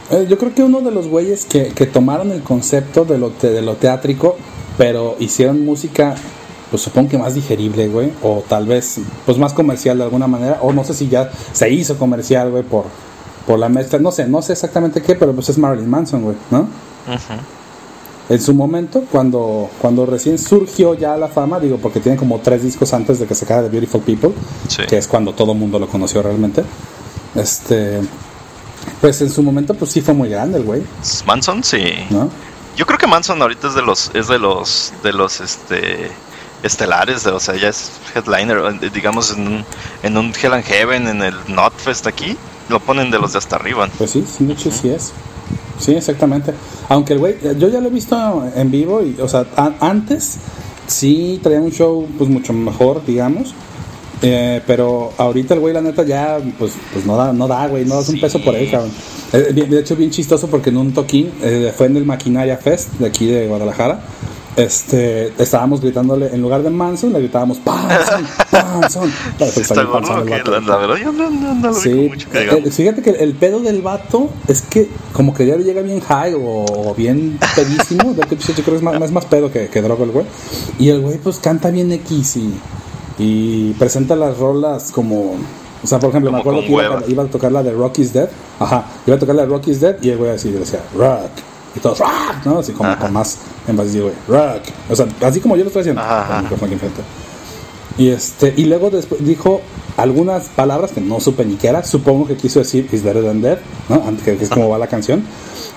Eh, 0.09 0.25
yo 0.27 0.39
creo 0.39 0.55
que 0.55 0.63
uno 0.63 0.81
de 0.81 0.89
los 0.89 1.07
güeyes 1.07 1.45
que, 1.45 1.73
que 1.73 1.85
tomaron 1.85 2.31
el 2.31 2.41
concepto 2.41 3.05
de 3.05 3.19
lo, 3.19 3.29
de 3.29 3.61
lo 3.61 3.75
teátrico, 3.75 4.35
pero 4.79 5.15
hicieron 5.19 5.63
música, 5.63 6.15
pues 6.71 6.81
supongo 6.81 7.09
que 7.09 7.19
más 7.19 7.35
digerible, 7.35 7.87
güey, 7.87 8.11
o 8.23 8.43
tal 8.49 8.65
vez, 8.65 8.97
pues 9.27 9.37
más 9.37 9.53
comercial 9.53 9.99
de 9.99 10.05
alguna 10.05 10.25
manera, 10.25 10.57
o 10.63 10.73
no 10.73 10.83
sé 10.83 10.95
si 10.95 11.07
ya 11.07 11.29
se 11.53 11.69
hizo 11.69 11.99
comercial, 11.99 12.49
güey, 12.49 12.63
por 12.63 12.85
por 13.47 13.57
la 13.57 13.69
mezcla, 13.69 13.97
no 13.97 14.11
sé, 14.11 14.27
no 14.27 14.41
sé 14.41 14.51
exactamente 14.51 15.01
qué, 15.01 15.15
pero 15.15 15.33
pues 15.33 15.47
es 15.47 15.57
Marilyn 15.57 15.89
Manson, 15.89 16.21
güey, 16.21 16.35
¿no? 16.51 16.67
En 18.27 18.41
su 18.41 18.53
momento, 18.53 19.05
cuando, 19.09 19.69
cuando 19.79 20.05
recién 20.05 20.37
surgió 20.37 20.93
ya 20.95 21.15
la 21.15 21.29
fama, 21.29 21.57
digo, 21.57 21.77
porque 21.77 22.01
tiene 22.01 22.17
como 22.17 22.39
tres 22.39 22.61
discos 22.61 22.93
antes 22.93 23.19
de 23.19 23.25
que 23.25 23.33
se 23.33 23.45
sacara 23.45 23.61
de 23.63 23.69
Beautiful 23.69 24.01
People, 24.01 24.31
que 24.89 24.97
es 24.97 25.07
cuando 25.07 25.33
todo 25.33 25.53
el 25.53 25.57
mundo 25.57 25.79
lo 25.79 25.87
conoció 25.87 26.21
realmente, 26.21 26.61
este, 27.35 28.01
pues 28.99 29.21
en 29.21 29.29
su 29.29 29.41
momento, 29.41 29.73
pues 29.75 29.91
sí 29.91 30.01
fue 30.01 30.13
muy 30.13 30.27
grande 30.27 30.57
el 30.57 30.65
güey. 30.65 30.83
Manson, 31.25 31.63
sí. 31.63 31.85
¿No? 32.09 32.29
Yo 32.75 32.85
creo 32.85 32.99
que 32.99 33.07
Manson 33.07 33.41
ahorita 33.41 33.69
es 33.69 33.75
de 33.75 33.81
los, 33.81 34.11
es 34.13 34.27
de 34.27 34.39
los, 34.39 34.93
de 35.03 35.13
los, 35.13 35.39
este, 35.39 36.11
estelares, 36.63 37.25
o 37.25 37.39
sea, 37.39 37.55
ya 37.55 37.69
es 37.69 37.91
headliner, 38.13 38.77
digamos, 38.91 39.31
en 39.31 39.47
un, 39.47 39.65
en 40.03 40.17
un 40.17 40.33
Hell 40.33 40.51
and 40.51 40.65
Heaven, 40.65 41.07
en 41.07 41.21
el 41.21 41.35
Notfest 41.47 42.07
aquí 42.07 42.37
lo 42.69 42.79
ponen 42.79 43.11
de 43.11 43.19
los 43.19 43.33
de 43.33 43.39
hasta 43.39 43.55
arriba. 43.55 43.89
Pues 43.97 44.11
sí, 44.11 44.25
sí, 44.25 44.43
mucho 44.43 44.71
sí 44.71 44.89
es. 44.89 45.13
Sí, 45.79 45.93
exactamente. 45.93 46.53
Aunque 46.89 47.13
el 47.13 47.19
güey, 47.19 47.35
yo 47.57 47.69
ya 47.69 47.79
lo 47.79 47.87
he 47.87 47.91
visto 47.91 48.43
en 48.55 48.71
vivo 48.71 49.01
y, 49.01 49.19
o 49.21 49.27
sea, 49.27 49.45
antes 49.79 50.37
sí 50.87 51.39
traía 51.43 51.61
un 51.61 51.71
show 51.71 52.07
pues 52.17 52.29
mucho 52.29 52.53
mejor, 52.53 53.05
digamos. 53.05 53.53
Eh, 54.21 54.61
pero 54.65 55.13
ahorita 55.17 55.53
el 55.53 55.59
güey, 55.59 55.73
la 55.73 55.81
neta, 55.81 56.03
ya 56.03 56.39
pues, 56.57 56.73
pues 56.91 57.05
no 57.05 57.15
da, 57.15 57.31
no 57.33 57.47
da, 57.47 57.67
güey, 57.67 57.85
no 57.85 57.95
das 57.95 58.09
un 58.09 58.19
peso 58.19 58.41
por 58.41 58.55
él, 58.55 58.69
cabrón. 58.71 58.91
Eh, 59.31 59.53
de 59.53 59.79
hecho, 59.79 59.95
bien 59.95 60.09
chistoso 60.09 60.47
porque 60.47 60.69
en 60.69 60.77
un 60.77 60.93
toquín 60.93 61.31
eh, 61.41 61.71
fue 61.75 61.85
en 61.85 61.97
el 61.97 62.05
Maquinaria 62.05 62.57
Fest 62.57 62.93
de 62.93 63.05
aquí 63.05 63.27
de 63.27 63.47
Guadalajara 63.47 64.01
este, 64.57 65.31
estábamos 65.37 65.81
gritándole, 65.81 66.33
en 66.33 66.41
lugar 66.41 66.63
de 66.63 66.71
Manson, 66.71 67.13
le 67.13 67.19
gritábamos 67.19 67.59
Panson, 67.59 68.25
Panson. 68.49 69.13
la, 70.65 70.77
verdad 70.77 70.95
yo 70.97 71.11
no, 71.11 71.29
no, 71.29 71.67
lo 71.67 71.73
sí. 71.75 72.09
mucho 72.09 72.27
que 72.31 72.41
eh, 72.41 72.71
Fíjate 72.71 73.03
que 73.03 73.11
el 73.11 73.35
pedo 73.35 73.59
del 73.59 73.83
vato 73.83 74.31
es 74.47 74.63
que 74.63 74.89
como 75.13 75.35
que 75.35 75.45
ya 75.45 75.57
llega 75.57 75.83
bien 75.83 75.99
high 75.99 76.33
o, 76.35 76.95
bien 76.97 77.37
pedísimo, 77.55 78.15
yo 78.15 78.23
creo 78.27 78.65
que 78.65 78.75
es 78.75 78.81
más, 78.81 79.11
más 79.11 79.25
pedo 79.25 79.51
que, 79.51 79.67
que 79.67 79.81
droga 79.83 80.03
el 80.03 80.11
güey. 80.11 80.25
Y 80.79 80.89
el 80.89 81.01
güey 81.01 81.19
pues 81.19 81.37
canta 81.37 81.69
bien 81.69 81.91
X 81.91 82.37
y, 82.37 82.59
y 83.19 83.73
presenta 83.73 84.15
las 84.15 84.39
rolas 84.39 84.91
como... 84.91 85.35
O 85.83 85.85
sea, 85.85 85.99
por 85.99 86.09
ejemplo, 86.09 86.31
me 86.31 86.39
acuerdo 86.39 86.61
que 86.61 86.71
iba, 87.11 87.23
a 87.23 87.27
tocar 87.27 87.51
la 87.51 87.61
de 87.61 87.71
Rocky's 87.71 88.11
Dead. 88.11 88.27
Ajá, 88.59 88.85
iba 89.05 89.15
a 89.15 89.19
tocar 89.19 89.35
la 89.35 89.43
de 89.43 89.49
Rocky's 89.49 89.79
Dead 89.79 89.97
y 90.01 90.09
el 90.09 90.17
güey 90.17 90.31
así 90.31 90.49
decía, 90.49 90.81
Rock 90.95 91.29
y 91.77 91.79
todos 91.79 91.99
rock, 91.99 92.45
¿no? 92.45 92.59
Así 92.59 92.73
como 92.73 92.97
con 92.97 93.13
más 93.13 93.37
énfasis, 93.67 94.01
güey, 94.01 94.13
rock. 94.27 94.63
O 94.89 94.95
sea, 94.95 95.07
así 95.21 95.39
como 95.39 95.55
yo 95.55 95.63
lo 95.63 95.67
estoy 95.67 95.81
haciendo, 95.81 96.01
con 96.01 96.35
el 96.35 96.43
micrófono 96.43 96.65
aquí 96.65 96.73
enfrente. 96.73 97.01
Y 97.97 98.09
este, 98.09 98.53
y 98.55 98.65
luego 98.65 98.89
después 98.91 99.25
dijo 99.25 99.61
algunas 99.97 100.49
palabras 100.49 100.91
que 100.91 101.01
no 101.01 101.19
supe 101.19 101.43
ni 101.45 101.55
qué 101.55 101.69
era, 101.69 101.83
supongo 101.83 102.27
que 102.27 102.35
quiso 102.35 102.59
decir 102.59 102.87
is 102.91 103.03
better 103.03 103.23
than 103.23 103.41
dead, 103.41 103.57
¿no? 103.89 104.03
Antes 104.07 104.23
que, 104.23 104.43
es 104.43 104.49
como 104.49 104.69
va 104.69 104.77
la 104.77 104.87
canción, 104.87 105.23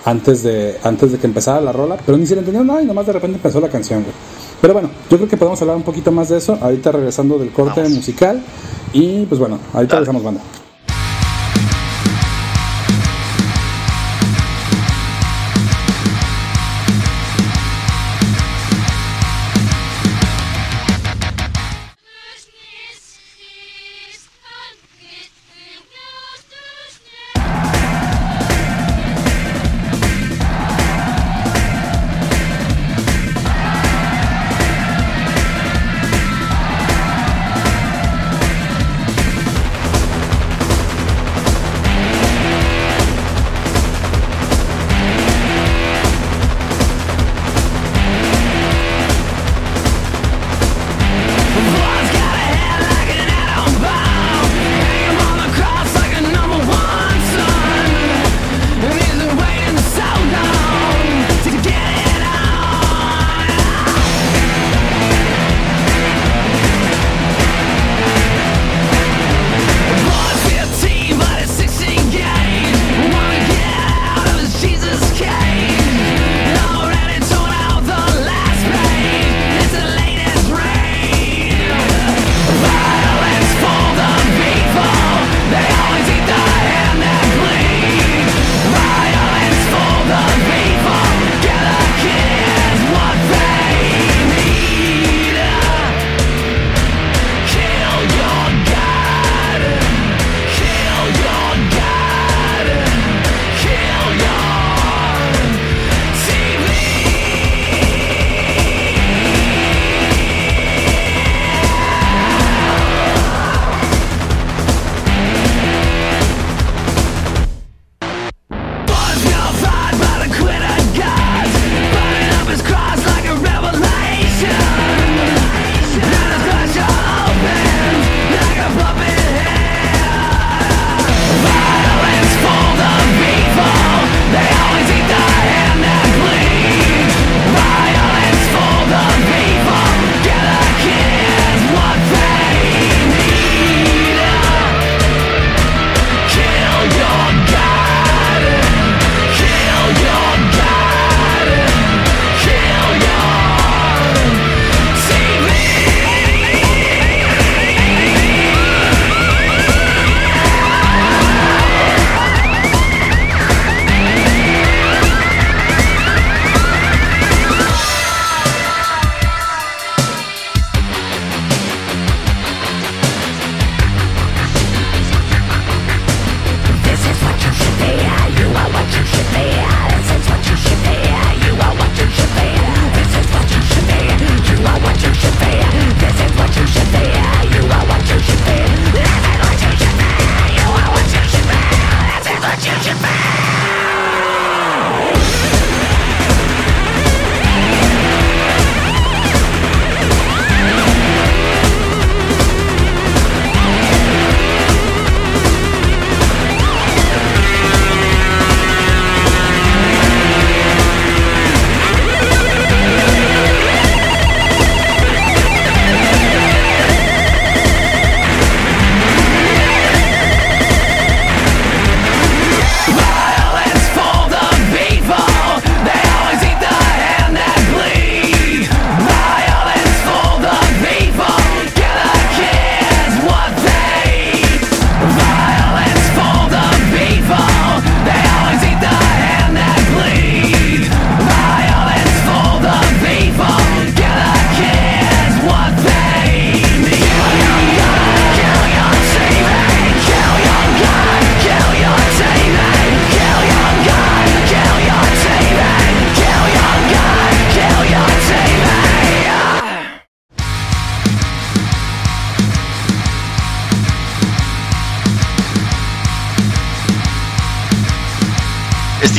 antes 0.04 0.42
de, 0.42 0.78
antes 0.82 1.12
de 1.12 1.18
que 1.18 1.26
empezara 1.26 1.60
la 1.60 1.72
rola, 1.72 1.96
pero 2.04 2.18
ni 2.18 2.26
se 2.26 2.34
le 2.34 2.40
entendió 2.40 2.62
nada 2.62 2.82
y 2.82 2.86
nomás 2.86 3.06
de 3.06 3.14
repente 3.14 3.36
empezó 3.36 3.60
la 3.60 3.68
canción, 3.68 4.02
güey. 4.02 4.14
Pero 4.60 4.74
bueno, 4.74 4.90
yo 5.08 5.16
creo 5.16 5.28
que 5.28 5.38
podemos 5.38 5.60
hablar 5.62 5.76
un 5.76 5.82
poquito 5.82 6.12
más 6.12 6.28
de 6.28 6.36
eso, 6.36 6.58
ahorita 6.60 6.92
regresando 6.92 7.38
del 7.38 7.50
corte 7.50 7.80
Vamos. 7.80 7.96
musical, 7.96 8.42
y 8.92 9.24
pues 9.24 9.38
bueno, 9.38 9.58
ahorita 9.72 9.94
Dale. 9.94 10.06
regresamos 10.06 10.22
banda. 10.22 10.40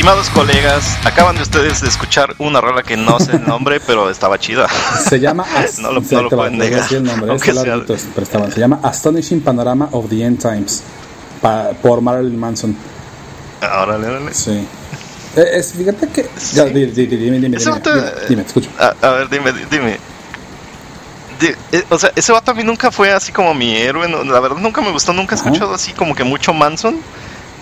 Estimados 0.02 0.30
colegas, 0.32 0.98
acaban 1.06 1.36
de 1.36 1.44
ustedes 1.44 1.80
de 1.82 1.88
escuchar 1.88 2.34
una 2.40 2.60
rola 2.60 2.82
que 2.82 2.98
no 2.98 3.20
sé 3.20 3.34
el 3.36 3.46
nombre, 3.46 3.80
pero 3.86 4.10
estaba 4.10 4.40
chida. 4.40 4.68
Se 5.08 5.20
llama 5.20 5.46
No 5.80 5.92
lo- 5.92 6.02
Sí, 6.02 6.16
no 6.16 6.28
pueden 6.28 6.58
negar, 6.58 6.92
el 6.92 7.04
nombre, 7.04 7.36
es 7.36 7.42
sea- 7.44 7.54
pero 8.16 8.28
bueno. 8.40 8.52
Se 8.52 8.60
llama 8.60 8.80
Astonishing 8.82 9.42
Panorama 9.42 9.90
of 9.92 10.10
the 10.10 10.24
End 10.26 10.40
Times 10.42 10.82
pa- 11.40 11.70
por 11.84 12.02
Marilyn 12.02 12.36
Manson. 12.40 12.76
Órale, 13.62 14.08
órale. 14.08 14.34
Sí. 14.34 14.68
Eh, 15.36 15.46
es, 15.54 15.72
fíjate 15.74 16.10
que. 16.10 16.28
Ya, 16.52 16.66
dime, 16.66 16.88
dime, 16.88 17.18
dime, 17.18 17.40
dime, 17.40 17.58
Ese 17.58 17.66
dime, 17.70 17.78
vato- 17.80 17.94
dime, 17.94 18.12
dime, 18.28 18.42
te 18.42 18.48
escucho. 18.48 18.70
A, 18.80 18.96
a 19.08 19.10
ver, 19.12 19.30
dime, 19.30 19.54
dime. 19.70 20.00
Di- 21.40 21.78
eh, 21.78 21.84
o 21.90 22.00
sea, 22.00 22.12
ese 22.16 22.32
vato 22.32 22.50
a 22.50 22.54
mí 22.56 22.64
nunca 22.64 22.90
fue 22.90 23.12
así 23.12 23.32
como 23.32 23.54
mi 23.54 23.76
héroe. 23.78 24.08
no, 24.10 24.24
la 24.24 24.40
verdad, 24.40 24.58
nunca 24.58 24.82
me 24.82 24.90
gustó. 24.92 25.14
Nunca 25.14 25.36
he 25.36 25.38
escuchado 25.38 25.76
así 25.76 25.94
como 25.94 26.16
que 26.16 26.24
mucho 26.24 26.54
Manson. 26.54 26.98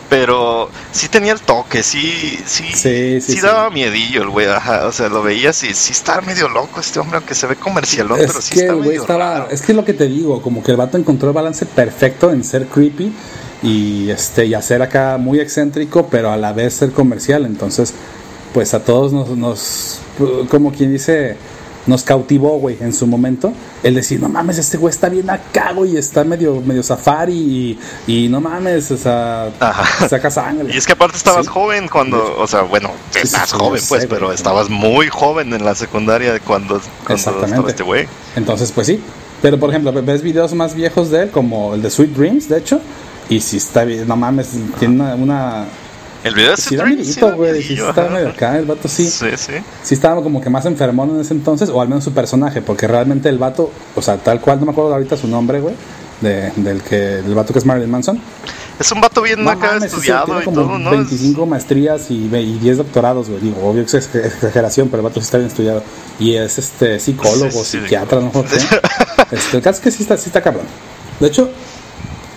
Pero 0.10 0.70
sí 0.92 1.08
tenía 1.08 1.34
el 1.34 1.40
toque, 1.42 1.84
sí, 1.84 2.40
sí, 2.46 2.64
Sí, 2.74 3.22
sí, 3.22 3.36
sí. 3.36 3.40
daba 3.42 3.70
miedillo 3.70 4.24
el 4.24 4.30
güey, 4.30 4.48
ajá, 4.48 4.88
o 4.88 4.92
sea, 4.92 5.08
lo 5.08 5.22
veías 5.22 5.64
y 5.64 5.74
sí 5.76 5.92
estaba 5.92 6.22
medio 6.22 6.50
loco 6.50 6.80
este 6.80 7.00
hombre, 7.00 7.18
aunque 7.18 7.36
se 7.36 7.46
ve 7.46 7.56
comercialón, 7.56 8.18
pero 8.18 8.42
sí 8.42 8.56
que 8.56 8.62
está 8.62 8.74
el 8.74 8.80
medio 8.80 9.02
estaba. 9.02 9.20
raro. 9.40 9.48
Es 9.52 9.62
que 9.62 9.72
es 9.74 9.76
lo 9.76 9.86
que 9.86 9.94
te 9.94 10.06
digo, 10.08 10.42
como 10.42 10.64
que 10.64 10.72
el 10.72 10.78
vato 10.78 10.98
encontró 10.98 11.30
el 11.30 11.36
balance 11.36 11.66
perfecto 11.68 12.32
en 12.32 12.44
ser 12.44 12.66
creepy 12.66 13.14
y 13.62 14.10
este 14.10 14.48
y 14.48 14.56
hacer 14.56 14.82
acá 14.82 15.18
muy 15.20 15.40
excéntrico, 15.40 16.08
pero 16.08 16.32
a 16.32 16.38
la 16.38 16.54
vez 16.54 16.74
ser 16.74 16.92
comercial. 16.92 17.46
Entonces, 17.46 17.94
pues 18.54 18.74
a 18.74 18.84
todos 18.84 19.14
nos, 19.14 19.30
nos 19.30 20.00
como 20.50 20.72
quien 20.72 20.92
dice, 20.92 21.38
nos 21.90 22.04
cautivó, 22.04 22.58
güey, 22.60 22.78
en 22.80 22.94
su 22.94 23.06
momento. 23.08 23.52
El 23.84 23.96
decir, 23.96 24.20
no 24.22 24.30
mames, 24.30 24.58
este 24.58 24.78
güey 24.78 24.92
está 24.92 25.10
bien 25.10 25.30
acá, 25.30 25.74
güey, 25.74 25.98
está 25.98 26.24
medio, 26.24 26.62
medio 26.62 26.84
safari 26.84 27.34
y, 27.34 27.80
y 28.26 28.30
no 28.30 28.40
mames, 28.40 28.92
o 28.92 28.98
sea, 28.98 29.50
Ajá. 29.60 30.08
saca 30.08 30.30
sangre. 30.30 30.74
Y 30.74 30.78
es 30.78 30.86
que 30.86 30.94
aparte 30.94 31.18
estabas 31.18 31.46
Sí. 31.48 31.52
joven 31.52 31.88
cuando, 31.88 32.36
o 32.38 32.48
sea, 32.48 32.62
bueno, 32.62 32.92
Sí, 33.12 33.20
estás 33.24 33.50
sí, 33.50 33.56
joven 33.58 33.82
pues, 33.90 34.02
sé, 34.04 34.08
pero 34.08 34.28
güey. 34.28 34.36
estabas 34.36 34.70
muy 34.70 35.10
joven 35.10 35.52
en 35.54 35.66
la 35.66 35.76
secundaria 35.76 36.40
cuando, 36.40 36.80
cuando 37.06 37.16
estaba 37.16 37.68
este 37.70 37.84
güey. 37.84 38.08
Entonces, 38.36 38.72
pues 38.72 38.88
sí. 38.88 39.02
Pero 39.42 39.58
por 39.60 39.70
ejemplo, 39.70 39.92
ves 40.04 40.22
videos 40.22 40.54
más 40.54 40.76
viejos 40.76 41.10
de 41.10 41.24
él, 41.24 41.30
como 41.32 41.74
el 41.74 41.82
de 41.82 41.90
Sweet 41.90 42.12
Dreams, 42.16 42.50
de 42.50 42.58
hecho. 42.60 42.80
Y 43.30 43.40
si 43.42 43.58
está 43.58 43.84
bien, 43.86 44.08
no 44.08 44.16
mames, 44.16 44.50
tiene 44.80 44.96
una. 44.96 45.16
una 45.16 45.66
El 46.24 46.36
video 46.36 46.52
de 46.52 46.58
sí 46.58 46.76
da 46.76 46.86
sí 46.86 46.96
miedito, 46.96 47.36
güey. 47.36 47.64
Sí 47.64 47.78
ajá. 47.80 48.10
medio 48.10 48.30
acá, 48.30 48.58
el 48.58 48.66
vato 48.66 48.88
sí. 48.88 49.06
Sí, 49.10 49.28
sí. 49.38 49.54
Sí 49.84 49.94
estaba 49.94 50.22
como 50.22 50.42
que 50.42 50.50
más 50.50 50.66
enfermón 50.66 51.12
en 51.12 51.22
ese 51.22 51.34
entonces, 51.34 51.70
o 51.70 51.82
al 51.82 51.88
menos 51.88 52.04
su 52.04 52.12
personaje, 52.14 52.62
porque 52.62 52.88
realmente 52.88 53.30
el 53.30 53.38
vato, 53.38 53.72
o 53.96 54.02
sea, 54.02 54.18
tal 54.18 54.42
cual, 54.42 54.60
no 54.60 54.66
me 54.66 54.72
acuerdo 54.74 54.94
ahorita 54.94 55.16
su 55.18 55.28
nombre, 55.28 55.60
güey. 55.62 55.76
De, 56.22 56.52
del 56.58 56.82
que 56.82 56.98
del 56.98 57.34
vato 57.34 57.54
que 57.54 57.60
es 57.60 57.66
Marilyn 57.66 57.90
Manson. 57.90 58.20
Es 58.78 58.92
un 58.92 59.00
vato 59.00 59.22
bien 59.22 59.42
No 59.42 59.50
acá 59.52 59.68
mames, 59.68 59.84
ese 59.86 59.96
estudiado 59.96 60.26
tiene 60.26 60.42
y 60.42 60.44
como 60.44 60.58
todo, 60.68 60.78
¿no? 60.78 60.92
25 60.92 61.46
maestrías 61.46 62.12
y, 62.12 62.26
y 62.26 62.60
10 62.60 62.78
doctorados, 62.78 63.30
güey. 63.30 63.40
Digo, 63.42 63.66
obvio 63.66 63.86
que 63.86 63.98
es 63.98 64.06
ex- 64.06 64.16
exageración, 64.26 64.90
pero 64.90 65.00
el 65.00 65.06
vato 65.06 65.22
sí 65.22 65.26
está 65.26 65.38
bien 65.38 65.48
estudiado. 65.50 65.82
Y 66.20 66.36
es 66.36 66.58
este 66.58 67.00
psicólogo, 67.00 67.52
Sí, 67.52 67.64
sí, 67.64 67.80
psiquiatra, 67.80 68.20
no 68.20 68.32
sé. 68.34 68.58
Este, 69.32 69.58
el 69.58 69.64
caso 69.64 69.78
es 69.78 69.84
que 69.84 69.92
sí 69.92 70.02
está, 70.04 70.18
sí 70.18 70.26
está 70.28 70.42
cabrón. 70.42 70.66
De 71.22 71.28
hecho, 71.28 71.50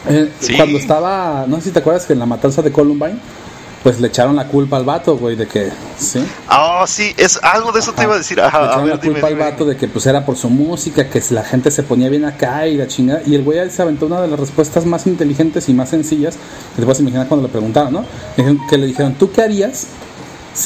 eh, 0.09 0.31
Sí. 0.41 0.55
cuando 0.57 0.79
estaba, 0.79 1.45
no 1.49 1.57
sé 1.57 1.63
si 1.65 1.71
te 1.71 1.79
acuerdas 1.81 2.05
que 2.07 2.13
en 2.13 2.19
la 2.21 2.27
matanza 2.27 2.63
de 2.63 2.71
Columbine, 2.71 3.19
pues 3.83 4.01
le 4.01 4.09
echaron 4.09 4.37
la 4.37 4.47
culpa 4.47 4.77
al 4.77 4.85
vato, 4.85 5.17
güey, 5.17 5.35
de 5.37 5.47
que, 5.49 5.71
sí. 5.99 6.25
Ah, 6.49 6.85
sí, 6.87 7.13
es 7.17 7.39
algo 7.43 7.73
de 7.73 7.81
eso 7.81 7.93
te 7.93 8.05
iba 8.05 8.15
a 8.15 8.19
decir. 8.19 8.37
Le 8.39 8.45
a 8.45 8.49
echaron 8.49 8.85
ver, 8.85 8.95
la 8.97 9.01
dime, 9.01 9.13
culpa 9.15 9.27
al 9.27 9.35
dime. 9.35 9.51
vato 9.51 9.65
de 9.65 9.77
que 9.77 9.89
pues 9.89 10.07
era 10.07 10.25
por 10.25 10.37
su 10.37 10.49
música, 10.51 11.09
que 11.11 11.21
la 11.31 11.43
gente 11.43 11.71
se 11.71 11.83
ponía 11.83 12.09
bien 12.09 12.25
acá 12.25 12.67
y 12.69 12.77
la 12.77 12.87
chingada. 12.87 13.23
Y 13.27 13.35
el 13.35 13.43
güey 13.43 13.69
se 13.71 13.83
aventó 13.83 14.07
una 14.07 14.21
de 14.21 14.29
las 14.29 14.39
respuestas 14.39 14.87
más 14.87 15.07
inteligentes 15.07 15.69
y 15.69 15.75
más 15.75 15.89
sencillas 15.91 16.35
que 16.75 16.81
te 16.81 16.83
puedes 16.85 17.01
imaginar 17.01 17.27
cuando 17.29 17.47
le 17.47 17.53
preguntaron, 17.53 17.93
¿no? 17.93 18.05
Que 18.71 18.79
le 18.79 18.87
dijeron, 18.87 19.15
¿tú 19.15 19.31
qué 19.33 19.43
harías? 19.43 19.87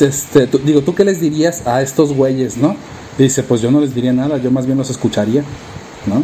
Este, 0.01 0.47
tú- 0.47 0.59
digo, 0.59 0.83
¿tú 0.83 0.95
qué 0.95 1.05
les 1.05 1.21
dirías 1.21 1.67
a 1.67 1.81
estos 1.81 2.13
güeyes, 2.13 2.57
no? 2.57 2.77
Y 3.19 3.23
dice, 3.23 3.43
pues 3.43 3.61
yo 3.63 3.71
no 3.71 3.81
les 3.81 3.95
diría 3.95 4.13
nada, 4.13 4.37
yo 4.39 4.51
más 4.51 4.67
bien 4.67 4.77
los 4.77 4.91
escucharía, 4.91 5.43
¿no? 6.07 6.23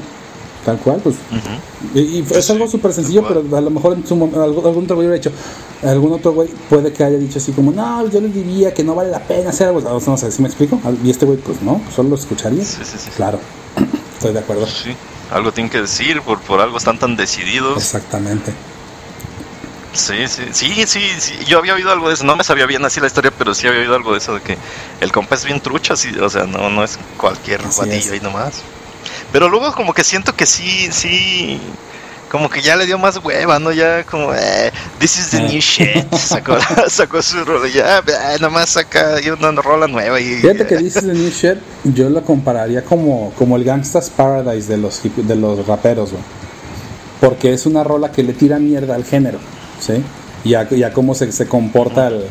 Tal 0.65 0.79
cual, 0.79 1.01
pues. 1.03 1.17
Y, 1.95 2.01
y 2.21 2.27
es 2.31 2.51
algo 2.51 2.69
súper 2.69 2.93
sencillo, 2.93 3.27
pero 3.27 3.57
a 3.57 3.61
lo 3.61 3.71
mejor 3.71 3.95
en 3.95 4.07
su 4.07 4.15
mom- 4.15 4.33
algún, 4.41 4.85
otro 4.85 4.95
güey 4.95 5.09
hubiera 5.09 5.15
dicho, 5.15 5.33
algún 5.83 6.13
otro 6.13 6.33
güey 6.33 6.49
puede 6.71 6.93
que 6.93 7.03
haya 7.03 7.19
dicho 7.19 7.39
así 7.39 7.51
como, 7.51 7.73
no, 7.73 8.09
yo 8.09 8.21
les 8.21 8.33
diría 8.33 8.73
que 8.73 8.85
no 8.85 8.95
vale 8.95 9.11
la 9.11 9.19
pena 9.19 9.51
hacer 9.51 9.67
algo. 9.69 9.81
O 9.81 10.01
sea, 10.01 10.11
No 10.13 10.17
sé, 10.17 10.31
¿sí 10.31 10.41
me 10.41 10.47
explico? 10.47 10.81
Y 11.03 11.11
este 11.11 11.27
güey, 11.27 11.39
pues 11.39 11.61
no, 11.63 11.81
solo 11.95 12.11
lo 12.11 12.15
escucharía. 12.15 12.65
Sí, 12.65 12.79
sí, 12.85 12.97
sí. 12.97 13.11
Claro, 13.17 13.41
estoy 14.15 14.33
de 14.33 14.39
acuerdo. 14.39 14.67
Sí, 14.67 14.95
algo 15.33 15.51
tienen 15.51 15.69
que 15.71 15.81
decir, 15.81 16.23
por, 16.23 16.39
por 16.41 16.61
algo 16.61 16.79
están 16.79 16.97
tan 16.99 17.17
decididos. 17.17 17.77
Exactamente. 17.79 18.53
Sí, 19.95 20.15
sí, 20.27 20.43
sí, 20.53 20.87
sí, 20.87 21.01
sí, 21.19 21.35
yo 21.47 21.59
había 21.59 21.75
oído 21.75 21.91
algo 21.93 22.09
de 22.09 22.15
eso, 22.15 22.25
no 22.25 22.35
me 22.35 22.45
sabía 22.45 22.65
bien 22.65 22.83
así 22.85 22.99
la 23.01 23.09
historia, 23.09 23.31
pero 23.37 23.53
sí 23.55 23.67
había 23.67 23.81
oído 23.81 23.95
algo 23.95 24.13
de 24.13 24.19
eso, 24.19 24.33
de 24.35 24.41
que 24.41 24.57
el 25.03 25.13
compa 25.13 25.35
es 25.35 25.45
bien 25.45 25.61
trucha, 25.61 25.97
sí, 25.97 26.09
o 26.19 26.31
sea, 26.31 26.45
no, 26.45 26.71
no 26.71 26.83
es 26.83 26.99
cualquier 27.19 27.61
Así 27.61 27.91
es. 27.91 28.11
ahí 28.11 28.21
nomás. 28.21 28.63
Pero 29.33 29.49
luego 29.49 29.73
como 29.73 29.93
que 29.95 30.05
siento 30.05 30.35
que 30.37 30.45
sí, 30.47 30.89
sí, 30.93 31.59
como 32.31 32.49
que 32.51 32.61
ya 32.63 32.77
le 32.77 32.87
dio 32.87 32.99
más 32.99 33.17
hueva, 33.25 33.59
¿no? 33.59 33.73
Ya 33.73 34.05
como, 34.05 34.35
eh, 34.35 34.71
this 34.99 35.19
is 35.19 35.31
the 35.31 35.39
Eh. 35.39 35.49
new 35.49 35.61
shit, 35.61 36.13
sacó, 36.15 36.57
sacó 36.89 37.23
su 37.23 37.45
rola, 37.45 37.69
ya, 37.69 37.99
eh, 37.99 38.39
nomás 38.41 38.71
saca 38.71 39.17
una 39.39 39.51
rola 39.63 39.87
nueva 39.87 40.21
y... 40.21 40.37
Fíjate 40.37 40.67
que 40.67 40.77
dices 40.77 41.05
de 41.07 41.15
New 41.15 41.31
Shit, 41.31 41.59
yo 41.85 42.11
lo 42.11 42.23
compararía 42.25 42.85
como, 42.85 43.33
como 43.39 43.57
el 43.57 43.65
Gangsta's 43.65 44.11
Paradise 44.11 44.69
de 44.69 44.77
los, 44.79 45.03
hip- 45.05 45.17
de 45.25 45.37
los 45.37 45.67
raperos, 45.67 46.11
güey. 46.13 46.23
Porque 47.21 47.53
es 47.53 47.67
una 47.67 47.85
rola 47.85 48.11
que 48.13 48.23
le 48.23 48.33
tira 48.33 48.59
mierda 48.59 48.95
al 48.97 49.05
género, 49.05 49.39
¿sí? 49.81 50.03
Y 50.45 50.55
a, 50.55 50.67
y 50.71 50.83
a 50.83 50.93
cómo 50.93 51.15
se, 51.15 51.31
se 51.33 51.47
comporta 51.47 52.09
el... 52.09 52.25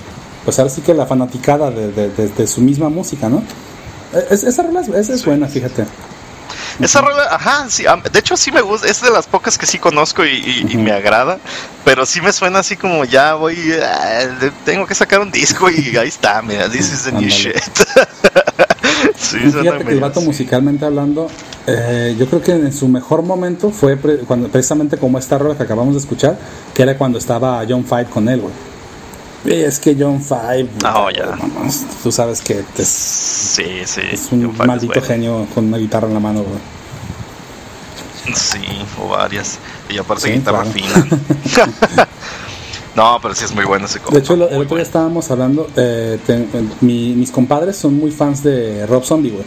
Pues 0.44 0.58
ahora 0.60 0.70
sí 0.72 0.82
que 0.82 0.94
la 0.94 1.06
fanaticada 1.06 1.70
de, 1.72 1.92
de- 1.92 2.10
de- 2.10 2.28
de 2.30 2.48
su 2.48 2.62
misma 2.62 2.90
música, 2.90 3.30
¿no? 3.30 3.42
Es- 4.30 4.44
esa 4.44 4.64
rola 4.64 4.82
es, 4.82 4.90
esa 4.90 5.14
es 5.14 5.24
buena, 5.26 5.48
fíjate. 5.48 5.86
Esa 6.80 7.02
rola, 7.02 7.24
ajá, 7.32 7.66
sí, 7.70 7.84
de 8.12 8.20
hecho 8.20 8.38
sí 8.38 8.52
me 8.52 8.62
gusta, 8.62 8.88
es 8.88 9.02
de 9.02 9.10
las 9.12 9.28
pocas 9.28 9.58
que 9.58 9.66
sí 9.66 9.78
conozco 9.80 10.26
y, 10.26 10.30
y- 10.32 10.68
y 10.72 10.78
me 10.78 10.92
agrada, 10.92 11.38
pero 11.84 12.06
sí 12.06 12.22
me 12.22 12.32
suena 12.34 12.60
así 12.60 12.78
como 12.78 13.04
ya 13.06 13.34
voy, 13.36 13.56
de- 13.56 14.52
tengo 14.66 14.86
que 14.88 14.96
sacar 14.96 15.20
un 15.20 15.32
disco 15.32 15.70
y 15.70 15.96
ahí 15.98 16.08
está, 16.08 16.42
mira, 16.42 16.70
this 16.70 16.92
is 16.94 17.04
the 17.04 17.12
new 17.12 17.28
shit. 17.30 17.56
sí, 19.18 19.38
Y 19.46 19.52
Fíjate 19.52 19.86
que 19.86 19.92
el 19.92 20.00
vato 20.00 20.20
así. 20.20 20.28
musicalmente 20.28 20.86
hablando, 20.86 21.28
eh, 21.68 22.16
yo 22.18 22.28
creo 22.28 22.42
que 22.42 22.52
en 22.54 22.74
su 22.74 22.88
mejor 22.88 23.22
momento 23.24 23.72
fue 23.72 23.98
pre- 23.98 24.18
cuando 24.20 24.48
precisamente 24.50 24.98
como 24.98 25.18
esta 25.20 25.38
rola 25.38 25.56
que 25.56 25.64
acabamos 25.64 25.94
de 25.94 26.00
escuchar, 26.00 26.38
que 26.74 26.84
era 26.84 26.98
cuando 26.98 27.18
estaba 27.18 27.64
John 27.68 27.86
Five 27.86 28.06
con 28.06 28.30
él, 28.30 28.42
güey. 28.42 28.54
Es 29.46 29.80
que 29.80 29.96
John 30.00 30.22
Five, 30.22 30.68
No, 30.84 31.10
ya. 31.10 31.36
tú 32.04 32.12
sabes 32.12 32.42
que 32.42 32.64
es, 32.78 32.88
Sí, 32.88 33.64
sí. 33.86 34.02
es 34.12 34.32
un 34.32 34.46
es 34.46 34.58
maldito 34.68 34.94
bueno. 34.94 35.08
genio 35.08 35.48
con 35.56 35.66
una 35.66 35.78
guitarra 35.78 36.08
en 36.08 36.14
la 36.14 36.20
mano, 36.20 36.44
güey. 36.44 36.60
Sí, 38.36 38.60
o 39.02 39.08
varias. 39.10 39.58
Y 39.90 39.98
aparte 39.98 40.28
Sí, 40.28 40.34
guitarra 40.34 40.62
claro. 40.64 40.72
fina. 40.72 42.08
no, 42.96 43.18
pero 43.22 43.34
sí 43.34 43.46
es 43.46 43.54
muy 43.56 43.66
bueno 43.66 43.86
ese 43.88 44.00
compa. 44.00 44.14
De 44.14 44.20
hecho, 44.20 44.34
el, 44.36 44.44
otro 44.44 44.76
día 44.76 44.84
estábamos 44.84 45.30
hablando, 45.32 45.68
eh, 45.76 46.20
mi- 46.82 47.14
mis 47.16 47.32
compadres 47.32 47.78
son 47.78 47.98
muy 47.98 48.12
fans 48.12 48.44
de 48.44 48.86
Rob 48.86 49.04
Zombie, 49.04 49.32
güey. 49.32 49.44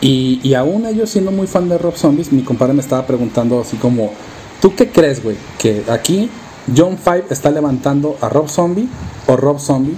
Y, 0.00 0.40
y 0.42 0.54
aún 0.54 0.86
ellos 0.86 1.08
siendo 1.08 1.30
muy 1.30 1.46
fan 1.46 1.68
de 1.68 1.78
Rob 1.78 1.96
Zombies, 1.96 2.32
mi 2.32 2.42
compadre 2.42 2.74
me 2.74 2.80
estaba 2.82 3.06
preguntando 3.06 3.60
así 3.60 3.76
como, 3.76 4.12
¿tú 4.60 4.74
qué 4.74 4.88
crees, 4.90 5.22
güey? 5.22 5.36
Que 5.58 5.84
aquí 5.88 6.28
John 6.74 6.96
Five 6.98 7.24
está 7.30 7.50
levantando 7.50 8.16
a 8.20 8.28
Rob 8.28 8.48
Zombie 8.48 8.88
o 9.26 9.36
Rob 9.36 9.58
Zombie 9.58 9.96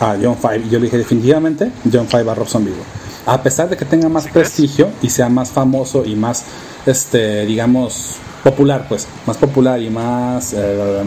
a 0.00 0.16
John 0.20 0.36
Five. 0.36 0.62
Y 0.66 0.70
yo 0.70 0.78
le 0.78 0.86
dije 0.86 0.98
definitivamente 0.98 1.70
John 1.92 2.06
Five 2.08 2.30
a 2.30 2.34
Rob 2.34 2.48
Zombie. 2.48 2.72
A 3.26 3.42
pesar 3.42 3.68
de 3.68 3.76
que 3.76 3.84
tenga 3.84 4.08
más 4.08 4.26
prestigio 4.28 4.88
y 5.02 5.10
sea 5.10 5.28
más 5.28 5.50
famoso 5.50 6.04
y 6.04 6.16
más, 6.16 6.44
este, 6.86 7.44
digamos, 7.46 8.16
popular, 8.42 8.86
pues, 8.88 9.06
más 9.26 9.36
popular 9.36 9.80
y 9.80 9.90
más, 9.90 10.54
eh, 10.54 11.02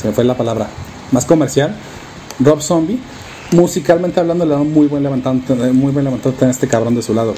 se 0.00 0.08
me 0.08 0.14
fue 0.14 0.24
la 0.24 0.36
palabra, 0.36 0.68
más 1.10 1.24
comercial, 1.24 1.74
Rob 2.38 2.62
Zombie, 2.62 3.00
musicalmente 3.50 4.20
hablando, 4.20 4.46
le 4.46 4.54
da 4.54 4.60
un 4.60 4.72
muy 4.72 4.86
buen 4.86 5.02
levantante, 5.02 5.54
muy 5.54 5.92
buen 5.92 6.04
levantante 6.04 6.48
este 6.48 6.68
cabrón 6.68 6.94
de 6.94 7.02
su 7.02 7.12
lado. 7.12 7.34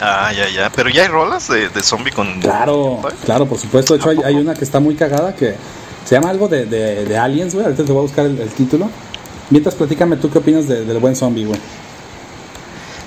Ah, 0.00 0.30
ya, 0.32 0.48
ya. 0.50 0.70
Pero 0.70 0.90
ya 0.90 1.02
hay 1.02 1.08
rolas 1.08 1.48
de, 1.48 1.70
de 1.70 1.82
zombie 1.82 2.12
con. 2.12 2.40
Claro, 2.40 3.00
claro, 3.24 3.46
por 3.46 3.58
supuesto. 3.58 3.94
De 3.94 4.00
hecho, 4.00 4.22
hay 4.24 4.34
una 4.34 4.52
que 4.52 4.64
está 4.64 4.80
muy 4.80 4.96
cagada 4.96 5.34
que 5.34 5.54
se 6.04 6.14
llama 6.14 6.30
algo 6.30 6.48
de, 6.48 6.66
de, 6.66 7.04
de 7.04 7.18
Aliens, 7.18 7.54
güey. 7.54 7.64
Ahorita 7.66 7.84
te 7.84 7.92
voy 7.92 8.00
a 8.00 8.02
buscar 8.02 8.26
el, 8.26 8.38
el 8.40 8.48
título. 8.50 8.90
Mientras, 9.50 9.74
platícame 9.74 10.16
tú 10.16 10.30
qué 10.30 10.38
opinas 10.38 10.66
de- 10.68 10.84
del 10.84 10.98
buen 10.98 11.14
zombie, 11.16 11.44
güey. 11.44 11.60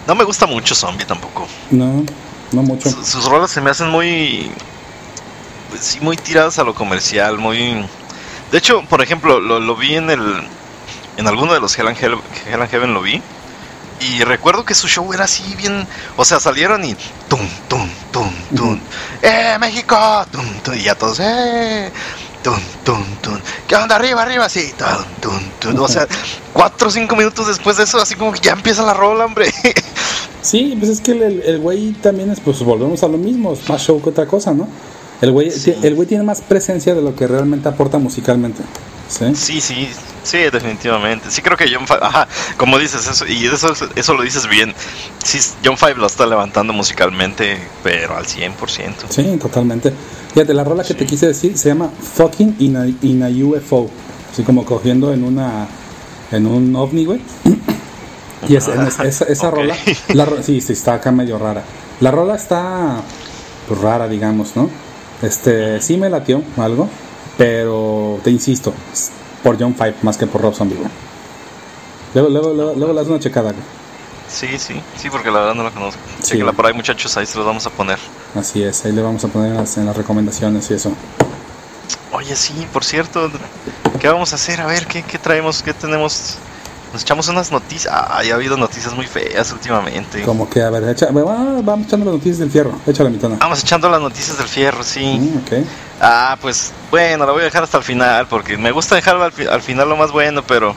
No 0.08 0.16
me 0.16 0.24
gusta 0.24 0.46
mucho 0.46 0.74
zombie 0.76 1.06
tampoco. 1.06 1.48
No, 1.72 2.04
no 2.52 2.62
mucho. 2.64 2.90
Su- 2.90 3.04
sus 3.04 3.26
rolas 3.26 3.52
se 3.52 3.60
me 3.62 3.70
hacen 3.72 3.90
muy. 3.90 4.50
pues 5.70 5.82
sí, 5.82 6.00
muy 6.00 6.16
tiradas 6.16 6.58
a 6.60 6.64
lo 6.64 6.74
comercial, 6.74 7.38
muy. 7.38 7.86
De 8.52 8.58
hecho, 8.58 8.84
por 8.84 9.02
ejemplo, 9.02 9.40
lo, 9.40 9.60
lo 9.60 9.76
vi 9.76 9.96
en 9.96 10.10
el. 10.10 10.22
En 11.18 11.28
alguno 11.28 11.54
de 11.54 11.60
los 11.60 11.78
Hell 11.78 11.88
and, 11.88 11.98
Hell- 11.98 12.22
Hell 12.46 12.62
and 12.62 12.70
Heaven 12.70 12.94
lo 12.94 13.02
vi. 13.02 13.22
Y 14.00 14.24
recuerdo 14.24 14.64
que 14.64 14.76
su 14.76 14.88
show 14.88 15.12
era 15.12 15.24
así 15.26 15.56
bien. 15.56 15.86
O 16.16 16.24
sea, 16.24 16.40
salieron 16.40 16.86
y. 16.86 16.96
¡Tum, 17.28 17.40
tum, 17.68 17.90
tum, 18.12 18.30
tum! 18.56 18.80
¡Eh, 19.24 19.58
México! 19.60 19.98
¡Tum, 20.32 20.46
tum! 20.64 20.76
Y 20.76 20.84
ya 20.84 20.94
todos. 20.96 21.20
¡Eh! 21.20 21.92
¡Tum, 22.44 22.60
tum, 22.86 23.04
tum! 23.22 23.38
¿Qué 23.68 23.76
onda? 23.76 23.96
Arriba, 23.96 24.22
arriba, 24.22 24.48
sí. 24.48 24.72
O 25.84 25.88
sea, 25.88 26.08
cuatro 26.54 26.88
o 26.88 26.92
cinco 26.92 27.16
minutos 27.16 27.48
después 27.48 27.78
de 27.78 27.84
eso, 27.84 28.00
así 28.00 28.16
como 28.16 28.32
que 28.32 28.40
ya 28.40 28.54
empieza 28.54 28.84
la 28.84 28.94
rola, 28.94 29.26
hombre. 29.26 29.52
Sí, 30.42 30.76
pues 30.80 30.92
es 30.92 31.02
que 31.02 31.12
el- 31.12 31.42
el 31.44 31.60
güey 31.60 31.92
también 31.94 32.30
es, 32.32 32.40
pues 32.40 32.60
volvemos 32.60 33.04
a 33.04 33.08
lo 33.10 33.18
mismo, 33.18 33.52
es 33.52 33.68
más 33.68 33.82
show 33.82 34.02
que 34.02 34.12
otra 34.12 34.28
cosa, 34.28 34.54
¿no? 34.54 34.68
El 35.22 35.32
güey, 35.32 35.52
el 35.84 35.96
güey 35.96 36.08
tiene 36.08 36.24
más 36.24 36.42
presencia 36.42 36.94
de 36.94 37.02
lo 37.02 37.16
que 37.16 37.28
realmente 37.28 37.68
aporta 37.70 37.98
musicalmente. 37.98 38.64
Sí, 39.10 39.34
sí, 39.36 39.62
sí, 39.62 39.88
sí 40.24 40.38
definitivamente. 40.38 41.32
Sí 41.32 41.42
creo 41.42 41.56
que 41.56 41.66
John 41.74 41.88
Five, 41.88 42.00
ajá, 42.02 42.28
como 42.58 42.78
dices 42.78 43.08
eso, 43.08 43.26
y 43.26 43.46
eso, 43.46 43.74
eso 43.96 44.14
lo 44.14 44.22
dices 44.22 44.48
bien, 44.48 44.74
sí, 45.24 45.40
John 45.64 45.78
Five 45.78 45.96
lo 45.96 46.08
está 46.08 46.26
levantando 46.26 46.74
musicalmente, 46.74 47.58
pero 47.84 48.18
al 48.18 48.26
100%. 48.26 48.54
Sí, 49.10 49.24
totalmente. 49.42 49.94
Fíjate, 50.34 50.54
la 50.54 50.64
rola 50.64 50.84
que 50.84 50.94
te 50.94 51.06
quise 51.06 51.28
decir 51.28 51.58
se 51.58 51.70
llama 51.70 51.90
Fucking 51.90 52.58
in 52.60 52.78
a, 52.78 52.88
in 52.88 53.24
a 53.24 53.30
UFO, 53.30 53.90
así 54.32 54.44
como 54.44 54.66
cogiendo 54.66 55.14
en 55.14 55.24
una, 55.24 55.68
en 56.32 56.46
un 56.46 56.76
ovni, 56.76 57.06
güey. 57.06 57.22
Y 58.48 58.56
esa, 58.58 58.88
esa, 59.06 59.50
rola, 59.52 59.76
la, 60.14 60.28
sí, 60.44 60.60
sí, 60.60 60.74
está 60.74 60.96
acá 60.96 61.12
medio 61.12 61.40
rara. 61.40 61.64
La 62.02 62.12
rola 62.12 62.36
está 62.36 63.02
pues, 63.68 63.80
rara, 63.80 64.08
digamos, 64.08 64.56
¿no? 64.56 64.70
Este, 65.22 65.82
sí 65.82 65.98
me 65.98 66.10
latió 66.10 66.44
algo, 66.58 66.88
pero 67.38 68.20
te 68.24 68.30
insisto, 68.30 68.74
por 69.44 69.60
John 69.60 69.76
Five 69.76 69.96
más 70.02 70.18
que 70.18 70.28
por 70.28 70.42
Rob 70.42 70.54
Zombie, 70.54 70.78
Luego, 72.14 72.30
luego, 72.30 72.54
luego, 72.54 72.74
luego 72.76 72.94
le 72.94 73.00
das 73.00 73.10
una 73.10 73.20
checada, 73.20 73.54
Sí, 74.30 74.58
sí, 74.58 74.82
sí, 74.98 75.10
porque 75.10 75.32
la 75.32 75.40
verdad 75.40 75.56
no 75.56 75.64
la 75.64 75.72
conozco. 75.72 76.02
Sí. 76.22 76.42
por 76.44 76.66
ahí, 76.66 76.74
muchachos, 76.74 77.16
ahí 77.16 77.26
se 77.26 77.38
los 77.38 77.48
vamos 77.48 77.66
a 77.66 77.70
poner. 77.70 77.98
Así 78.36 78.62
es, 78.62 78.84
ahí 78.86 78.92
le 78.92 79.02
vamos 79.02 79.24
a 79.24 79.30
poner 79.30 79.52
en 79.52 79.58
las, 79.58 79.78
en 79.78 79.86
las 79.86 79.96
recomendaciones 79.96 80.70
y 80.70 80.74
eso. 80.74 80.92
Oye, 82.12 82.36
sí, 82.36 82.68
por 82.74 82.84
cierto, 82.84 83.32
¿qué 84.00 84.08
vamos 84.08 84.34
a 84.34 84.36
hacer? 84.36 84.60
A 84.60 84.66
ver, 84.66 84.86
¿qué, 84.86 85.04
qué 85.04 85.18
traemos? 85.18 85.64
¿Qué 85.64 85.74
tenemos? 85.74 86.38
Nos 86.98 87.04
echamos 87.04 87.28
unas 87.28 87.52
noticias. 87.52 87.94
Ay, 88.10 88.32
ha 88.32 88.34
habido 88.34 88.58
noticias 88.58 88.92
muy 88.96 89.06
feas 89.06 89.52
últimamente. 89.52 90.24
Como 90.24 90.50
que, 90.50 90.64
a 90.64 90.72
ver, 90.72 90.90
echa, 90.90 91.10
vamos 91.12 91.86
echando 91.86 92.06
las 92.06 92.16
noticias 92.16 92.40
del 92.40 92.50
fierro. 92.50 92.72
Échale, 92.88 93.12
mi 93.12 93.20
tona. 93.20 93.36
Vamos 93.36 93.62
echando 93.62 93.88
las 93.88 94.02
noticias 94.02 94.36
del 94.36 94.48
fierro, 94.48 94.84
sí. 94.84 95.20
Mm, 95.20 95.38
okay. 95.44 95.64
Ah, 96.02 96.40
pues 96.42 96.72
bueno, 96.90 97.28
la 97.28 97.34
voy 97.34 97.42
a 97.42 97.44
dejar 97.44 97.62
hasta 97.62 97.78
el 97.78 97.84
final 97.84 98.26
porque 98.26 98.58
me 98.58 98.72
gusta 98.72 98.96
dejarlo 98.96 99.26
al, 99.26 99.62
final 99.62 99.88
lo 99.88 99.96
más 99.96 100.12
bueno, 100.12 100.42
pero 100.42 100.74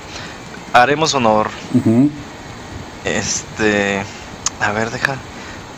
haremos 0.74 1.14
honor. 1.14 1.48
Este, 3.06 4.02
a 4.60 4.72
ver, 4.72 4.90
deja, 4.90 5.16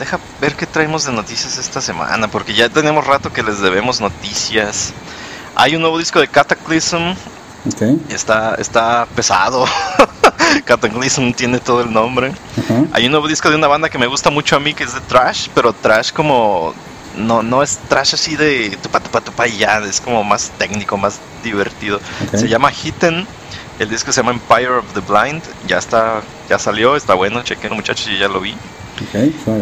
deja 0.01 0.19
ver 0.41 0.57
qué 0.57 0.67
traemos 0.67 1.05
de 1.05 1.13
noticias 1.13 1.57
esta 1.57 1.81
semana, 1.81 2.27
porque 2.27 2.53
ya 2.53 2.69
tenemos 2.69 3.07
rato 3.07 3.33
que 3.33 3.45
les 3.45 3.61
debemos 3.61 4.01
noticias. 4.01 4.93
Hay 5.55 5.77
un 5.77 5.83
nuevo 5.83 5.99
disco 5.99 6.19
de 6.19 6.27
Cataclysm. 6.27 7.15
Okay. 7.75 7.97
Está, 8.09 8.57
está 8.57 9.07
pesado. 9.15 9.67
Cataclysm 10.65 11.33
tiene 11.33 11.59
todo 11.59 11.83
el 11.83 11.93
nombre. 11.93 12.33
Hay 12.93 13.07
un 13.07 13.13
nuevo 13.13 13.29
disco 13.29 13.51
de 13.51 13.57
una 13.57 13.67
banda 13.67 13.89
que 13.89 13.99
me 13.99 14.07
gusta 14.07 14.31
mucho 14.31 14.57
a 14.57 14.61
mí, 14.61 14.75
que 14.75 14.85
es 14.85 14.95
de 14.95 15.01
Trash, 15.01 15.49
pero 15.55 15.73
Trash 15.73 16.13
como 16.13 16.75
no, 17.17 17.43
no 17.43 17.63
es 17.63 17.79
trash 17.89 18.15
así 18.15 18.37
de 18.37 18.77
tupa 18.83 19.01
tupa 19.01 19.21
tupa 19.21 19.47
y 19.47 19.59
ya, 19.59 19.79
es 19.79 20.01
como 20.01 20.25
más 20.25 20.51
técnico, 20.59 20.97
más 20.97 21.21
divertido. 21.43 22.01
Se 22.33 22.49
llama 22.49 22.73
Hitten, 22.73 23.27
el 23.79 23.91
disco 23.91 24.13
se 24.13 24.23
llama 24.23 24.33
Empire 24.33 24.79
of 24.79 24.87
the 24.95 25.01
Blind, 25.01 25.43
ya 25.67 25.79
está, 25.79 26.23
ya 26.49 26.59
salió, 26.59 26.97
está 26.97 27.15
bueno, 27.15 27.43
chequen 27.43 27.75
muchachos, 27.75 28.07
yo 28.07 28.17
ya 28.17 28.29
lo 28.29 28.41
vi. 28.41 28.57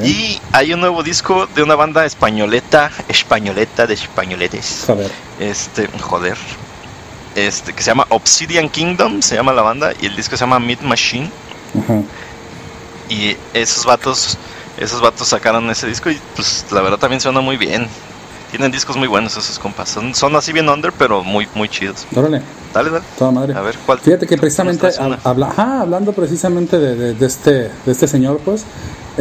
y 0.05 0.41
hay 0.53 0.73
un 0.73 0.81
nuevo 0.81 1.03
disco 1.03 1.49
de 1.55 1.63
una 1.63 1.75
banda 1.75 2.05
españoleta, 2.05 2.91
españoleta 3.09 3.87
de 3.87 3.95
españoletes. 3.95 4.85
Joder. 4.87 5.11
Este, 5.39 5.89
joder. 6.01 6.37
Este, 7.35 7.73
que 7.73 7.83
se 7.83 7.91
llama 7.91 8.07
Obsidian 8.09 8.69
Kingdom, 8.69 9.23
se 9.23 9.37
llama 9.37 9.53
la 9.53 9.63
banda, 9.63 9.93
y 10.01 10.07
el 10.07 10.17
disco 10.17 10.37
se 10.37 10.41
llama 10.41 10.59
Mid 10.59 10.81
Machine. 10.81 11.31
Y 13.09 13.37
esos 13.55 13.85
vatos 13.85 14.39
esos 14.81 15.01
vatos 15.01 15.29
sacaron 15.29 15.69
ese 15.71 15.87
disco 15.87 16.11
y 16.11 16.19
pues 16.35 16.65
la 16.71 16.81
verdad 16.81 16.99
también 16.99 17.21
suena 17.21 17.41
muy 17.41 17.57
bien. 17.57 17.87
Tienen 18.51 18.73
discos 18.73 18.97
muy 18.97 19.07
buenos 19.07 19.37
esos 19.37 19.59
compas. 19.61 19.91
Son, 19.91 20.13
son 20.13 20.35
así 20.35 20.53
bien 20.53 20.69
under, 20.69 20.91
pero 20.91 21.23
muy 21.23 21.47
muy 21.55 21.69
chidos. 21.69 22.07
Órale. 22.17 22.43
Dale, 22.75 22.91
dale. 22.91 23.05
Toda 23.17 23.31
madre. 23.31 23.55
A 23.55 23.61
ver, 23.61 23.77
¿cuál? 23.87 24.01
Fíjate 24.01 24.27
que 24.27 24.37
precisamente 24.39 24.89
habla, 25.23 25.53
hablando 25.57 26.13
precisamente 26.13 26.79
de, 26.79 27.15
de, 27.15 27.27
este 27.27 27.51
de 27.51 27.93
este 27.93 28.09
señor, 28.09 28.41
pues, 28.45 28.65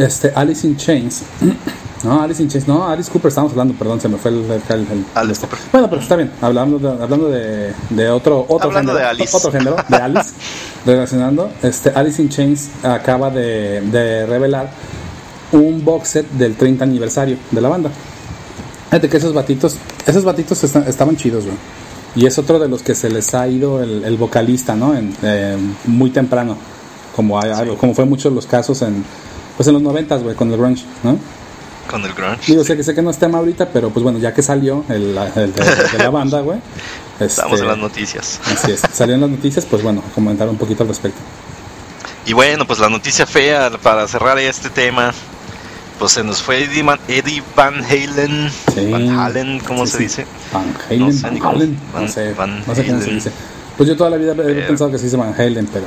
este 0.04 0.32
Alice 0.34 0.66
in 0.66 0.76
Chains. 0.76 1.22
No, 2.02 2.22
Alice 2.22 2.42
in 2.42 2.48
Chains, 2.48 2.66
no, 2.66 2.88
Alice 2.88 3.10
Cooper 3.10 3.28
estamos 3.28 3.52
hablando, 3.52 3.74
perdón, 3.74 4.00
se 4.00 4.08
me 4.08 4.16
fue 4.16 4.30
el, 4.30 4.38
el, 4.38 5.04
Alice 5.14 5.38
Cooper. 5.38 5.58
Bueno, 5.70 5.90
pero 5.90 6.00
está 6.00 6.16
bien, 6.16 6.32
hablando 6.40 6.78
de, 6.78 6.88
hablando 7.02 7.28
de, 7.28 7.74
de 7.90 8.08
otro 8.08 8.46
otro 8.48 8.72
género, 8.72 8.94
de 8.94 9.04
Alice. 9.04 9.36
otro 9.36 9.52
género, 9.52 9.76
de 9.86 9.96
Alice, 9.96 10.30
relacionando, 10.86 11.52
este 11.62 11.90
Alice 11.90 12.22
in 12.22 12.30
Chains 12.30 12.70
acaba 12.82 13.28
de, 13.28 13.82
de 13.82 14.24
revelar 14.24 14.70
un 15.52 15.84
box 15.84 16.08
set 16.08 16.30
del 16.30 16.56
30 16.56 16.84
aniversario 16.84 17.36
de 17.50 17.60
la 17.60 17.68
banda. 17.68 17.90
Fíjate 18.88 19.10
que 19.10 19.18
esos 19.18 19.34
batitos, 19.34 19.76
esos 20.06 20.24
batitos 20.24 20.64
estaban 20.64 21.16
chidos, 21.16 21.44
güey. 21.44 21.56
Y 22.16 22.24
es 22.24 22.38
otro 22.38 22.58
de 22.58 22.68
los 22.68 22.82
que 22.82 22.94
se 22.94 23.10
les 23.10 23.34
ha 23.34 23.46
ido 23.46 23.82
el, 23.82 24.16
vocalista, 24.16 24.74
¿no? 24.74 24.96
En, 24.96 25.14
eh, 25.22 25.56
muy 25.84 26.10
temprano, 26.10 26.56
como, 27.14 27.38
como 27.78 27.94
fue 27.94 28.04
muchos 28.04 28.32
los 28.32 28.46
casos 28.46 28.82
en, 28.82 29.04
pues 29.60 29.68
en 29.68 29.74
los 29.74 29.82
noventas, 29.82 30.22
güey, 30.22 30.34
con 30.34 30.50
el 30.50 30.56
grunge, 30.56 30.86
¿no? 31.02 31.18
Con 31.86 32.02
el 32.02 32.14
grunge. 32.14 32.46
Digo, 32.46 32.64
sé 32.64 32.78
que 32.78 32.82
sé 32.82 32.94
que 32.94 33.02
no 33.02 33.10
es 33.10 33.18
tema 33.18 33.36
ahorita, 33.36 33.68
pero 33.68 33.90
pues 33.90 34.02
bueno, 34.02 34.18
ya 34.18 34.32
que 34.32 34.40
salió 34.40 34.86
el, 34.88 35.14
de, 35.14 35.98
la 35.98 36.08
banda, 36.08 36.40
güey. 36.40 36.58
Estamos 37.20 37.58
en 37.58 37.66
este, 37.66 37.66
las 37.66 37.76
noticias. 37.76 38.40
Así 38.46 38.72
es, 38.72 38.80
salió 38.90 39.16
en 39.16 39.20
las 39.20 39.28
noticias, 39.28 39.66
pues 39.66 39.82
bueno, 39.82 40.02
comentar 40.14 40.48
un 40.48 40.56
poquito 40.56 40.82
al 40.82 40.88
respecto. 40.88 41.20
Y 42.24 42.32
bueno, 42.32 42.66
pues 42.66 42.78
la 42.78 42.88
noticia 42.88 43.26
fea 43.26 43.70
para 43.82 44.08
cerrar 44.08 44.38
este 44.38 44.70
tema 44.70 45.12
pues 45.98 46.12
se 46.12 46.24
nos 46.24 46.42
fue 46.42 46.64
Eddie, 46.64 47.42
Van 47.54 47.84
Halen. 47.84 48.50
Van 48.90 49.10
Halen, 49.10 49.58
¿cómo 49.58 49.86
se 49.86 49.98
dice? 49.98 50.26
Van 50.54 50.74
Halen, 50.88 51.00
no 51.00 51.12
sé, 51.12 51.22
Van 51.28 51.42
Halen. 51.44 51.78
no 51.92 52.08
sé, 52.08 52.34
no 52.66 52.74
sé 52.74 52.86
cómo 52.86 53.02
se 53.02 53.10
dice. 53.10 53.32
Pues 53.76 53.90
yo 53.90 53.94
toda 53.94 54.08
la 54.08 54.16
vida 54.16 54.32
he 54.32 54.62
pensado 54.62 54.90
que 54.90 54.96
se 54.96 55.04
dice 55.04 55.18
Van 55.18 55.34
Halen, 55.38 55.68
pero. 55.70 55.84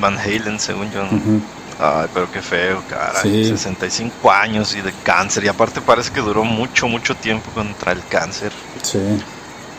Van 0.00 0.16
Halen, 0.16 0.60
según 0.60 0.88
yo. 0.92 1.02
Ay, 1.78 2.08
pero 2.12 2.30
qué 2.30 2.42
feo, 2.42 2.82
cara. 2.88 3.20
65 3.22 4.30
años 4.30 4.74
y 4.74 4.80
de 4.80 4.92
cáncer. 5.04 5.44
Y 5.44 5.48
aparte 5.48 5.80
parece 5.80 6.12
que 6.12 6.20
duró 6.20 6.44
mucho, 6.44 6.88
mucho 6.88 7.14
tiempo 7.14 7.50
contra 7.54 7.92
el 7.92 8.04
cáncer. 8.08 8.50
Sí. 8.82 8.98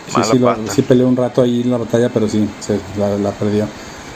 sí, 0.07 0.39
sí, 0.69 0.81
peleó 0.81 1.07
un 1.07 1.17
rato 1.17 1.41
ahí 1.41 1.61
en 1.61 1.71
la 1.71 1.77
batalla, 1.77 2.09
pero 2.09 2.29
sí, 2.29 2.49
se, 2.59 2.79
la, 2.97 3.31
perdió. 3.31 3.67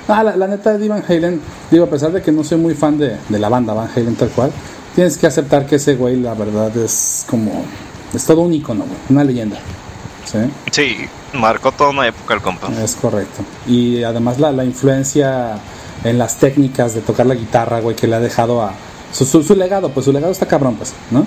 Ah, 0.07 0.23
la, 0.23 0.47
neta 0.47 0.77
de 0.77 0.87
Van 0.87 1.03
Halen, 1.07 1.41
digo, 1.69 1.85
a 1.85 1.89
pesar 1.89 2.11
de 2.11 2.21
que 2.21 2.31
no 2.31 2.43
soy 2.43 2.57
muy 2.57 2.73
fan 2.73 2.97
de, 2.97 3.17
de 3.27 3.39
la 3.39 3.49
banda 3.49 3.73
Van 3.73 3.89
Halen 3.93 4.15
tal 4.15 4.29
cual, 4.29 4.51
tienes 4.95 5.17
que 5.17 5.27
aceptar 5.27 5.65
que 5.65 5.75
ese 5.75 5.95
güey, 5.95 6.17
la 6.17 6.33
verdad, 6.33 6.75
es 6.77 7.25
como. 7.29 7.65
Es 8.13 8.25
todo 8.25 8.41
un 8.41 8.53
icono, 8.53 8.85
güey, 8.85 8.97
una 9.09 9.23
leyenda. 9.23 9.57
¿Sí? 10.25 10.37
Sí, 10.71 10.97
marcó 11.33 11.71
toda 11.73 11.89
una 11.89 12.07
época 12.07 12.33
el 12.33 12.41
compa. 12.41 12.69
Es 12.81 12.95
correcto. 12.95 13.43
Y 13.67 14.03
además 14.03 14.39
la, 14.39 14.51
la 14.51 14.63
influencia 14.63 15.59
en 16.03 16.17
las 16.17 16.37
técnicas 16.37 16.93
de 16.93 17.01
tocar 17.01 17.25
la 17.25 17.35
guitarra, 17.35 17.79
güey, 17.79 17.95
que 17.95 18.07
le 18.07 18.15
ha 18.15 18.19
dejado 18.19 18.61
a. 18.61 18.73
Su, 19.11 19.25
su, 19.25 19.55
legado, 19.55 19.89
pues 19.89 20.05
su 20.05 20.11
legado 20.11 20.31
está 20.31 20.47
cabrón, 20.47 20.75
pues, 20.75 20.93
¿no? 21.11 21.25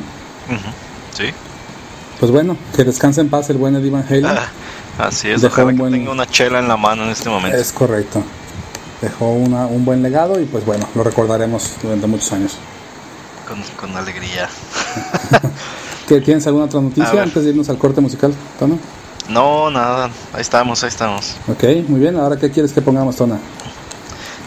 Sí. 1.16 1.26
Pues 2.18 2.32
bueno, 2.32 2.56
que 2.74 2.82
descanse 2.82 3.20
en 3.20 3.28
paz 3.28 3.48
el 3.50 3.58
buen 3.58 3.76
Eddie 3.76 3.90
Van 3.90 4.04
Halen. 4.08 4.26
Ah, 4.26 4.48
así 4.98 5.28
es, 5.28 5.40
Dejó 5.40 5.64
un 5.64 5.76
buen... 5.76 5.92
que 5.92 5.98
tenga 5.98 6.10
una 6.10 6.26
chela 6.26 6.58
en 6.58 6.66
la 6.66 6.76
mano 6.76 7.04
en 7.04 7.10
este 7.10 7.28
momento. 7.28 7.56
Es 7.56 7.72
correcto. 7.72 8.22
Dejó 9.00 9.30
una, 9.32 9.66
un 9.66 9.84
buen 9.84 10.02
legado 10.02 10.40
y 10.40 10.46
pues 10.46 10.64
bueno, 10.64 10.88
lo 10.94 11.04
recordaremos 11.04 11.74
durante 11.82 12.06
muchos 12.06 12.32
años 12.32 12.56
con, 13.78 13.96
alegría. 13.96 14.48
¿Tienes 16.06 16.46
alguna 16.46 16.66
otra 16.66 16.80
noticia 16.80 17.22
antes 17.22 17.44
de 17.44 17.50
irnos 17.50 17.68
al 17.68 17.78
corte 17.78 18.00
musical, 18.00 18.32
Tono? 18.58 18.78
No, 19.28 19.70
nada, 19.70 20.10
ahí 20.32 20.40
estamos, 20.40 20.82
ahí 20.84 20.88
estamos. 20.88 21.36
Ok, 21.48 21.64
muy 21.88 22.00
bien, 22.00 22.16
ahora 22.16 22.36
qué 22.36 22.50
quieres 22.50 22.72
que 22.72 22.80
pongamos, 22.80 23.16
Tona? 23.16 23.38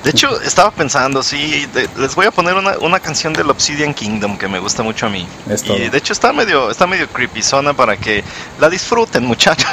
De 0.03 0.11
hecho, 0.11 0.41
estaba 0.41 0.71
pensando, 0.71 1.21
sí, 1.21 1.67
les 1.97 2.15
voy 2.15 2.25
a 2.25 2.31
poner 2.31 2.55
una, 2.55 2.77
una, 2.79 2.99
canción 2.99 3.33
del 3.33 3.49
Obsidian 3.49 3.93
Kingdom 3.93 4.37
que 4.37 4.47
me 4.47 4.59
gusta 4.59 4.81
mucho 4.81 5.07
a 5.07 5.09
mí. 5.09 5.27
y 5.65 5.89
de 5.89 5.97
hecho 5.97 6.13
está 6.13 6.31
medio, 6.31 6.71
está 6.71 6.87
medio 6.87 7.07
creepy 7.09 7.41
zona 7.41 7.73
para 7.73 7.97
que 7.97 8.23
la 8.59 8.69
disfruten, 8.69 9.25
muchachos. 9.27 9.69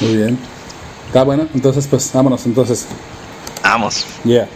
Muy 0.00 0.16
bien. 0.16 0.38
Está 1.06 1.22
bueno, 1.22 1.46
entonces 1.54 1.86
pues 1.86 2.10
vámonos 2.12 2.44
entonces. 2.46 2.86
Vamos. 3.62 4.06
Yeah. 4.24 4.48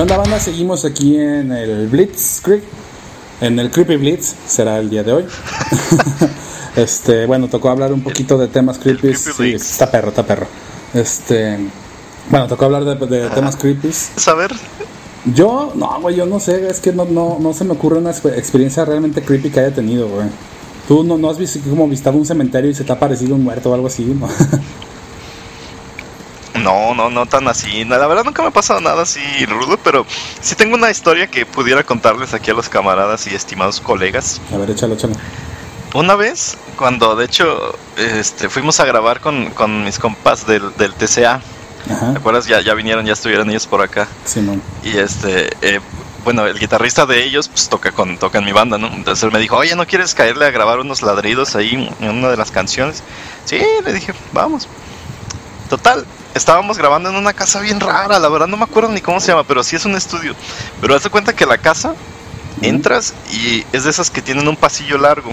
¿Qué 0.00 0.04
onda, 0.04 0.16
banda? 0.16 0.40
Seguimos 0.40 0.86
aquí 0.86 1.18
en 1.18 1.52
el 1.52 1.86
Blitzkrieg. 1.88 2.62
En 3.42 3.58
el 3.58 3.70
Creepy 3.70 3.96
Blitz 3.96 4.34
será 4.46 4.78
el 4.78 4.88
día 4.88 5.02
de 5.02 5.12
hoy. 5.12 5.26
este, 6.76 7.26
bueno, 7.26 7.48
tocó 7.48 7.68
hablar 7.68 7.92
un 7.92 8.02
poquito 8.02 8.38
de 8.38 8.48
temas 8.48 8.78
creepy. 8.78 9.14
Sí, 9.14 9.52
está 9.52 9.90
perro, 9.90 10.08
está 10.08 10.22
perro. 10.22 10.46
Este, 10.94 11.58
bueno, 12.30 12.48
tocó 12.48 12.64
hablar 12.64 12.86
de, 12.86 13.28
temas 13.28 13.56
creepy. 13.56 13.92
Saber. 13.92 14.52
Yo, 15.34 15.74
no, 15.74 16.00
güey, 16.00 16.16
yo 16.16 16.24
no 16.24 16.40
sé, 16.40 16.66
es 16.66 16.80
que 16.80 16.94
no, 16.94 17.04
no, 17.04 17.36
no 17.38 17.52
se 17.52 17.64
me 17.64 17.72
ocurre 17.72 17.98
una 17.98 18.12
experiencia 18.12 18.86
realmente 18.86 19.20
creepy 19.20 19.50
que 19.50 19.60
haya 19.60 19.74
tenido, 19.74 20.08
güey. 20.08 20.28
Tú 20.88 21.04
no, 21.04 21.18
no 21.18 21.28
has 21.28 21.36
visto 21.36 21.60
como 21.68 21.86
visitado 21.86 22.16
un 22.16 22.24
cementerio 22.24 22.70
y 22.70 22.74
se 22.74 22.84
te 22.84 22.92
ha 22.92 22.98
parecido 22.98 23.34
un 23.34 23.44
muerto 23.44 23.70
o 23.70 23.74
algo 23.74 23.88
así, 23.88 24.04
¿no? 24.04 24.30
No, 26.62 26.94
no, 26.94 27.10
no 27.10 27.26
tan 27.26 27.48
así. 27.48 27.84
La 27.84 28.06
verdad 28.06 28.24
nunca 28.24 28.42
me 28.42 28.48
ha 28.48 28.52
pasado 28.52 28.80
nada 28.80 29.02
así 29.02 29.20
rudo, 29.46 29.78
pero 29.82 30.06
sí 30.40 30.54
tengo 30.54 30.76
una 30.76 30.90
historia 30.90 31.26
que 31.26 31.46
pudiera 31.46 31.84
contarles 31.84 32.34
aquí 32.34 32.50
a 32.50 32.54
los 32.54 32.68
camaradas 32.68 33.26
y 33.26 33.34
estimados 33.34 33.80
colegas. 33.80 34.40
A 34.52 34.56
ver, 34.58 34.70
échalo, 34.70 34.94
échalo. 34.94 35.14
Una 35.94 36.14
vez, 36.14 36.56
cuando 36.76 37.16
de 37.16 37.24
hecho 37.24 37.74
este, 37.96 38.48
fuimos 38.48 38.78
a 38.78 38.84
grabar 38.84 39.20
con, 39.20 39.50
con 39.50 39.84
mis 39.84 39.98
compas 39.98 40.46
del, 40.46 40.74
del 40.76 40.94
TCA, 40.94 41.40
¿te 41.86 42.18
acuerdas? 42.18 42.46
Ya, 42.46 42.60
ya 42.60 42.74
vinieron, 42.74 43.04
ya 43.06 43.14
estuvieron 43.14 43.50
ellos 43.50 43.66
por 43.66 43.82
acá. 43.82 44.06
Sí, 44.24 44.40
no. 44.40 44.60
Y 44.84 44.96
este, 44.96 45.50
eh, 45.62 45.80
bueno, 46.24 46.46
el 46.46 46.58
guitarrista 46.58 47.06
de 47.06 47.24
ellos 47.24 47.48
pues 47.48 47.68
toca 47.68 47.90
con 47.90 48.18
toca 48.18 48.38
en 48.38 48.44
mi 48.44 48.52
banda, 48.52 48.78
¿no? 48.78 48.86
Entonces 48.88 49.24
él 49.24 49.32
me 49.32 49.40
dijo, 49.40 49.56
oye, 49.56 49.74
¿no 49.74 49.86
quieres 49.86 50.14
caerle 50.14 50.46
a 50.46 50.50
grabar 50.50 50.78
unos 50.78 51.02
ladridos 51.02 51.56
ahí 51.56 51.90
en 52.00 52.08
una 52.08 52.28
de 52.28 52.36
las 52.36 52.50
canciones? 52.50 53.02
Sí, 53.44 53.60
le 53.84 53.92
dije, 53.92 54.14
vamos. 54.32 54.68
Total, 55.68 56.06
estábamos 56.34 56.78
grabando 56.78 57.08
en 57.08 57.16
una 57.16 57.32
casa 57.32 57.60
bien 57.60 57.80
rara, 57.80 58.18
la 58.18 58.28
verdad 58.28 58.46
no 58.46 58.56
me 58.56 58.64
acuerdo 58.64 58.90
ni 58.90 59.00
cómo 59.00 59.20
se 59.20 59.28
llama, 59.28 59.44
pero 59.44 59.62
sí 59.62 59.76
es 59.76 59.84
un 59.84 59.94
estudio. 59.94 60.34
Pero 60.80 60.94
haz 60.94 61.02
de 61.02 61.10
cuenta 61.10 61.34
que 61.34 61.46
la 61.46 61.58
casa, 61.58 61.94
entras 62.62 63.14
y 63.32 63.64
es 63.72 63.84
de 63.84 63.90
esas 63.90 64.10
que 64.10 64.22
tienen 64.22 64.48
un 64.48 64.56
pasillo 64.56 64.98
largo. 64.98 65.32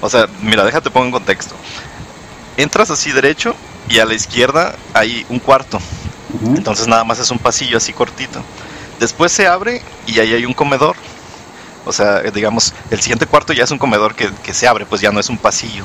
O 0.00 0.10
sea, 0.10 0.26
mira, 0.42 0.64
déjate 0.64 0.90
pongo 0.90 1.06
en 1.06 1.12
contexto. 1.12 1.54
Entras 2.56 2.90
así 2.90 3.12
derecho 3.12 3.54
y 3.88 3.98
a 3.98 4.04
la 4.04 4.14
izquierda 4.14 4.74
hay 4.94 5.24
un 5.28 5.38
cuarto. 5.38 5.78
Entonces 6.56 6.88
nada 6.88 7.04
más 7.04 7.18
es 7.18 7.30
un 7.30 7.38
pasillo 7.38 7.76
así 7.76 7.92
cortito. 7.92 8.42
Después 8.98 9.32
se 9.32 9.46
abre 9.46 9.82
y 10.06 10.18
ahí 10.18 10.32
hay 10.32 10.46
un 10.46 10.54
comedor. 10.54 10.96
O 11.84 11.92
sea, 11.92 12.20
digamos, 12.20 12.72
el 12.90 13.00
siguiente 13.00 13.26
cuarto 13.26 13.52
ya 13.52 13.64
es 13.64 13.70
un 13.70 13.78
comedor 13.78 14.14
que, 14.14 14.54
se 14.54 14.68
abre, 14.68 14.86
pues 14.86 15.00
ya 15.00 15.10
no 15.10 15.20
es 15.20 15.28
un 15.28 15.38
pasillo. 15.38 15.84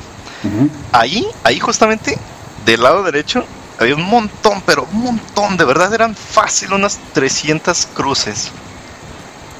Ahí, 0.92 1.26
ahí 1.42 1.58
justamente, 1.58 2.16
del 2.64 2.82
lado 2.82 3.02
derecho, 3.02 3.44
había 3.78 3.94
un 3.94 4.04
montón, 4.04 4.62
pero 4.66 4.86
un 4.92 5.02
montón, 5.02 5.56
de 5.56 5.64
verdad 5.64 5.92
eran 5.94 6.14
fácil 6.14 6.72
unas 6.72 6.98
300 7.12 7.88
cruces 7.94 8.50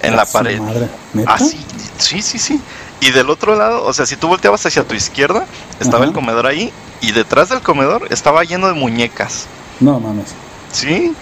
en 0.03 0.17
la 0.17 0.27
pared. 0.27 0.61
Así, 1.27 1.65
sí, 1.99 2.21
sí, 2.23 2.39
sí. 2.39 2.61
Y 3.01 3.13
del 3.13 3.31
otro 3.31 3.55
lado, 3.55 3.85
o 3.85 3.93
sea, 3.93 4.07
si 4.07 4.17
tú 4.17 4.27
volteabas 4.27 4.67
hacia 4.67 4.83
tu 4.83 4.95
izquierda, 4.95 5.47
estaba 5.79 6.05
el 6.05 6.13
comedor 6.13 6.47
ahí, 6.47 6.73
y 7.01 7.13
detrás 7.13 7.49
del 7.49 7.61
comedor 7.61 8.09
estaba 8.11 8.43
lleno 8.43 8.67
de 8.67 8.75
muñecas. 8.75 9.47
No 9.79 10.01
mames. 10.01 10.35
Sí, 10.73 11.15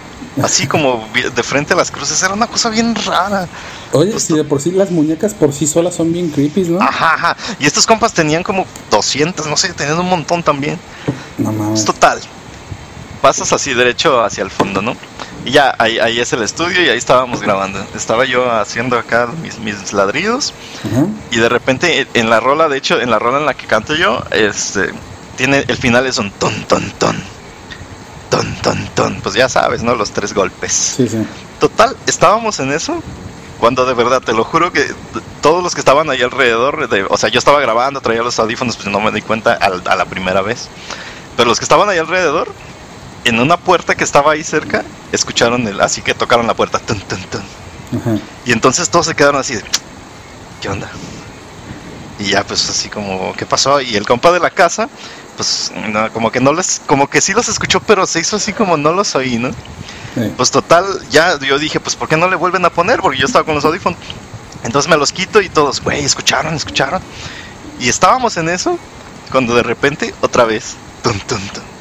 así 0.42 0.66
como 0.66 1.06
de 1.12 1.42
frente 1.42 1.74
a 1.74 1.76
las 1.76 1.90
cruces, 1.90 2.22
era 2.22 2.32
una 2.32 2.46
cosa 2.46 2.70
bien 2.70 2.94
rara. 2.94 3.46
Oye, 3.92 4.10
pues 4.10 4.22
si 4.24 4.34
de 4.34 4.44
por 4.44 4.62
sí 4.62 4.70
las 4.70 4.90
muñecas 4.90 5.34
por 5.34 5.52
sí 5.52 5.66
solas 5.66 5.94
son 5.94 6.14
bien 6.14 6.30
creepy, 6.30 6.62
¿no? 6.62 6.80
Ajá, 6.80 7.14
ajá. 7.14 7.36
Y 7.58 7.66
estos 7.66 7.86
compas 7.86 8.14
tenían 8.14 8.42
como 8.42 8.64
200, 8.90 9.46
no 9.46 9.56
sé, 9.58 9.74
tenían 9.74 9.98
un 10.00 10.08
montón 10.08 10.42
también. 10.42 10.78
No 11.36 11.52
mames. 11.52 11.80
Es 11.80 11.84
total 11.84 12.20
pasas 13.26 13.52
así 13.52 13.74
derecho 13.74 14.22
hacia 14.22 14.44
el 14.44 14.52
fondo, 14.52 14.82
¿no? 14.82 14.96
Y 15.44 15.50
ya, 15.50 15.74
ahí, 15.80 15.98
ahí 15.98 16.20
es 16.20 16.32
el 16.32 16.44
estudio 16.44 16.80
y 16.84 16.88
ahí 16.90 16.96
estábamos 16.96 17.40
grabando. 17.40 17.84
Estaba 17.96 18.24
yo 18.24 18.48
haciendo 18.52 18.96
acá 18.96 19.28
mis, 19.42 19.58
mis 19.58 19.92
ladridos 19.92 20.54
y 21.32 21.36
de 21.36 21.48
repente 21.48 22.06
en 22.14 22.30
la 22.30 22.38
rola, 22.38 22.68
de 22.68 22.78
hecho, 22.78 23.00
en 23.00 23.10
la 23.10 23.18
rola 23.18 23.38
en 23.38 23.46
la 23.46 23.54
que 23.54 23.66
canto 23.66 23.96
yo, 23.96 24.22
este, 24.30 24.92
tiene, 25.36 25.64
el 25.66 25.76
final 25.76 26.06
es 26.06 26.18
un 26.18 26.30
ton, 26.30 26.54
ton, 26.68 26.88
ton. 27.00 27.16
Ton, 28.30 28.54
ton, 28.62 28.88
ton. 28.94 29.20
Pues 29.20 29.34
ya 29.34 29.48
sabes, 29.48 29.82
¿no? 29.82 29.96
Los 29.96 30.12
tres 30.12 30.32
golpes. 30.32 30.94
Sí, 30.96 31.08
sí. 31.08 31.26
Total, 31.58 31.96
estábamos 32.06 32.60
en 32.60 32.70
eso 32.70 33.02
cuando 33.58 33.86
de 33.86 33.94
verdad, 33.94 34.22
te 34.22 34.34
lo 34.34 34.44
juro 34.44 34.70
que 34.70 34.86
todos 35.42 35.64
los 35.64 35.74
que 35.74 35.80
estaban 35.80 36.08
ahí 36.10 36.22
alrededor, 36.22 36.88
de, 36.88 37.04
o 37.10 37.16
sea, 37.16 37.28
yo 37.28 37.40
estaba 37.40 37.58
grabando, 37.58 38.00
traía 38.00 38.22
los 38.22 38.38
audífonos, 38.38 38.76
pues 38.76 38.86
no 38.86 39.00
me 39.00 39.10
di 39.10 39.20
cuenta 39.20 39.58
a, 39.60 39.66
a 39.66 39.96
la 39.96 40.04
primera 40.04 40.42
vez. 40.42 40.68
Pero 41.36 41.48
los 41.48 41.58
que 41.58 41.64
estaban 41.64 41.88
ahí 41.88 41.98
alrededor 41.98 42.54
en 43.26 43.40
una 43.40 43.56
puerta 43.56 43.94
que 43.96 44.04
estaba 44.04 44.32
ahí 44.32 44.44
cerca, 44.44 44.84
escucharon 45.10 45.66
el, 45.66 45.80
así 45.80 46.00
que 46.00 46.14
tocaron 46.14 46.46
la 46.46 46.54
puerta, 46.54 46.80
Y 48.44 48.52
entonces 48.52 48.88
todos 48.88 49.06
se 49.06 49.14
quedaron 49.14 49.40
así, 49.40 49.54
¿qué 50.60 50.68
onda? 50.68 50.88
Y 52.20 52.30
ya 52.30 52.44
pues 52.44 52.68
así 52.70 52.88
como, 52.88 53.34
¿qué 53.34 53.44
pasó? 53.44 53.80
Y 53.80 53.96
el 53.96 54.06
compa 54.06 54.30
de 54.30 54.38
la 54.38 54.50
casa, 54.50 54.88
pues 55.36 55.72
como 56.12 56.30
que 56.30 56.40
no 56.40 56.52
les, 56.52 56.80
como 56.86 57.10
que 57.10 57.20
sí 57.20 57.32
los 57.32 57.48
escuchó, 57.48 57.80
pero 57.80 58.06
se 58.06 58.20
hizo 58.20 58.36
así 58.36 58.52
como 58.52 58.76
no 58.76 58.92
los 58.92 59.14
oí, 59.16 59.38
¿no? 59.38 59.50
Pues 60.36 60.50
total, 60.50 60.84
ya 61.10 61.38
yo 61.40 61.58
dije, 61.58 61.80
pues 61.80 61.96
¿por 61.96 62.08
qué 62.08 62.16
no 62.16 62.28
le 62.28 62.36
vuelven 62.36 62.64
a 62.64 62.70
poner? 62.70 63.00
Porque 63.00 63.18
yo 63.18 63.26
estaba 63.26 63.44
con 63.44 63.54
los 63.54 63.64
audífonos. 63.64 63.98
Entonces 64.62 64.88
me 64.88 64.96
los 64.96 65.12
quito 65.12 65.42
y 65.42 65.48
todos, 65.48 65.82
güey, 65.82 66.04
escucharon, 66.04 66.54
escucharon. 66.54 67.02
Y 67.80 67.88
estábamos 67.88 68.36
en 68.36 68.48
eso, 68.48 68.78
cuando 69.30 69.54
de 69.54 69.62
repente, 69.62 70.14
otra 70.22 70.44
vez, 70.44 70.76
tum, 71.02 71.18
tum, 71.18 71.40
tum 71.48 71.75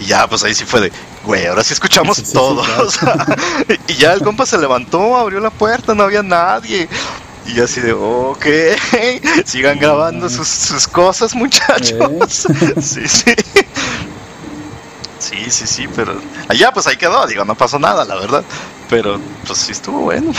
y 0.00 0.06
ya, 0.06 0.26
pues 0.26 0.42
ahí 0.42 0.54
sí 0.54 0.64
fue 0.64 0.80
de, 0.80 0.92
güey, 1.24 1.46
ahora 1.46 1.62
sí 1.62 1.74
escuchamos 1.74 2.22
todos. 2.32 2.98
y 3.88 3.94
ya 3.94 4.14
el 4.14 4.22
compa 4.22 4.46
se 4.46 4.58
levantó, 4.58 5.16
abrió 5.16 5.40
la 5.40 5.50
puerta, 5.50 5.94
no 5.94 6.04
había 6.04 6.22
nadie. 6.22 6.88
Y 7.46 7.60
así 7.60 7.80
de, 7.80 7.92
ok, 7.92 8.46
sigan 9.44 9.78
grabando 9.78 10.30
sus, 10.30 10.48
sus 10.48 10.88
cosas, 10.88 11.34
muchachos. 11.34 12.46
sí, 12.80 13.06
sí. 13.06 13.34
Sí, 15.18 15.50
sí, 15.50 15.66
sí, 15.66 15.88
pero 15.94 16.18
allá 16.48 16.72
pues 16.72 16.86
ahí 16.86 16.96
quedó, 16.96 17.26
digo, 17.26 17.44
no 17.44 17.54
pasó 17.54 17.78
nada, 17.78 18.04
la 18.06 18.14
verdad. 18.14 18.42
Pero 18.88 19.20
pues 19.46 19.58
sí 19.58 19.72
estuvo 19.72 20.00
bueno. 20.00 20.32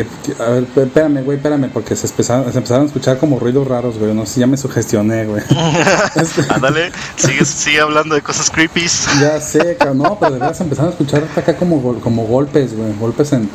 A 0.00 0.50
ver, 0.50 0.66
espérame, 0.76 1.22
güey, 1.22 1.36
espérame, 1.36 1.70
porque 1.72 1.94
se 1.96 2.06
empezaron, 2.06 2.50
se 2.50 2.58
empezaron 2.58 2.84
a 2.84 2.86
escuchar 2.86 3.18
como 3.18 3.38
ruidos 3.38 3.66
raros, 3.66 3.98
güey. 3.98 4.14
No 4.14 4.26
sé, 4.26 4.40
ya 4.40 4.46
me 4.46 4.56
sugestioné, 4.56 5.26
güey. 5.26 5.42
Ándale, 6.48 6.92
sigue, 7.16 7.44
sigue 7.44 7.80
hablando 7.80 8.14
de 8.14 8.22
cosas 8.22 8.50
creepy. 8.50 8.82
Ya 9.20 9.40
sé, 9.40 9.76
no, 9.94 10.18
pero 10.18 10.32
de 10.32 10.38
verdad 10.38 10.54
se 10.54 10.62
empezaron 10.62 10.90
a 10.90 10.92
escuchar 10.92 11.24
acá 11.36 11.56
como, 11.56 12.00
como 12.00 12.24
golpes, 12.24 12.76
güey. 12.76 12.92
Golpes 12.98 13.32
en, 13.32 13.50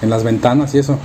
en 0.00 0.10
las 0.10 0.24
ventanas 0.24 0.74
y 0.74 0.78
eso. 0.78 0.98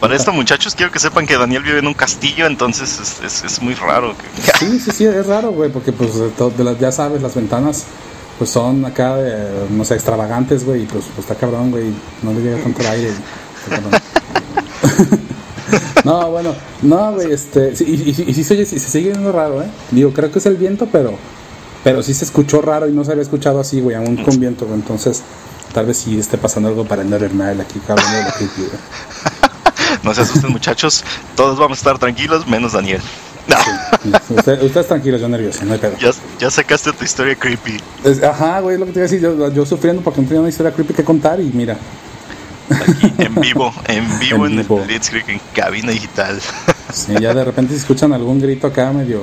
Para 0.00 0.16
esto, 0.16 0.32
muchachos, 0.32 0.74
quiero 0.74 0.90
que 0.90 0.98
sepan 0.98 1.26
que 1.26 1.38
Daniel 1.38 1.62
vive 1.62 1.78
en 1.78 1.86
un 1.86 1.94
castillo, 1.94 2.46
entonces 2.46 3.20
es, 3.24 3.44
es, 3.44 3.62
muy 3.62 3.74
raro. 3.74 4.14
Sí, 4.58 4.80
sí, 4.80 4.90
sí, 4.90 5.04
es 5.04 5.26
raro, 5.26 5.52
güey, 5.52 5.70
porque 5.70 5.92
pues 5.92 6.14
de 6.14 6.64
las, 6.64 6.78
ya 6.80 6.90
sabes, 6.90 7.22
las 7.22 7.36
ventanas 7.36 7.84
pues 8.36 8.50
son 8.50 8.84
acá, 8.84 9.16
de, 9.16 9.68
no 9.70 9.84
sé, 9.84 9.94
extravagantes, 9.94 10.64
güey, 10.64 10.82
y 10.82 10.86
pues, 10.86 11.04
pues, 11.14 11.20
está 11.20 11.36
cabrón, 11.36 11.70
güey, 11.70 11.92
no 12.22 12.32
le 12.32 12.40
llega 12.40 12.60
tanto 12.60 12.80
el 12.80 12.86
aire. 12.88 13.10
no, 16.04 16.30
bueno, 16.30 16.54
no, 16.82 17.12
güey, 17.12 17.32
este, 17.32 17.72
y, 17.80 18.10
y, 18.10 18.34
si 18.34 18.44
se, 18.44 18.64
se 18.64 18.78
sigue 18.78 19.10
viendo 19.10 19.32
raro, 19.32 19.62
¿eh? 19.62 19.66
Digo, 19.90 20.12
creo 20.12 20.30
que 20.30 20.38
es 20.38 20.46
el 20.46 20.56
viento, 20.56 20.88
pero, 20.90 21.14
pero 21.84 22.02
sí 22.02 22.14
se 22.14 22.24
escuchó 22.24 22.60
raro 22.60 22.88
y 22.88 22.92
no 22.92 23.04
se 23.04 23.12
había 23.12 23.22
escuchado 23.22 23.60
así, 23.60 23.80
güey, 23.80 23.96
aún 23.96 24.16
con 24.16 24.38
viento, 24.38 24.66
entonces 24.72 25.22
tal 25.72 25.86
vez 25.86 25.98
sí 25.98 26.18
esté 26.18 26.38
pasando 26.38 26.68
algo 26.68 26.84
para 26.84 27.02
paranormal 27.02 27.60
aquí, 27.60 27.80
cabrón, 27.80 28.06
de 28.12 28.22
la 28.22 28.34
No 30.02 30.14
se 30.14 30.22
asusten, 30.22 30.50
muchachos, 30.50 31.04
todos 31.36 31.58
vamos 31.58 31.78
a 31.78 31.80
estar 31.80 31.98
tranquilos, 31.98 32.46
menos 32.46 32.72
Daniel. 32.72 33.00
usted, 34.36 34.62
ustedes 34.62 34.86
tranquilos, 34.86 35.20
yo 35.20 35.28
nervioso, 35.28 35.64
no 35.64 35.74
hay 35.74 35.78
pedo. 35.78 35.96
Ya, 35.98 36.10
ya 36.38 36.50
sacaste 36.50 36.92
tu 36.92 37.04
historia 37.04 37.34
creepy. 37.36 37.78
ajá, 38.22 38.60
güey, 38.60 38.78
lo 38.78 38.86
que 38.86 38.92
te 38.92 38.98
iba 38.98 39.06
a 39.06 39.10
decir, 39.10 39.20
yo, 39.20 39.52
yo 39.52 39.66
sufriendo 39.66 40.02
porque 40.02 40.20
no 40.20 40.26
tenía 40.26 40.40
una 40.40 40.50
historia 40.50 40.72
creepy 40.72 40.94
que 40.94 41.04
contar 41.04 41.40
y 41.40 41.50
mira, 41.52 41.76
Aquí 42.70 43.12
en 43.18 43.34
vivo, 43.36 43.72
en 43.86 44.18
vivo 44.18 44.46
en, 44.46 44.58
el 44.58 44.64
Blitzkrieg, 44.66 45.28
en 45.28 45.40
cabina 45.54 45.92
digital. 45.92 46.40
Sí, 46.92 47.12
ya 47.20 47.34
de 47.34 47.44
repente 47.44 47.72
si 47.72 47.80
escuchan 47.80 48.12
algún 48.12 48.40
grito 48.40 48.66
acá 48.66 48.92
medio 48.92 49.22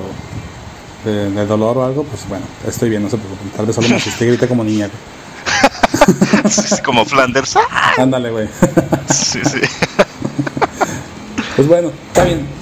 de, 1.06 1.46
dolor 1.46 1.78
o 1.78 1.86
algo, 1.86 2.04
pues 2.04 2.28
bueno, 2.28 2.46
estoy 2.68 2.90
bien, 2.90 3.04
no 3.04 3.10
se 3.10 3.18
preocupen. 3.18 3.50
Tal 3.56 3.66
vez 3.66 3.76
solo 3.76 3.90
me 3.90 3.96
asusté 3.96 4.26
y 4.26 4.28
grité 4.30 4.48
como 4.48 4.64
niña. 4.64 4.90
como 6.86 7.06
Flanders. 7.06 7.56
Ándale, 7.98 8.32
güey. 8.32 8.50
Sí, 9.14 9.40
sí. 9.44 9.60
Pues 11.56 11.68
bueno, 11.68 11.92
está 12.08 12.24
bien. 12.24 12.59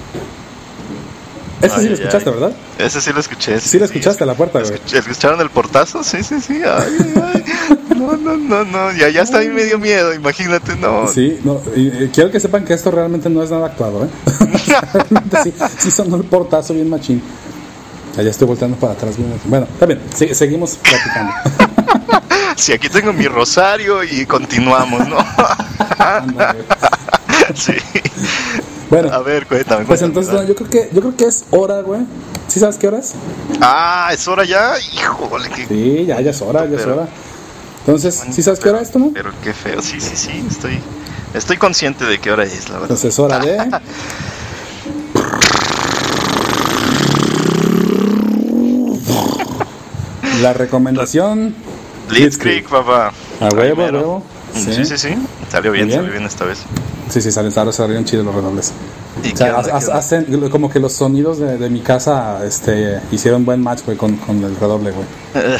Ese 1.61 1.79
sí 1.79 1.89
lo 1.89 1.95
escuchaste, 1.95 2.29
¿verdad? 2.29 2.51
Ese 2.77 3.01
sí 3.01 3.11
lo 3.13 3.19
escuché. 3.19 3.59
Sí, 3.59 3.79
lo 3.79 3.85
escuchaste 3.85 4.23
a 4.23 4.27
la 4.27 4.35
puerta, 4.35 4.59
güey. 4.59 4.79
¿Escucharon 4.93 5.41
el 5.41 5.49
portazo? 5.49 6.03
Sí, 6.03 6.23
sí, 6.23 6.39
sí. 6.39 6.61
Ay, 6.63 7.13
ay. 7.33 7.45
No, 7.97 8.15
no, 8.15 8.37
no, 8.37 8.63
no. 8.63 8.91
Ya, 8.93 9.09
ya 9.09 9.23
está 9.23 9.39
ahí 9.39 9.49
medio 9.49 9.79
miedo, 9.79 10.13
imagínate, 10.13 10.75
no. 10.75 11.07
Sí, 11.07 11.39
no. 11.43 11.61
Y, 11.75 12.09
quiero 12.09 12.31
que 12.31 12.39
sepan 12.39 12.63
que 12.63 12.73
esto 12.73 12.91
realmente 12.91 13.29
no 13.29 13.41
es 13.41 13.49
nada 13.49 13.67
actuado, 13.67 14.05
¿eh? 14.05 14.09
realmente 14.93 15.37
sí, 15.43 15.53
sí 15.79 15.91
sonó 15.91 16.17
el 16.17 16.23
portazo 16.23 16.73
bien 16.73 16.89
machín. 16.89 17.21
Ya, 18.15 18.29
estoy 18.29 18.47
volteando 18.47 18.77
para 18.77 18.93
atrás. 18.93 19.17
Bien. 19.17 19.39
Bueno, 19.45 19.67
está 19.71 19.85
bien. 19.85 20.01
seguimos 20.33 20.77
platicando. 20.77 21.33
sí, 22.55 22.73
aquí 22.73 22.89
tengo 22.89 23.13
mi 23.13 23.27
rosario 23.27 24.03
y 24.03 24.25
continuamos, 24.25 25.07
¿no? 25.07 25.17
sí. 27.55 27.73
Bueno, 28.89 29.11
a 29.11 29.19
ver, 29.19 29.45
cuéntame. 29.47 29.85
Pues 29.85 30.01
entonces, 30.01 30.47
yo 30.47 30.55
creo 30.55 30.69
que 30.69 30.89
yo 30.93 31.01
creo 31.01 31.15
que 31.15 31.25
es 31.25 31.45
hora, 31.51 31.81
güey. 31.81 32.01
¿Sí 32.47 32.59
sabes 32.59 32.77
qué 32.77 32.87
hora 32.87 32.99
es? 32.99 33.13
Ah, 33.61 34.09
es 34.13 34.27
hora 34.27 34.45
ya. 34.45 34.73
Híjole, 34.93 35.49
que 35.49 35.67
Sí, 35.67 36.05
ya, 36.05 36.21
ya 36.21 36.31
es 36.31 36.41
hora, 36.41 36.65
ya 36.65 36.77
es 36.77 36.85
hora. 36.85 37.07
Entonces, 37.79 38.23
¿sí 38.31 38.41
sabes 38.41 38.59
qué 38.59 38.69
hora 38.69 38.79
es 38.79 38.87
esto, 38.87 38.99
no? 38.99 39.11
Pero 39.13 39.31
qué 39.43 39.53
feo, 39.53 39.81
sí, 39.81 39.99
sí, 39.99 40.15
sí, 40.15 40.45
estoy 40.49 40.79
estoy 41.33 41.57
consciente 41.57 42.05
de 42.05 42.19
qué 42.19 42.31
hora 42.31 42.43
es, 42.43 42.69
la 42.69 42.79
verdad. 42.79 42.91
Entonces, 42.91 43.13
es 43.13 43.19
hora 43.19 43.39
de 43.39 43.57
La 50.41 50.53
recomendación 50.53 51.55
Blitzkrieg, 52.09 52.67
papá. 52.67 53.11
A 53.41 53.49
huevo, 53.49 53.83
a 53.85 53.91
huevo. 53.91 54.23
Sí, 54.53 54.85
sí, 54.85 54.97
sí. 54.97 55.15
Salió 55.49 55.71
bien, 55.71 55.91
salió 55.91 56.11
bien 56.11 56.23
esta 56.25 56.45
vez. 56.45 56.59
Sí, 57.09 57.21
sí, 57.21 57.31
salen, 57.31 57.51
salieron 57.51 58.05
chidos 58.05 58.25
los 58.25 58.35
redobles. 58.35 58.73
O 59.33 59.37
sea, 59.37 59.57
hacen 59.57 60.49
como 60.49 60.69
que 60.69 60.79
los 60.79 60.93
sonidos 60.93 61.39
de, 61.39 61.57
de, 61.57 61.69
mi 61.69 61.79
casa 61.79 62.45
este, 62.45 63.01
hicieron 63.11 63.45
buen 63.45 63.61
match, 63.61 63.81
güey, 63.85 63.97
con, 63.97 64.15
con 64.17 64.43
el 64.43 64.55
redoble, 64.55 64.91
güey. 64.91 65.05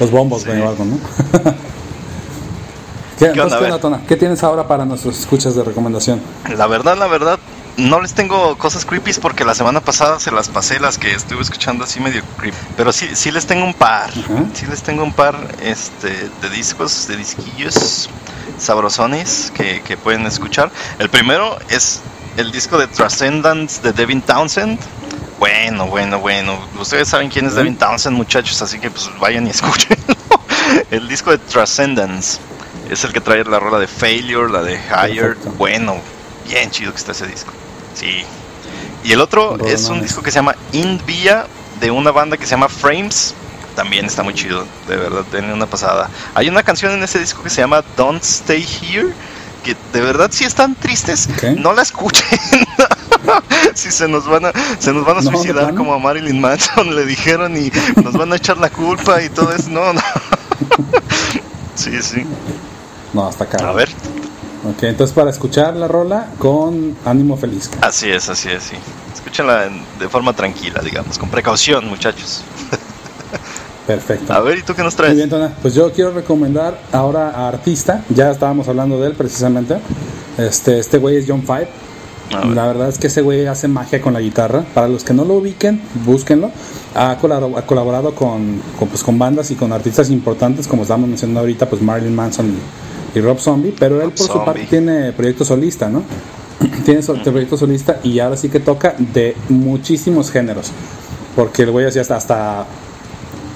los 0.00 0.10
bombos, 0.10 0.46
güey, 0.46 0.60
o 0.60 0.68
algo, 0.68 0.84
¿no? 0.84 0.98
¿Qué, 3.18 3.32
¿Qué, 3.32 3.40
onda, 3.40 4.00
¿Qué 4.08 4.16
tienes 4.16 4.42
ahora 4.42 4.66
para 4.66 4.86
nuestros 4.86 5.18
escuchas 5.18 5.54
de 5.54 5.62
recomendación? 5.62 6.20
La 6.56 6.66
verdad, 6.66 6.96
la 6.96 7.06
verdad, 7.06 7.38
no 7.76 8.00
les 8.00 8.14
tengo 8.14 8.56
cosas 8.56 8.86
creepy 8.86 9.12
porque 9.20 9.44
la 9.44 9.54
semana 9.54 9.80
pasada 9.80 10.18
se 10.20 10.30
las 10.30 10.48
pasé 10.48 10.80
las 10.80 10.96
que 10.96 11.12
estuve 11.12 11.42
escuchando 11.42 11.84
así 11.84 12.00
medio 12.00 12.22
creepy. 12.38 12.56
Pero 12.78 12.92
sí, 12.92 13.08
sí 13.12 13.30
les 13.30 13.44
tengo 13.46 13.66
un 13.66 13.74
par. 13.74 14.10
Sí 14.54 14.66
les 14.70 14.82
tengo 14.82 15.04
un 15.04 15.12
par 15.12 15.36
este, 15.62 16.30
de 16.40 16.50
discos, 16.50 17.08
de 17.08 17.16
disquillos 17.18 18.08
sabrosones 18.60 19.52
que, 19.54 19.82
que 19.82 19.96
pueden 19.96 20.26
escuchar. 20.26 20.70
El 20.98 21.08
primero 21.08 21.58
es 21.68 22.00
el 22.36 22.52
disco 22.52 22.78
de 22.78 22.86
Transcendence 22.86 23.82
de 23.82 23.92
Devin 23.92 24.22
Townsend. 24.22 24.78
Bueno, 25.38 25.86
bueno, 25.86 26.18
bueno. 26.20 26.58
Ustedes 26.78 27.08
saben 27.08 27.28
quién 27.28 27.46
es 27.46 27.54
Devin 27.54 27.76
Townsend, 27.76 28.16
muchachos, 28.16 28.60
así 28.62 28.78
que 28.78 28.90
pues 28.90 29.10
vayan 29.20 29.46
y 29.46 29.50
escuchen. 29.50 29.96
el 30.90 31.08
disco 31.08 31.30
de 31.30 31.38
Transcendence 31.38 32.38
es 32.90 33.04
el 33.04 33.12
que 33.12 33.20
trae 33.20 33.44
la 33.44 33.58
rola 33.58 33.78
de 33.78 33.86
Failure, 33.86 34.52
la 34.52 34.62
de 34.62 34.78
Higher. 34.78 35.36
Bueno, 35.56 35.96
bien 36.46 36.70
chido 36.70 36.92
que 36.92 36.98
está 36.98 37.12
ese 37.12 37.26
disco. 37.26 37.52
Sí. 37.94 38.24
Y 39.04 39.12
el 39.12 39.20
otro 39.20 39.56
es 39.66 39.88
un 39.88 40.02
disco 40.02 40.22
que 40.22 40.30
se 40.30 40.36
llama 40.36 40.54
In 40.72 41.00
Via 41.06 41.46
de 41.80 41.90
una 41.90 42.10
banda 42.10 42.36
que 42.36 42.44
se 42.44 42.50
llama 42.50 42.68
Frames. 42.68 43.34
También 43.80 44.04
está 44.04 44.22
muy 44.22 44.34
chido, 44.34 44.66
de 44.88 44.96
verdad, 44.98 45.24
tiene 45.30 45.54
una 45.54 45.64
pasada. 45.64 46.10
Hay 46.34 46.50
una 46.50 46.62
canción 46.62 46.92
en 46.92 47.02
ese 47.02 47.18
disco 47.18 47.42
que 47.42 47.48
se 47.48 47.62
llama 47.62 47.82
Don't 47.96 48.22
Stay 48.22 48.62
Here, 48.62 49.08
que 49.64 49.74
de 49.94 50.02
verdad 50.02 50.28
si 50.30 50.44
están 50.44 50.74
tristes, 50.74 51.30
no 51.56 51.72
la 51.72 51.80
escuchen. 51.80 52.26
si 53.74 53.90
se 53.90 54.06
nos 54.06 54.26
van 54.26 54.44
a 54.44 54.52
se 54.78 54.92
nos 54.92 55.06
van 55.06 55.16
a 55.16 55.22
suicidar 55.22 55.74
como 55.74 55.94
a 55.94 55.98
Marilyn 55.98 56.42
Manson 56.42 56.94
le 56.94 57.06
dijeron 57.06 57.56
y 57.56 57.72
nos 58.02 58.12
van 58.12 58.34
a 58.34 58.36
echar 58.36 58.58
la 58.58 58.68
culpa 58.68 59.22
y 59.22 59.30
todo 59.30 59.50
eso. 59.50 59.70
No, 59.70 59.94
no. 59.94 60.02
sí, 61.74 62.02
sí. 62.02 62.26
No, 63.14 63.28
hasta 63.28 63.44
acá. 63.44 63.66
A 63.66 63.72
ver, 63.72 63.88
Ok, 64.62 64.82
entonces 64.82 65.14
para 65.14 65.30
escuchar 65.30 65.74
la 65.74 65.88
rola 65.88 66.28
con 66.36 66.98
ánimo 67.06 67.38
feliz. 67.38 67.70
Así 67.80 68.10
es, 68.10 68.28
así 68.28 68.50
es, 68.50 68.64
sí. 68.64 68.76
Escúchenla 69.14 69.70
de 69.98 70.08
forma 70.10 70.34
tranquila, 70.34 70.82
digamos, 70.82 71.16
con 71.16 71.30
precaución, 71.30 71.88
muchachos. 71.88 72.42
Perfecto. 73.86 74.32
A 74.32 74.40
ver, 74.40 74.58
¿y 74.58 74.62
tú 74.62 74.74
qué 74.74 74.82
nos 74.82 74.94
traes? 74.94 75.12
Muy 75.12 75.18
bien, 75.18 75.30
Tona. 75.30 75.52
Pues 75.60 75.74
yo 75.74 75.92
quiero 75.92 76.12
recomendar 76.12 76.78
ahora 76.92 77.30
a 77.30 77.48
artista, 77.48 78.04
ya 78.08 78.30
estábamos 78.30 78.68
hablando 78.68 79.00
de 79.00 79.08
él 79.08 79.14
precisamente. 79.14 79.76
Este, 80.38 80.78
este 80.78 80.98
güey 80.98 81.16
es 81.16 81.24
John 81.26 81.42
Five. 81.42 81.68
La 82.54 82.68
verdad 82.68 82.88
es 82.88 82.98
que 82.98 83.08
ese 83.08 83.22
güey 83.22 83.46
hace 83.46 83.66
magia 83.66 84.00
con 84.00 84.12
la 84.12 84.20
guitarra. 84.20 84.64
Para 84.72 84.86
los 84.86 85.02
que 85.02 85.12
no 85.12 85.24
lo 85.24 85.34
ubiquen, 85.34 85.82
búsquenlo. 86.04 86.52
Ha 86.94 87.16
colaborado, 87.18 88.14
con, 88.14 88.62
con, 88.78 88.88
pues, 88.88 89.02
con 89.02 89.18
bandas 89.18 89.50
y 89.50 89.56
con 89.56 89.72
artistas 89.72 90.10
importantes, 90.10 90.68
como 90.68 90.82
estábamos 90.82 91.08
mencionando 91.08 91.40
ahorita, 91.40 91.68
pues 91.68 91.82
Marilyn 91.82 92.14
Manson 92.14 92.50
y 92.50 92.58
y 93.14 93.20
Rob 93.20 93.38
Zombie, 93.38 93.74
pero 93.78 94.00
él 94.02 94.10
por 94.12 94.26
su 94.26 94.44
parte 94.44 94.66
tiene 94.68 95.12
proyecto 95.12 95.44
solista, 95.44 95.88
¿no? 95.88 96.02
tiene 96.84 97.02
proyecto 97.02 97.56
solista 97.56 98.00
y 98.02 98.18
ahora 98.18 98.36
sí 98.36 98.48
que 98.48 98.60
toca 98.60 98.94
de 98.98 99.36
muchísimos 99.48 100.30
géneros, 100.30 100.70
porque 101.34 101.62
el 101.62 101.70
güey 101.70 101.86
hasta, 101.86 102.16
hasta 102.16 102.66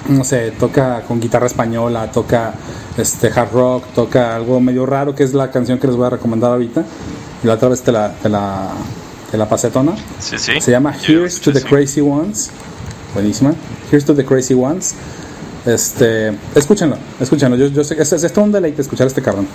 no 0.09 0.23
sé, 0.23 0.51
toca 0.51 1.01
con 1.01 1.19
guitarra 1.19 1.47
española, 1.47 2.11
toca 2.11 2.53
este 2.97 3.27
hard 3.27 3.51
rock, 3.51 3.85
toca 3.93 4.35
algo 4.35 4.59
medio 4.59 4.85
raro 4.85 5.15
que 5.15 5.23
es 5.23 5.33
la 5.33 5.51
canción 5.51 5.79
que 5.79 5.87
les 5.87 5.95
voy 5.95 6.07
a 6.07 6.11
recomendar 6.11 6.51
ahorita. 6.51 6.83
Y 7.43 7.47
la 7.47 7.53
otra 7.55 7.69
vez 7.69 7.81
te 7.81 7.91
la, 7.91 8.13
te 8.13 8.29
la, 8.29 8.71
te 9.31 9.37
la 9.37 9.49
pasé 9.49 9.69
tona. 9.69 9.95
Sí, 10.19 10.37
sí. 10.37 10.59
Se 10.61 10.71
llama 10.71 10.95
Here's 10.95 11.39
to 11.41 11.51
the 11.51 11.61
Crazy 11.61 12.01
Ones. 12.01 12.49
Buenísima. 13.13 13.53
Here's 13.91 14.05
to 14.05 14.15
the 14.15 14.25
Crazy 14.25 14.53
Ones. 14.53 14.95
Este, 15.65 16.31
escúchenlo, 16.53 16.97
escúchenlo. 17.19 17.57
Yo, 17.57 17.67
yo 17.67 17.83
sé 17.83 17.99
es, 17.99 18.13
es, 18.13 18.33
todo 18.33 18.45
un 18.45 18.51
deleite 18.51 18.81
escuchar 18.81 19.05
a 19.05 19.07
este 19.07 19.21
cabrón. 19.21 19.47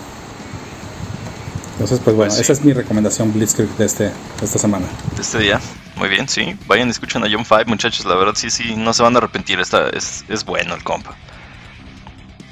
Entonces, 1.80 2.00
pues 2.04 2.14
bueno, 2.14 2.30
pues 2.30 2.40
esa 2.42 2.52
es 2.52 2.62
mi 2.62 2.74
recomendación 2.74 3.32
Blitzkrieg 3.32 3.70
de, 3.78 3.86
este, 3.86 4.04
de 4.04 4.44
esta 4.44 4.58
semana. 4.58 4.84
De 5.16 5.22
este 5.22 5.38
día. 5.38 5.58
Muy 5.96 6.10
bien, 6.10 6.28
sí. 6.28 6.54
Vayan 6.66 6.88
y 6.88 6.90
escuchen 6.90 7.24
a 7.24 7.26
John 7.32 7.46
Five, 7.46 7.64
muchachos. 7.64 8.04
La 8.04 8.16
verdad, 8.16 8.34
sí, 8.36 8.50
sí, 8.50 8.76
no 8.76 8.92
se 8.92 9.02
van 9.02 9.14
a 9.14 9.18
arrepentir. 9.18 9.58
Esta, 9.60 9.88
es, 9.88 10.22
es 10.28 10.44
bueno 10.44 10.74
el 10.74 10.84
compa. 10.84 11.16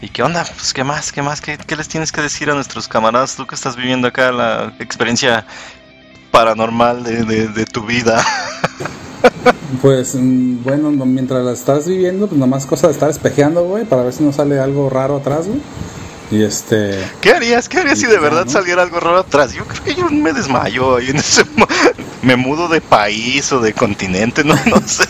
¿Y 0.00 0.08
qué 0.08 0.22
onda? 0.22 0.46
Pues, 0.46 0.72
¿qué 0.72 0.82
más? 0.82 1.12
¿Qué 1.12 1.20
más? 1.20 1.42
¿Qué, 1.42 1.58
¿Qué 1.58 1.76
les 1.76 1.88
tienes 1.88 2.10
que 2.10 2.22
decir 2.22 2.48
a 2.48 2.54
nuestros 2.54 2.88
camaradas? 2.88 3.36
Tú 3.36 3.46
que 3.46 3.54
estás 3.54 3.76
viviendo 3.76 4.08
acá 4.08 4.32
la 4.32 4.72
experiencia 4.78 5.44
paranormal 6.30 7.04
de, 7.04 7.24
de, 7.24 7.48
de 7.48 7.66
tu 7.66 7.84
vida. 7.84 8.24
Pues 9.82 10.14
mm, 10.14 10.62
bueno, 10.62 10.90
mientras 11.04 11.44
la 11.44 11.52
estás 11.52 11.86
viviendo, 11.86 12.26
pues 12.26 12.38
nomás 12.38 12.64
cosa 12.64 12.86
de 12.86 12.94
estar 12.94 13.10
espejeando, 13.10 13.64
güey, 13.64 13.84
para 13.84 14.02
ver 14.02 14.14
si 14.14 14.22
no 14.22 14.32
sale 14.32 14.58
algo 14.58 14.88
raro 14.88 15.16
atrás, 15.16 15.46
güey. 15.46 15.60
Y 16.30 16.42
este. 16.42 16.98
¿Qué 17.20 17.32
harías? 17.32 17.68
¿Qué 17.68 17.78
harías 17.78 17.98
si 17.98 18.06
de 18.06 18.18
verdad 18.18 18.46
saliera 18.48 18.82
algo 18.82 19.00
raro 19.00 19.18
atrás? 19.18 19.52
Yo 19.54 19.64
creo 19.64 19.84
que 19.84 19.94
yo 19.94 20.10
me 20.10 20.32
desmayo 20.32 20.96
ahí 20.96 21.10
en 21.10 21.16
ese. 21.16 21.44
Me 22.22 22.34
mudo 22.34 22.66
de 22.68 22.80
país 22.80 23.52
o 23.52 23.60
de 23.60 23.72
continente, 23.72 24.42
no, 24.42 24.54
no 24.66 24.82
sé. 24.86 25.06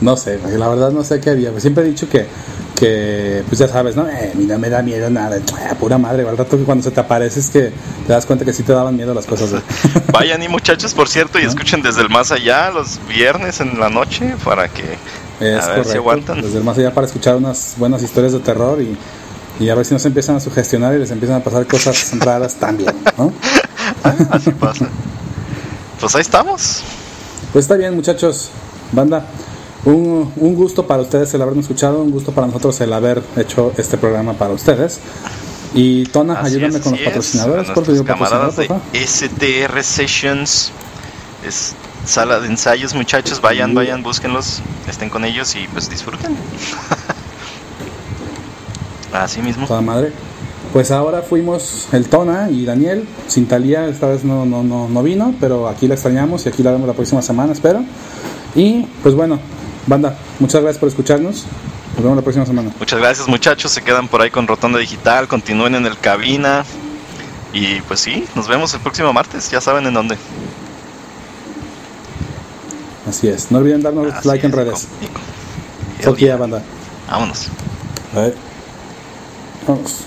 no 0.00 0.16
sé, 0.16 0.38
la 0.56 0.68
verdad 0.68 0.92
no 0.92 1.02
sé 1.02 1.20
qué 1.20 1.30
haría. 1.30 1.58
Siempre 1.60 1.84
he 1.84 1.88
dicho 1.88 2.08
que 2.08 2.26
que 2.76 3.42
pues 3.48 3.58
ya 3.58 3.66
sabes, 3.66 3.96
¿no? 3.96 4.06
Eh, 4.06 4.32
no 4.36 4.58
me 4.58 4.68
da 4.68 4.82
miedo 4.82 5.10
nada, 5.10 5.38
pura 5.80 5.98
madre, 5.98 6.28
al 6.28 6.36
rato 6.36 6.56
que 6.56 6.64
cuando 6.64 6.84
se 6.84 6.90
te 6.90 7.00
aparece 7.00 7.40
es 7.40 7.50
que 7.50 7.72
te 8.06 8.12
das 8.12 8.26
cuenta 8.26 8.44
que 8.44 8.52
sí 8.52 8.62
te 8.62 8.72
daban 8.72 8.94
miedo 8.94 9.14
las 9.14 9.26
cosas. 9.26 9.62
Vayan 10.12 10.42
y 10.42 10.48
muchachos, 10.48 10.94
por 10.94 11.08
cierto, 11.08 11.40
y 11.40 11.42
escuchen 11.42 11.82
desde 11.82 12.02
el 12.02 12.10
más 12.10 12.30
allá 12.30 12.70
los 12.70 13.00
viernes 13.08 13.60
en 13.60 13.80
la 13.80 13.88
noche 13.88 14.34
para 14.44 14.68
que 14.68 14.84
a 15.40 15.68
ver 15.68 15.84
si 15.84 15.96
aguantan. 15.96 16.40
Desde 16.42 16.58
el 16.58 16.64
más 16.64 16.78
allá 16.78 16.92
para 16.92 17.06
escuchar 17.06 17.36
unas 17.36 17.74
buenas 17.78 18.02
historias 18.02 18.32
de 18.32 18.40
terror 18.40 18.80
y, 18.80 18.96
y 19.62 19.68
a 19.68 19.74
ver 19.74 19.84
si 19.84 19.94
no 19.94 19.98
se 19.98 20.08
empiezan 20.08 20.36
a 20.36 20.40
sugestionar 20.40 20.94
y 20.94 20.98
les 20.98 21.10
empiezan 21.10 21.40
a 21.40 21.44
pasar 21.44 21.66
cosas 21.66 22.12
raras 22.18 22.54
también, 22.54 22.94
¿no? 23.16 23.32
Así 24.30 24.50
pasa. 24.52 24.88
Pues 26.00 26.14
ahí 26.14 26.20
estamos. 26.20 26.82
Pues 27.52 27.64
está 27.64 27.76
bien, 27.76 27.94
muchachos. 27.94 28.50
Banda, 28.92 29.26
un, 29.84 30.32
un, 30.36 30.54
gusto 30.54 30.86
para 30.86 31.02
ustedes 31.02 31.32
el 31.34 31.42
habernos 31.42 31.64
escuchado, 31.64 32.02
un 32.02 32.10
gusto 32.10 32.32
para 32.32 32.46
nosotros 32.46 32.80
el 32.80 32.92
haber 32.92 33.22
hecho 33.36 33.72
este 33.76 33.96
programa 33.96 34.34
para 34.34 34.52
ustedes. 34.52 35.00
Y 35.74 36.04
Tona, 36.06 36.40
ayúdame 36.42 36.80
con 36.80 36.92
los 36.92 37.00
patrocinadores, 37.00 37.70
por 37.70 37.84
favor. 37.84 38.04
Camaradas 38.04 38.56
de 38.56 38.66
STR 38.94 39.82
Sessions, 39.82 40.70
es 41.46 41.74
sala 42.06 42.40
de 42.40 42.46
ensayos, 42.46 42.94
muchachos, 42.94 43.40
vayan, 43.40 43.74
vayan, 43.74 44.02
búsquenlos, 44.02 44.62
estén 44.88 45.10
con 45.10 45.24
ellos 45.24 45.54
y 45.56 45.66
pues 45.68 45.90
disfruten. 45.90 46.36
Así 49.12 49.42
mismo. 49.42 49.66
Toda 49.66 49.80
madre. 49.80 50.12
Pues 50.72 50.90
ahora 50.90 51.22
fuimos 51.22 51.88
el 51.92 52.08
Tona 52.08 52.50
y 52.50 52.64
Daniel, 52.64 53.08
sin 53.28 53.46
Talía, 53.46 53.86
esta 53.88 54.08
vez 54.08 54.24
no, 54.24 54.44
no, 54.44 54.62
no, 54.62 54.88
no 54.88 55.02
vino, 55.02 55.34
pero 55.40 55.68
aquí 55.68 55.86
la 55.88 55.94
extrañamos 55.94 56.44
y 56.44 56.48
aquí 56.48 56.62
la 56.62 56.72
vemos 56.72 56.86
la 56.86 56.92
próxima 56.92 57.22
semana, 57.22 57.52
espero. 57.52 57.82
Y 58.54 58.82
pues 59.02 59.14
bueno, 59.14 59.38
Banda, 59.86 60.16
muchas 60.38 60.60
gracias 60.62 60.78
por 60.78 60.88
escucharnos. 60.88 61.44
Nos 61.94 62.02
vemos 62.02 62.16
la 62.16 62.22
próxima 62.22 62.44
semana. 62.44 62.70
Muchas 62.78 62.98
gracias 62.98 63.26
muchachos, 63.26 63.72
se 63.72 63.82
quedan 63.82 64.08
por 64.08 64.20
ahí 64.20 64.30
con 64.30 64.46
Rotonda 64.46 64.78
Digital, 64.78 65.28
continúen 65.28 65.74
en 65.76 65.86
el 65.86 65.96
cabina. 65.98 66.64
Y 67.52 67.80
pues 67.82 68.00
sí, 68.00 68.26
nos 68.34 68.48
vemos 68.48 68.74
el 68.74 68.80
próximo 68.80 69.12
martes, 69.14 69.50
ya 69.50 69.62
saben 69.62 69.86
en 69.86 69.94
dónde. 69.94 70.18
Así 73.08 73.28
es. 73.28 73.50
No 73.50 73.58
olviden 73.58 73.82
darnos 73.82 74.24
like 74.24 74.44
en 74.44 74.52
redes. 74.52 74.88
Aquí 76.06 76.26
ya, 76.26 76.36
banda. 76.36 76.62
Vámonos. 77.08 77.48
A 78.14 78.20
ver. 78.20 78.34
Vamos. 79.66 80.06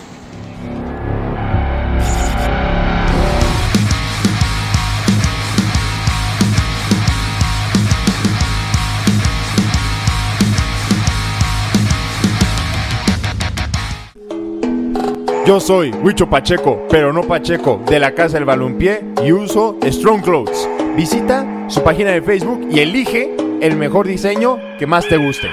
Yo 15.45 15.59
soy 15.59 15.89
Huicho 15.89 16.29
Pacheco, 16.29 16.85
pero 16.91 17.11
no 17.11 17.23
Pacheco, 17.23 17.81
de 17.87 17.99
la 17.99 18.13
Casa 18.13 18.35
del 18.35 18.45
Balompié 18.45 19.03
y 19.23 19.31
uso 19.31 19.79
Strong 19.83 20.21
Clothes. 20.21 20.69
Visita 20.99 21.47
su 21.69 21.81
página 21.81 22.11
de 22.11 22.21
Facebook 22.21 22.67
y 22.69 22.79
elige 22.79 23.33
el 23.61 23.77
mejor 23.77 24.05
diseño 24.05 24.59
que 24.77 24.85
más 24.85 25.07
te 25.07 25.15
guste. 25.15 25.47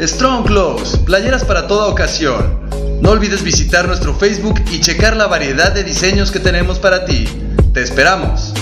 Strong 0.00 0.46
Clothes, 0.46 0.96
playeras 1.04 1.44
para 1.44 1.66
toda 1.66 1.88
ocasión. 1.88 2.66
No 3.02 3.10
olvides 3.10 3.42
visitar 3.42 3.86
nuestro 3.86 4.14
Facebook 4.14 4.58
y 4.72 4.80
checar 4.80 5.18
la 5.18 5.26
variedad 5.26 5.74
de 5.74 5.84
diseños 5.84 6.30
que 6.30 6.40
tenemos 6.40 6.78
para 6.78 7.04
ti. 7.04 7.28
Te 7.74 7.82
esperamos. 7.82 8.54